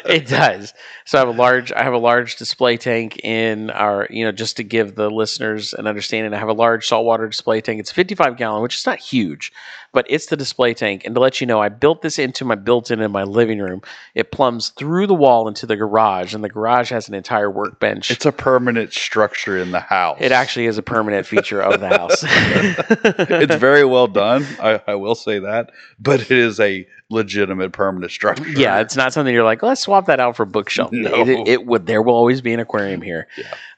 it 0.07 0.27
does. 0.27 0.75
So 1.05 1.19
I 1.19 1.21
have 1.21 1.29
a 1.29 1.39
large 1.39 1.73
I 1.73 1.83
have 1.85 1.93
a 1.93 1.99
large 1.99 2.37
display 2.37 2.77
tank 2.77 3.19
in 3.23 3.71
our 3.71 4.09
you 4.11 4.25
know 4.25 4.33
just 4.33 4.57
to 4.57 4.65
give 4.65 4.97
the 4.97 5.11
listeners 5.11 5.75
an 5.75 5.87
understanding. 5.87 6.35
I 6.35 6.39
have 6.39 6.49
a 6.49 6.55
large 6.55 6.87
saltwater 6.89 7.29
display 7.29 7.61
tank. 7.61 7.79
It's 7.79 7.93
55 7.93 8.37
gallon, 8.37 8.63
which 8.63 8.77
is 8.77 8.87
not 8.87 8.99
huge, 8.99 9.53
but 9.93 10.07
it's 10.09 10.27
the 10.27 10.37
display 10.37 10.75
tank. 10.75 11.05
And 11.05 11.15
to 11.15 11.21
let 11.21 11.41
you 11.41 11.47
know, 11.47 11.61
I 11.61 11.69
built 11.69 12.03
this 12.03 12.19
into 12.19 12.45
my 12.45 12.55
built-in 12.55 13.01
in 13.01 13.11
my 13.11 13.25
living 13.25 13.59
room. 13.59 13.83
It 14.15 14.31
plumbs 14.31 14.71
through 14.71 15.07
the 15.07 15.15
wall 15.15 15.49
into 15.49 15.67
the 15.67 15.77
garage, 15.77 16.35
and 16.35 16.45
the 16.45 16.49
garage 16.49 16.91
has 16.91 17.09
an 17.09 17.15
entire 17.15 17.51
workbench. 17.51 18.11
it's 18.11 18.27
a 18.27 18.33
permanent 18.33 18.93
structure 18.93 19.59
in 19.59 19.73
the 19.73 19.81
house. 19.81 20.19
it 20.21 20.33
actually 20.33 20.67
is 20.67 20.79
a 20.79 20.83
permanent 20.83 21.27
feature 21.27 21.61
of 21.61 21.81
the 21.81 21.89
house. 21.89 22.23
it's 22.23 23.55
very 23.57 23.85
well 23.85 24.07
done. 24.07 24.47
I, 24.61 24.81
I 24.87 24.95
will 24.95 25.15
say 25.15 25.41
that, 25.41 25.73
but 25.99 26.21
it 26.21 26.31
is 26.31 26.61
a 26.61 26.87
legitimate 27.11 27.73
permanent 27.73 28.13
structure. 28.13 28.49
Yeah, 28.49 28.81
it's 28.81 28.97
not 28.97 29.13
something 29.13 29.35
you're 29.35 29.45
like, 29.45 29.63
let's 29.63 29.83
swap 29.83 30.07
that 30.07 30.21
out 30.21 30.37
for 30.37 30.45
a 30.45 30.47
bookshelf. 30.47 30.93
No. 30.93 31.15
It, 31.15 31.29
it, 31.29 31.49
it 31.49 31.67
would. 31.67 31.87
There 31.87 32.01
will 32.01 32.15
always 32.15 32.41
be 32.41 32.53
an 32.55 32.61
aquarium 32.61 33.03
here. 33.03 33.27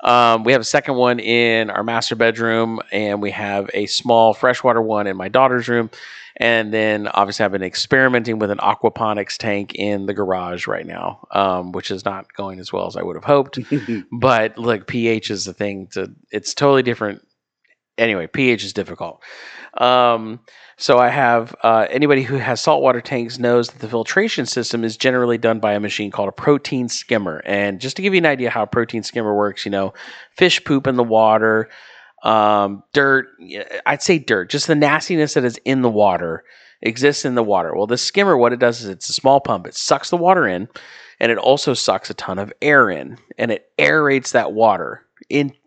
Um, 0.04 0.44
we 0.44 0.52
have 0.52 0.60
a 0.60 0.64
second 0.64 0.94
one 0.94 1.18
in 1.18 1.70
our 1.70 1.82
master 1.82 2.14
bedroom, 2.14 2.80
and 2.92 3.20
we 3.20 3.30
have 3.30 3.70
a 3.74 3.86
small 3.86 4.34
freshwater 4.34 4.82
one 4.82 5.06
in 5.06 5.16
my 5.16 5.28
daughter's 5.28 5.68
room. 5.68 5.90
And 6.36 6.72
then 6.72 7.08
obviously, 7.08 7.44
I've 7.44 7.52
been 7.52 7.62
experimenting 7.62 8.38
with 8.38 8.50
an 8.50 8.58
aquaponics 8.58 9.36
tank 9.36 9.74
in 9.74 10.06
the 10.06 10.14
garage 10.14 10.66
right 10.66 10.86
now, 10.86 11.26
um, 11.30 11.72
which 11.72 11.90
is 11.90 12.04
not 12.04 12.32
going 12.32 12.58
as 12.58 12.72
well 12.72 12.86
as 12.86 12.96
I 12.96 13.02
would 13.02 13.16
have 13.16 13.24
hoped. 13.24 13.58
but 14.12 14.56
look, 14.56 14.86
pH 14.86 15.30
is 15.30 15.44
the 15.44 15.52
thing. 15.52 15.88
To 15.88 16.12
it's 16.30 16.54
totally 16.54 16.82
different. 16.82 17.26
Anyway, 18.02 18.26
pH 18.26 18.64
is 18.64 18.72
difficult. 18.72 19.22
Um, 19.78 20.40
so 20.76 20.98
I 20.98 21.08
have 21.08 21.54
uh, 21.62 21.86
anybody 21.90 22.22
who 22.22 22.36
has 22.36 22.60
saltwater 22.60 23.00
tanks 23.00 23.38
knows 23.38 23.68
that 23.68 23.80
the 23.80 23.88
filtration 23.88 24.46
system 24.46 24.82
is 24.82 24.96
generally 24.96 25.38
done 25.38 25.60
by 25.60 25.72
a 25.74 25.80
machine 25.80 26.10
called 26.10 26.28
a 26.28 26.32
protein 26.32 26.88
skimmer. 26.88 27.40
And 27.46 27.80
just 27.80 27.96
to 27.96 28.02
give 28.02 28.14
you 28.14 28.18
an 28.18 28.26
idea 28.26 28.50
how 28.50 28.64
a 28.64 28.66
protein 28.66 29.02
skimmer 29.02 29.34
works, 29.34 29.64
you 29.64 29.70
know, 29.70 29.94
fish 30.36 30.62
poop 30.64 30.86
in 30.86 30.96
the 30.96 31.04
water, 31.04 31.70
um, 32.24 32.82
dirt. 32.92 33.28
I'd 33.86 34.02
say 34.02 34.18
dirt, 34.18 34.50
just 34.50 34.66
the 34.66 34.74
nastiness 34.74 35.34
that 35.34 35.44
is 35.44 35.58
in 35.64 35.82
the 35.82 35.90
water 35.90 36.44
exists 36.82 37.24
in 37.24 37.36
the 37.36 37.44
water. 37.44 37.74
Well, 37.76 37.86
the 37.86 37.98
skimmer, 37.98 38.36
what 38.36 38.52
it 38.52 38.58
does 38.58 38.82
is 38.82 38.88
it's 38.88 39.08
a 39.08 39.12
small 39.12 39.40
pump. 39.40 39.66
It 39.66 39.74
sucks 39.74 40.10
the 40.10 40.16
water 40.16 40.46
in, 40.48 40.68
and 41.20 41.30
it 41.30 41.38
also 41.38 41.74
sucks 41.74 42.10
a 42.10 42.14
ton 42.14 42.38
of 42.38 42.52
air 42.60 42.90
in, 42.90 43.18
and 43.38 43.52
it 43.52 43.70
aerates 43.78 44.32
that 44.32 44.52
water 44.52 45.06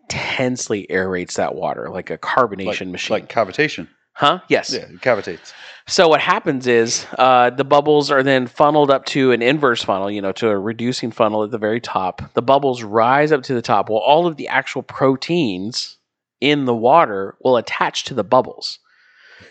intensely 0.08 0.86
aerates 0.88 1.34
that 1.34 1.54
water 1.54 1.88
like 1.90 2.10
a 2.10 2.18
carbonation 2.18 2.66
like, 2.66 2.88
machine. 2.88 3.14
like 3.14 3.28
cavitation. 3.28 3.88
huh? 4.12 4.40
Yes. 4.48 4.72
Yeah, 4.72 4.80
it 4.82 5.00
cavitates. 5.00 5.52
So 5.88 6.08
what 6.08 6.20
happens 6.20 6.66
is 6.66 7.06
uh, 7.18 7.50
the 7.50 7.64
bubbles 7.64 8.10
are 8.10 8.22
then 8.22 8.46
funneled 8.46 8.90
up 8.90 9.04
to 9.06 9.32
an 9.32 9.42
inverse 9.42 9.82
funnel, 9.82 10.10
you 10.10 10.20
know, 10.20 10.32
to 10.32 10.48
a 10.48 10.58
reducing 10.58 11.10
funnel 11.10 11.44
at 11.44 11.50
the 11.50 11.58
very 11.58 11.80
top. 11.80 12.22
The 12.34 12.42
bubbles 12.42 12.82
rise 12.82 13.32
up 13.32 13.42
to 13.44 13.54
the 13.54 13.62
top. 13.62 13.88
while 13.88 14.00
all 14.00 14.26
of 14.26 14.36
the 14.36 14.48
actual 14.48 14.82
proteins 14.82 15.98
in 16.40 16.64
the 16.64 16.74
water 16.74 17.36
will 17.42 17.56
attach 17.56 18.04
to 18.04 18.14
the 18.14 18.24
bubbles. 18.24 18.78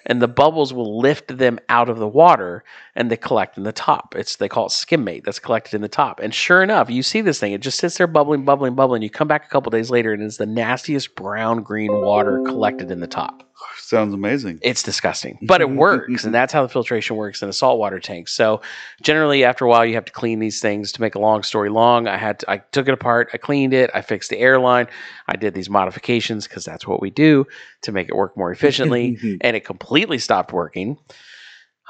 And 0.05 0.21
the 0.21 0.27
bubbles 0.27 0.73
will 0.73 0.99
lift 0.99 1.37
them 1.37 1.59
out 1.69 1.89
of 1.89 1.97
the 1.97 2.07
water 2.07 2.63
and 2.95 3.09
they 3.09 3.17
collect 3.17 3.57
in 3.57 3.63
the 3.63 3.71
top. 3.71 4.15
It's 4.15 4.35
they 4.35 4.47
call 4.47 4.67
it 4.67 4.71
skimmate 4.71 5.23
that's 5.23 5.39
collected 5.39 5.75
in 5.75 5.81
the 5.81 5.87
top. 5.87 6.19
And 6.19 6.33
sure 6.33 6.61
enough, 6.61 6.89
you 6.89 7.01
see 7.03 7.21
this 7.21 7.39
thing, 7.39 7.53
it 7.53 7.61
just 7.61 7.79
sits 7.79 7.97
there 7.97 8.07
bubbling, 8.07 8.45
bubbling, 8.45 8.75
bubbling. 8.75 9.01
You 9.01 9.09
come 9.09 9.27
back 9.27 9.45
a 9.45 9.49
couple 9.49 9.71
days 9.71 9.89
later 9.89 10.13
and 10.13 10.21
it's 10.21 10.37
the 10.37 10.45
nastiest 10.45 11.15
brown 11.15 11.63
green 11.63 11.91
water 11.91 12.41
collected 12.45 12.91
in 12.91 12.99
the 12.99 13.07
top. 13.07 13.43
Sounds 13.85 14.15
amazing. 14.15 14.57
It's 14.63 14.81
disgusting, 14.81 15.37
but 15.43 15.61
it 15.61 15.69
works, 15.75 16.23
and 16.23 16.33
that's 16.33 16.51
how 16.51 16.63
the 16.63 16.69
filtration 16.69 17.17
works 17.17 17.43
in 17.43 17.49
a 17.49 17.53
saltwater 17.53 17.99
tank. 17.99 18.27
So, 18.27 18.61
generally, 19.03 19.43
after 19.43 19.63
a 19.63 19.67
while, 19.67 19.85
you 19.85 19.93
have 19.93 20.05
to 20.05 20.11
clean 20.11 20.39
these 20.39 20.59
things. 20.59 20.91
To 20.93 21.01
make 21.01 21.13
a 21.13 21.19
long 21.19 21.43
story 21.43 21.69
long, 21.69 22.07
I 22.07 22.17
had 22.17 22.39
to, 22.39 22.49
I 22.49 22.57
took 22.57 22.87
it 22.87 22.95
apart, 22.95 23.29
I 23.31 23.37
cleaned 23.37 23.75
it, 23.75 23.91
I 23.93 24.01
fixed 24.01 24.31
the 24.31 24.39
airline, 24.39 24.87
I 25.27 25.35
did 25.35 25.53
these 25.53 25.69
modifications 25.69 26.47
because 26.47 26.65
that's 26.65 26.87
what 26.87 26.99
we 26.99 27.11
do 27.11 27.45
to 27.83 27.91
make 27.91 28.09
it 28.09 28.15
work 28.15 28.35
more 28.35 28.51
efficiently, 28.51 29.19
and 29.41 29.55
it 29.55 29.65
completely 29.65 30.17
stopped 30.17 30.51
working. 30.51 30.97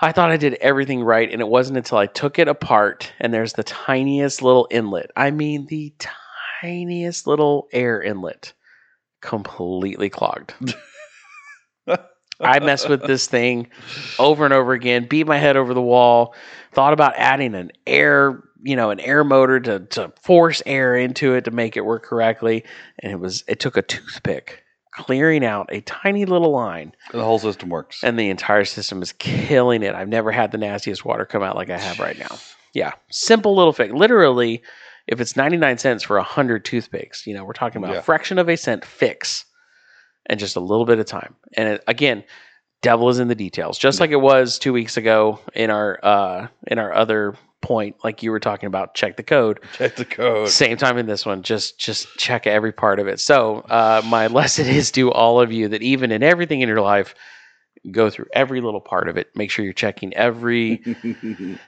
I 0.01 0.11
thought 0.11 0.31
I 0.31 0.37
did 0.37 0.55
everything 0.55 1.01
right, 1.01 1.31
and 1.31 1.39
it 1.39 1.47
wasn't 1.47 1.77
until 1.77 1.97
I 1.97 2.07
took 2.07 2.39
it 2.39 2.49
apart 2.49 3.13
and 3.21 3.33
there's 3.33 3.53
the 3.53 3.63
tiniest 3.63 4.41
little 4.41 4.67
inlet. 4.69 5.11
I 5.15 5.31
mean, 5.31 5.67
the 5.67 5.93
tiniest 6.59 7.25
little 7.25 7.69
air 7.71 8.01
inlet, 8.01 8.51
completely 9.21 10.09
clogged. 10.09 10.55
I 12.39 12.59
messed 12.59 12.89
with 12.89 13.05
this 13.05 13.27
thing 13.27 13.67
over 14.19 14.45
and 14.45 14.53
over 14.53 14.73
again, 14.73 15.07
beat 15.07 15.25
my 15.27 15.37
head 15.37 15.57
over 15.57 15.73
the 15.73 15.81
wall, 15.81 16.33
thought 16.73 16.93
about 16.93 17.13
adding 17.15 17.55
an 17.55 17.71
air, 17.87 18.43
you 18.63 18.75
know, 18.75 18.89
an 18.89 18.99
air 18.99 19.23
motor 19.23 19.59
to, 19.59 19.79
to 19.79 20.11
force 20.21 20.61
air 20.65 20.95
into 20.95 21.33
it 21.33 21.45
to 21.45 21.51
make 21.51 21.77
it 21.77 21.81
work 21.85 22.03
correctly. 22.03 22.63
And 22.99 23.11
it 23.11 23.19
was, 23.19 23.43
it 23.47 23.59
took 23.59 23.77
a 23.77 23.81
toothpick 23.81 24.63
clearing 24.91 25.43
out 25.45 25.67
a 25.73 25.81
tiny 25.81 26.23
little 26.25 26.51
line 26.51 26.93
the 27.11 27.21
whole 27.23 27.37
system 27.39 27.67
works. 27.69 28.01
and 28.01 28.17
the 28.17 28.29
entire 28.29 28.63
system 28.63 29.01
is 29.01 29.11
killing 29.13 29.83
it. 29.83 29.93
I've 29.93 30.07
never 30.07 30.31
had 30.31 30.51
the 30.51 30.57
nastiest 30.57 31.03
water 31.03 31.25
come 31.25 31.43
out 31.43 31.55
like 31.57 31.69
I 31.69 31.77
have 31.77 31.99
right 31.99 32.17
now. 32.17 32.37
Yeah. 32.73 32.93
Simple 33.09 33.55
little 33.55 33.73
fix. 33.73 33.93
Literally, 33.93 34.61
if 35.07 35.19
it's 35.21 35.35
99 35.35 35.77
cents 35.77 36.03
for 36.03 36.15
100 36.17 36.63
toothpicks, 36.65 37.27
you 37.27 37.33
know, 37.33 37.43
we're 37.43 37.53
talking 37.53 37.81
about 37.83 37.93
Yeah. 37.93 37.99
a 37.99 38.03
fraction 38.03 38.37
of 38.39 38.49
a 38.49 38.55
cent 38.57 38.83
fix 38.85 39.45
and 40.27 40.39
just 40.39 40.55
a 40.55 40.59
little 40.59 40.85
bit 40.85 40.99
of 40.99 41.05
time. 41.05 41.35
And 41.53 41.69
it, 41.69 41.83
again, 41.87 42.23
devil 42.81 43.09
is 43.09 43.19
in 43.19 43.27
the 43.27 43.35
details. 43.35 43.77
Just 43.77 43.99
like 43.99 44.11
it 44.11 44.17
was 44.17 44.59
2 44.59 44.73
weeks 44.73 44.97
ago 44.97 45.39
in 45.53 45.69
our 45.69 45.99
uh 46.03 46.47
in 46.67 46.79
our 46.79 46.93
other 46.93 47.35
point 47.61 47.95
like 48.03 48.21
you 48.21 48.29
were 48.29 48.39
talking 48.39 48.67
about 48.67 48.93
check 48.93 49.17
the 49.17 49.23
code. 49.23 49.59
Check 49.73 49.95
the 49.95 50.05
code. 50.05 50.49
Same 50.49 50.77
time 50.77 50.97
in 50.97 51.07
this 51.07 51.25
one, 51.25 51.41
just 51.41 51.79
just 51.79 52.07
check 52.17 52.45
every 52.45 52.71
part 52.71 52.99
of 52.99 53.07
it. 53.07 53.19
So 53.19 53.57
uh, 53.69 54.01
my 54.05 54.27
lesson 54.39 54.67
is 54.67 54.91
to 54.91 55.11
all 55.11 55.41
of 55.41 55.51
you 55.51 55.67
that 55.69 55.81
even 55.81 56.11
in 56.11 56.21
everything 56.21 56.61
in 56.61 56.69
your 56.69 56.81
life, 56.81 57.15
go 57.91 58.09
through 58.09 58.27
every 58.33 58.61
little 58.61 58.81
part 58.81 59.07
of 59.07 59.17
it. 59.17 59.35
Make 59.35 59.51
sure 59.51 59.63
you're 59.63 59.73
checking 59.73 60.13
every 60.13 60.81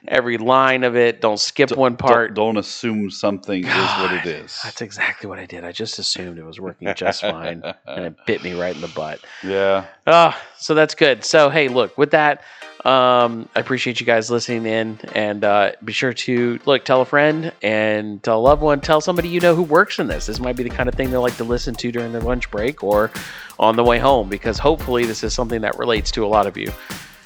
every 0.06 0.38
line 0.38 0.84
of 0.84 0.96
it. 0.96 1.20
Don't 1.20 1.38
skip 1.38 1.70
one 1.76 1.96
part. 1.96 2.34
Don't, 2.34 2.54
don't 2.54 2.56
assume 2.58 3.10
something 3.10 3.64
is 3.64 3.72
what 3.74 4.12
it 4.12 4.26
is. 4.26 4.58
That's 4.62 4.82
exactly 4.82 5.28
what 5.28 5.38
I 5.38 5.46
did. 5.46 5.64
I 5.64 5.72
just 5.72 5.98
assumed 5.98 6.38
it 6.38 6.44
was 6.44 6.60
working 6.60 6.92
just 6.94 7.22
fine, 7.22 7.62
and 7.86 8.04
it 8.06 8.16
bit 8.26 8.42
me 8.42 8.52
right 8.52 8.74
in 8.74 8.80
the 8.80 8.88
butt. 8.88 9.20
yeah. 9.44 9.86
Ah, 10.06 10.40
so 10.58 10.74
that's 10.74 10.94
good. 10.94 11.24
So 11.24 11.50
hey, 11.50 11.68
look 11.68 11.96
with 11.98 12.10
that. 12.12 12.42
Um, 12.84 13.48
I 13.56 13.60
appreciate 13.60 13.98
you 13.98 14.06
guys 14.06 14.30
listening 14.30 14.64
in, 14.64 15.00
and 15.12 15.44
uh, 15.44 15.72
be 15.84 15.92
sure 15.92 16.12
to 16.12 16.60
look, 16.64 16.84
tell 16.84 17.00
a 17.00 17.04
friend, 17.04 17.52
and 17.60 18.22
tell 18.22 18.38
a 18.38 18.40
loved 18.40 18.62
one, 18.62 18.80
tell 18.80 19.00
somebody 19.00 19.28
you 19.28 19.40
know 19.40 19.54
who 19.54 19.64
works 19.64 19.98
in 19.98 20.06
this. 20.06 20.26
This 20.26 20.38
might 20.38 20.56
be 20.56 20.62
the 20.62 20.70
kind 20.70 20.88
of 20.88 20.94
thing 20.94 21.10
they 21.10 21.16
like 21.16 21.36
to 21.38 21.44
listen 21.44 21.74
to 21.74 21.90
during 21.90 22.12
their 22.12 22.22
lunch 22.22 22.50
break 22.50 22.84
or 22.84 23.10
on 23.58 23.74
the 23.74 23.82
way 23.82 23.98
home, 23.98 24.28
because 24.28 24.58
hopefully 24.58 25.04
this 25.04 25.24
is 25.24 25.34
something 25.34 25.60
that 25.62 25.76
relates 25.76 26.12
to 26.12 26.24
a 26.24 26.28
lot 26.28 26.46
of 26.46 26.56
you, 26.56 26.72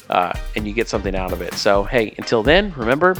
uh, 0.08 0.32
and 0.56 0.66
you 0.66 0.72
get 0.72 0.88
something 0.88 1.14
out 1.14 1.32
of 1.32 1.42
it. 1.42 1.52
So 1.54 1.84
hey, 1.84 2.14
until 2.16 2.42
then, 2.42 2.72
remember, 2.74 3.14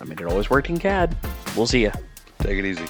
I 0.00 0.04
mean, 0.04 0.18
it 0.18 0.24
always 0.26 0.50
worked 0.50 0.68
in 0.68 0.78
CAD. 0.78 1.16
We'll 1.56 1.66
see 1.66 1.82
you. 1.82 1.92
Take 2.40 2.58
it 2.58 2.66
easy. 2.66 2.84